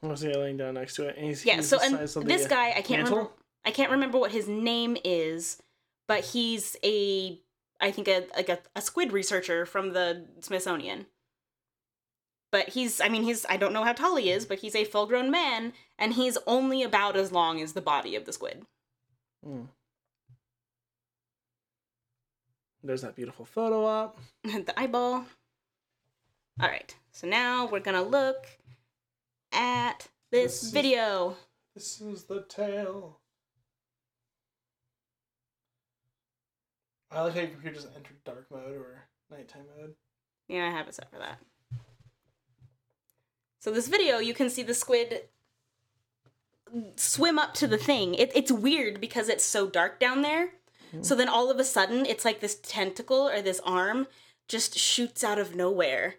[0.00, 1.16] What's he laying down next to it?
[1.16, 1.56] And he's, Yeah.
[1.56, 3.16] he's So and this the, guy, I can't mantle?
[3.16, 3.32] remember.
[3.64, 5.60] I can't remember what his name is,
[6.06, 7.40] but he's a,
[7.80, 11.06] I think a like a, a squid researcher from the Smithsonian.
[12.50, 14.84] But he's, I mean, he's, I don't know how tall he is, but he's a
[14.84, 18.64] full grown man, and he's only about as long as the body of the squid.
[19.46, 19.66] Mm.
[22.82, 24.18] There's that beautiful photo op.
[24.44, 25.26] the eyeball.
[26.60, 28.46] All right, so now we're gonna look
[29.52, 31.36] at this, This is- video.
[31.74, 33.20] This is the tail.
[37.10, 39.94] I like how your computer just entered dark mode or nighttime mode.
[40.48, 41.38] Yeah, I have it set for that.
[43.60, 45.28] So this video, you can see the squid
[46.96, 48.14] swim up to the thing.
[48.14, 50.50] It, it's weird because it's so dark down there.
[50.90, 51.02] Hmm.
[51.02, 54.06] So then all of a sudden, it's like this tentacle or this arm
[54.46, 56.16] just shoots out of nowhere.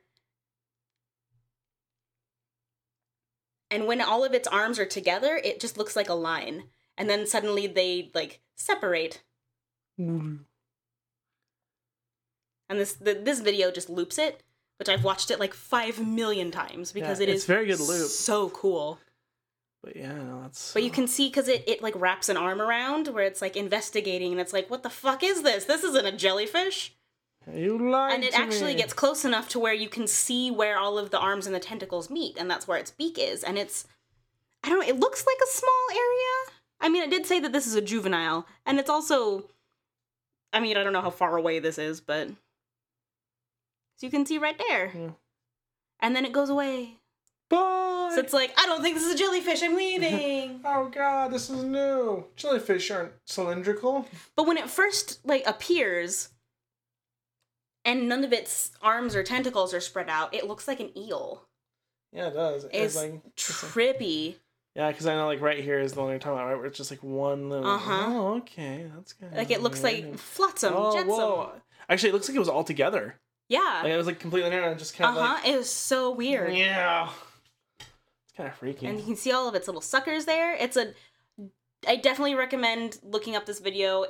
[3.71, 6.63] And when all of its arms are together, it just looks like a line.
[6.97, 9.23] And then suddenly they like separate.
[12.69, 14.43] And this the, this video just loops it,
[14.77, 17.79] which I've watched it like five million times because Yeah, it is it's very good
[17.79, 18.09] loop.
[18.09, 18.99] So cool.
[19.81, 20.73] But yeah, no, that's.
[20.73, 23.41] But you uh, can see because it, it like wraps an arm around where it's
[23.41, 25.65] like investigating and it's like, what the fuck is this?
[25.65, 26.95] This isn't a jellyfish.
[27.51, 28.81] You lied And it actually me.
[28.81, 31.59] gets close enough to where you can see where all of the arms and the
[31.59, 33.43] tentacles meet, and that's where its beak is.
[33.43, 33.87] And it's
[34.63, 36.59] I don't know, it looks like a small area.
[36.81, 39.49] I mean, it did say that this is a juvenile, and it's also
[40.51, 44.37] I mean, I don't know how far away this is, but so you can see
[44.37, 44.91] right there.
[44.95, 45.11] Yeah.
[45.99, 46.95] And then it goes away.
[47.49, 48.11] Bye.
[48.13, 50.61] So it's like, I don't think this is a jellyfish, I'm leaving.
[50.65, 52.25] Oh god, this is new.
[52.35, 54.07] Jellyfish aren't cylindrical.
[54.35, 56.29] But when it first like appears
[57.85, 61.43] and none of its arms or tentacles are spread out, it looks like an eel.
[62.11, 62.63] Yeah, it does.
[62.65, 64.35] It's, It's like like- trippy.
[64.75, 66.55] yeah, because I know like right here is the one you're talking about, right?
[66.57, 67.69] Where it's just like one little.
[67.69, 68.03] Uh-huh.
[68.07, 69.33] Oh, okay, that's good.
[69.35, 71.09] Like it looks like flotsam, Oh, jetsam.
[71.09, 71.51] whoa.
[71.87, 73.15] Actually, it looks like it was all together.
[73.47, 73.81] Yeah.
[73.83, 75.33] Like it was like completely narrow and just kind of Uh of huh.
[75.35, 75.47] like.
[75.47, 76.53] It was so weird.
[76.55, 77.09] Yeah.
[77.79, 78.85] It's kind of freaky.
[78.85, 80.53] And you can see all of its little suckers there.
[80.55, 80.93] It's a.
[81.87, 84.05] I definitely recommend looking up this video.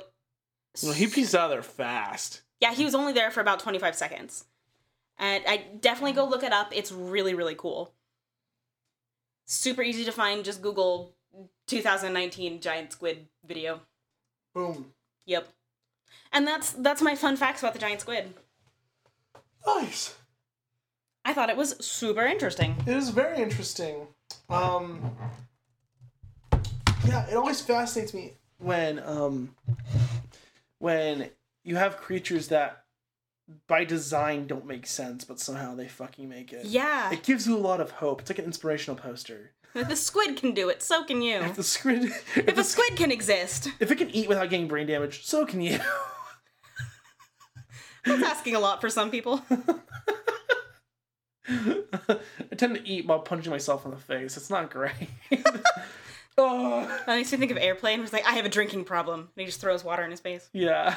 [0.82, 2.42] Well, he pieced out of there fast.
[2.60, 4.44] Yeah, he was only there for about 25 seconds.
[5.18, 6.72] And I definitely go look it up.
[6.74, 7.92] It's really, really cool.
[9.46, 10.44] Super easy to find.
[10.44, 11.14] Just Google
[11.66, 13.80] 2019 giant squid video.
[14.54, 14.92] Boom.
[15.26, 15.48] Yep.
[16.32, 18.34] And that's that's my fun facts about the giant squid.
[19.66, 20.14] Nice.
[21.24, 22.76] I thought it was super interesting.
[22.86, 24.08] It is very interesting.
[24.48, 25.16] Um,
[27.06, 29.54] yeah, it always fascinates me when um,
[30.78, 31.30] when
[31.64, 32.84] you have creatures that
[33.66, 36.66] by design don't make sense, but somehow they fucking make it.
[36.66, 37.12] Yeah.
[37.12, 38.20] It gives you a lot of hope.
[38.20, 39.52] It's like an inspirational poster.
[39.74, 41.36] If the squid can do it, so can you.
[41.38, 44.50] If the squid, if, If the a squid can exist, if it can eat without
[44.50, 45.78] getting brain damage, so can you.
[48.04, 49.42] that's asking a lot for some people.
[51.48, 52.18] I
[52.56, 54.36] tend to eat while punching myself in the face.
[54.36, 54.92] It's not great.
[56.38, 59.20] oh, That makes me think of Airplane, who's like, I have a drinking problem.
[59.20, 60.48] And he just throws water in his face.
[60.52, 60.96] yeah.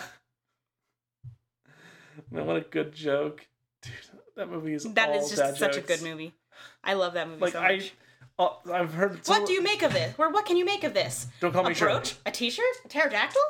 [2.32, 3.46] Man, what a good joke,
[3.82, 3.94] dude.
[4.36, 6.34] That movie is That all is just such a good movie.
[6.84, 7.94] I love that movie Like so I, much.
[8.40, 9.20] uh, I've heard.
[9.28, 10.14] what do you make of this?
[10.18, 11.28] Or what can you make of this?
[11.40, 11.94] Don't call A me Shirley.
[12.00, 12.16] brooch?
[12.26, 12.66] A t-shirt?
[12.86, 13.42] A pterodactyl?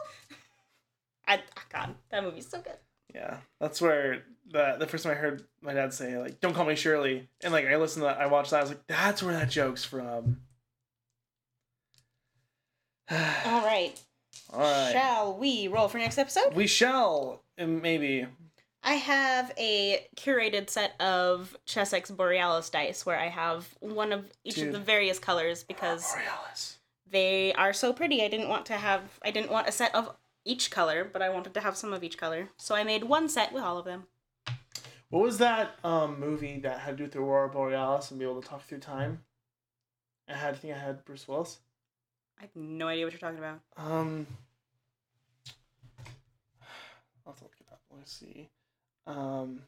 [1.28, 1.40] I
[1.72, 2.78] God, that movie's so good.
[3.16, 6.66] Yeah, that's where the the first time I heard my dad say like, "Don't call
[6.66, 9.24] me Shirley," and like I listened to that, I watched that, I was like, "That's
[9.24, 10.42] where that joke's from."
[13.12, 13.94] All right.
[14.52, 16.54] All right, Shall we roll for next episode?
[16.56, 18.28] we shall and maybe.
[18.84, 24.56] I have a curated set of Chessex Borealis dice where I have one of each
[24.56, 24.68] Dude.
[24.68, 26.80] of the various colors because Borealis.
[27.10, 28.22] they are so pretty.
[28.24, 30.14] I didn't want to have I didn't want a set of
[30.46, 32.50] each color, but I wanted to have some of each color.
[32.58, 34.04] So I made one set with all of them.
[35.10, 38.26] What was that um movie that had to do with the Aurora Borealis and be
[38.26, 39.24] able to talk through time?
[40.28, 41.60] I had I think I had Bruce Willis.
[42.40, 43.60] I have no idea what you're talking about.
[43.78, 44.26] Um,
[47.26, 47.80] I'll have to look it up.
[47.96, 48.50] Let's see.
[49.06, 49.62] Um,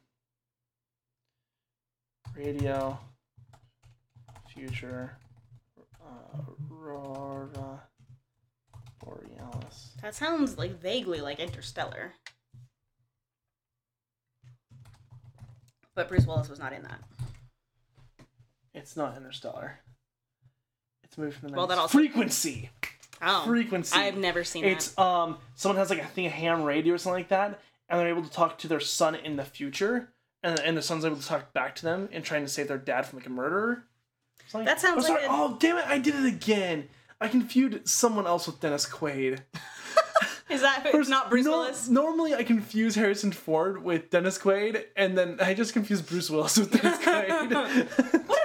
[2.34, 2.98] radio,
[4.48, 5.16] future,
[6.02, 6.40] uh,
[6.72, 7.82] Aurora
[9.04, 9.90] Borealis.
[10.02, 12.14] That sounds like vaguely like Interstellar.
[15.94, 17.00] But Bruce Willis was not in that.
[18.74, 19.80] It's not Interstellar.
[21.02, 22.70] It's a movie from the Well, that also- Frequency.
[23.22, 23.96] Oh, Frequency.
[23.96, 24.72] I've never seen that.
[24.72, 27.98] It's um someone has like I think a ham radio or something like that, and
[28.00, 31.16] they're able to talk to their son in the future, and and the son's able
[31.16, 33.84] to talk back to them and trying to save their dad from like a murderer.
[34.48, 35.86] Something- That sounds oh, like a- oh damn it!
[35.86, 36.88] I did it again.
[37.20, 39.40] I confused someone else with Dennis Quaid.
[40.48, 41.88] Is that First, not Bruce no- Willis?
[41.88, 46.56] Normally, I confuse Harrison Ford with Dennis Quaid, and then I just confuse Bruce Willis
[46.56, 48.28] with Dennis Quaid.
[48.28, 48.40] What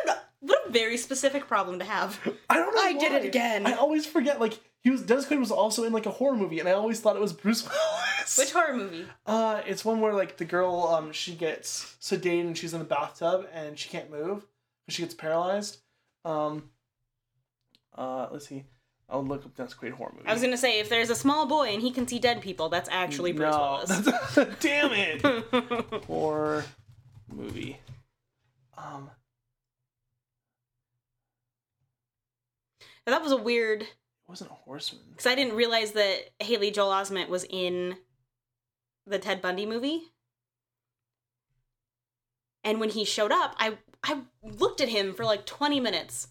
[0.72, 2.20] very specific problem to have.
[2.50, 2.82] I don't know.
[2.82, 3.66] I did it again.
[3.66, 4.40] I always forget.
[4.40, 7.00] Like he was Dennis Quaid was also in like a horror movie, and I always
[7.00, 8.38] thought it was Bruce Willis.
[8.38, 9.06] Which horror movie?
[9.26, 12.86] Uh, it's one where like the girl, um, she gets sedated and she's in the
[12.86, 14.46] bathtub and she can't move
[14.86, 15.78] because she gets paralyzed.
[16.26, 16.70] Um,
[17.96, 18.64] uh, let's see.
[19.10, 20.28] I'll look up Dennis Quaid horror movie.
[20.28, 22.70] I was gonna say if there's a small boy and he can see dead people,
[22.70, 24.56] that's actually Bruce no, Willis.
[24.60, 26.04] damn it.
[26.06, 26.64] horror
[27.30, 27.78] movie.
[28.78, 29.10] Um,
[33.12, 33.90] that was a weird it
[34.28, 35.04] wasn't a horseman.
[35.12, 37.98] because I didn't realize that Haley Joel Osment was in
[39.06, 40.04] the Ted Bundy movie.
[42.64, 46.30] And when he showed up, I I looked at him for like 20 minutes.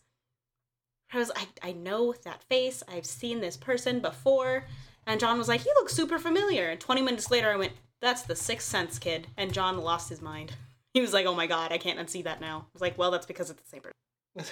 [1.12, 2.82] I was I, I know that face.
[2.88, 4.64] I've seen this person before.
[5.06, 6.70] And John was like, he looks super familiar.
[6.70, 9.26] And 20 minutes later I went, that's the Sixth Sense kid.
[9.36, 10.52] And John lost his mind.
[10.94, 12.58] He was like, oh my god, I can't unsee that now.
[12.60, 13.94] I was like, well, that's because it's the same person.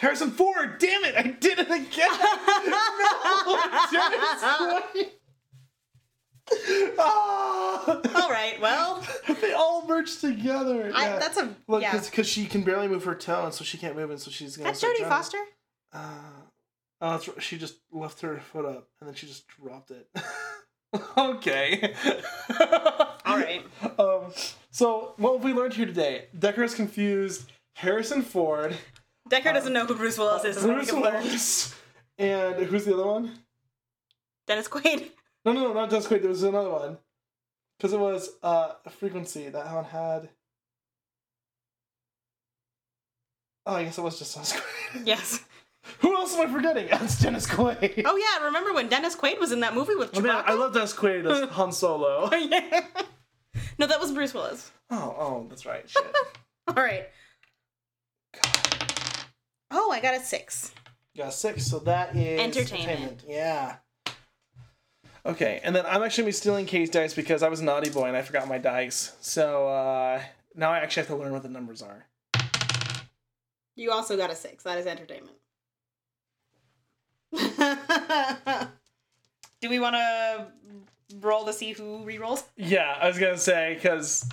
[0.01, 0.79] Harrison Ford.
[0.79, 1.15] Damn it!
[1.17, 2.09] I did it again.
[4.43, 4.83] no.
[6.99, 8.01] Ah!
[8.15, 9.07] All right, well,
[9.41, 10.91] they all merged together.
[10.95, 11.19] I, yeah.
[11.19, 11.99] that's a Look, yeah.
[11.99, 14.57] because she can barely move her toe, and so she can't move, and so she's
[14.57, 14.71] gonna.
[14.71, 15.09] That's Jodie.
[15.09, 15.39] Foster.
[15.93, 16.09] Uh,
[17.01, 17.29] oh, that's.
[17.43, 20.09] She just left her foot up, and then she just dropped it.
[21.17, 21.95] okay.
[23.25, 23.65] All right.
[23.99, 24.33] Um.
[24.71, 26.27] So what have we learned here today?
[26.39, 27.51] Decker is confused.
[27.75, 28.77] Harrison Ford,
[29.29, 30.63] Decker doesn't know who Bruce Willis is.
[30.63, 30.93] Bruce.
[30.93, 31.75] Willis,
[32.19, 33.33] and who's the other one?
[34.47, 35.11] Dennis Quaid.
[35.45, 36.21] No, no, no, not Dennis Quaid.
[36.21, 36.99] There was another one.
[37.79, 39.49] Because it was uh, a frequency.
[39.49, 40.31] That one had.
[43.67, 44.63] Oh, I guess it was just Dennis Quaid.
[45.07, 45.45] Yes.
[46.01, 46.89] Who else am I forgetting?
[46.91, 48.03] That's Dennis Quaid.
[48.05, 50.45] Oh yeah, remember when Dennis Quaid was in that movie with Oh, man, Chewbacca?
[50.47, 52.31] I love Dennis Quaid as Han Solo.
[52.35, 52.81] yeah.
[53.79, 54.71] No, that was Bruce Willis.
[54.91, 55.89] Oh, oh, that's right.
[55.89, 56.05] Shit.
[56.69, 57.09] All right.
[59.71, 60.73] Oh, I got a six.
[61.17, 63.25] Got a six, so that is Entertainment.
[63.27, 63.77] Yeah.
[65.27, 67.91] Okay, and then I'm actually gonna be stealing Kay's dice because I was a naughty
[67.91, 69.15] boy and I forgot my dice.
[69.21, 70.23] So uh,
[70.55, 72.07] now I actually have to learn what the numbers are.
[73.77, 74.65] You also got a six.
[74.65, 75.37] That is entertainment.
[79.61, 80.47] Do we want to
[81.21, 82.45] roll to see who re-rolls?
[82.57, 84.27] Yeah, I was gonna say because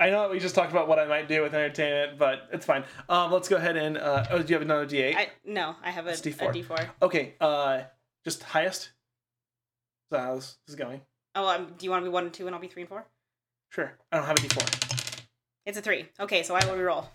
[0.00, 2.84] I know we just talked about what I might do with entertainment, but it's fine.
[3.08, 5.16] Um, let's go ahead and uh, oh, do you have another D8?
[5.16, 6.54] I no, I have a D4.
[6.66, 6.88] D4.
[7.02, 7.80] Okay, uh,
[8.24, 8.90] just highest.
[10.10, 11.00] So that how this is going?
[11.34, 12.88] Oh, um, do you want to be one and two, and I'll be three and
[12.88, 13.04] four?
[13.70, 13.92] Sure.
[14.12, 15.20] I don't have a D4.
[15.66, 16.06] It's a three.
[16.18, 17.08] Okay, so I will re-roll.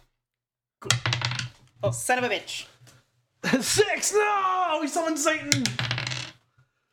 [1.82, 2.66] Oh, son of a bitch!
[3.62, 4.14] Six.
[4.14, 5.64] No, we summoned Satan.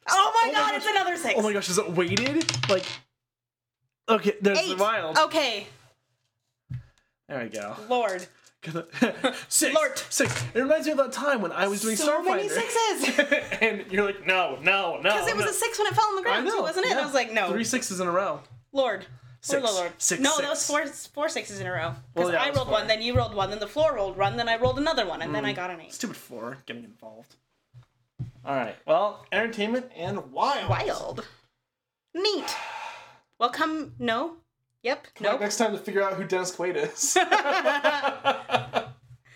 [0.08, 0.76] Oh my Oh god, gosh.
[0.76, 1.34] it's another six.
[1.38, 2.50] Oh my gosh, is it weighted?
[2.68, 2.86] Like,
[4.08, 4.78] okay, there's the Eight.
[4.78, 5.18] wild.
[5.18, 5.66] Okay,
[7.30, 7.76] There we go.
[7.88, 8.26] Lord.
[9.48, 9.74] six.
[9.74, 9.96] Lord.
[10.10, 10.44] Six.
[10.52, 12.24] It reminds me of that time when I was doing So Starfighter.
[12.26, 13.18] many sixes.
[13.62, 15.00] and you're like, no, no, no.
[15.02, 15.50] Because it was no.
[15.50, 16.56] a six when it fell on the I ground, know.
[16.56, 16.90] too, wasn't it?
[16.90, 17.00] yeah.
[17.00, 17.50] I was like, no.
[17.50, 18.40] Three sixes in a row.
[18.72, 19.06] Lord.
[19.40, 19.62] Six.
[19.62, 19.92] Or Lord.
[19.96, 20.40] Six, no, six.
[20.42, 21.94] that was four four sixes in a row.
[22.14, 22.72] Because Well, yeah, I rolled four.
[22.78, 25.22] one, then you rolled one, then the floor rolled one, then I rolled another one,
[25.22, 25.48] and then Mm.
[25.48, 25.94] I got an eight.
[25.94, 27.36] Stupid four getting involved.
[28.44, 28.76] All right.
[28.86, 30.68] Well, entertainment and wild.
[30.68, 31.26] Wild.
[32.14, 32.54] Neat.
[33.38, 33.94] Welcome.
[33.98, 34.36] No.
[34.82, 35.06] Yep.
[35.14, 35.40] Come back Nope.
[35.40, 37.14] Next time to figure out who Dennis Quaid is.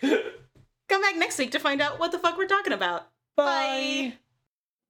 [0.87, 3.07] Come back next week to find out what the fuck we're talking about.
[3.35, 4.13] Bye.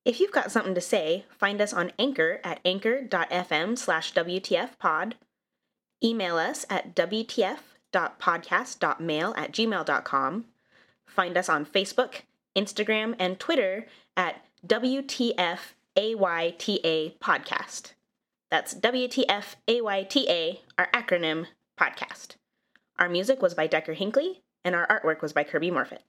[0.06, 5.14] If you've got something to say, find us on Anchor at anchor.fm slash WTFpod.
[6.04, 10.46] Email us at WTF.podcast.mail at gmail.com.
[11.08, 12.22] Find us on Facebook,
[12.56, 15.58] Instagram, and Twitter at WTFAYTA
[17.18, 17.94] Podcast.
[18.52, 21.48] That's WTFAYTA, our acronym,
[21.80, 22.36] podcast.
[22.98, 26.04] Our music was by Decker Hinckley, and our artwork was by Kirby Morfitt.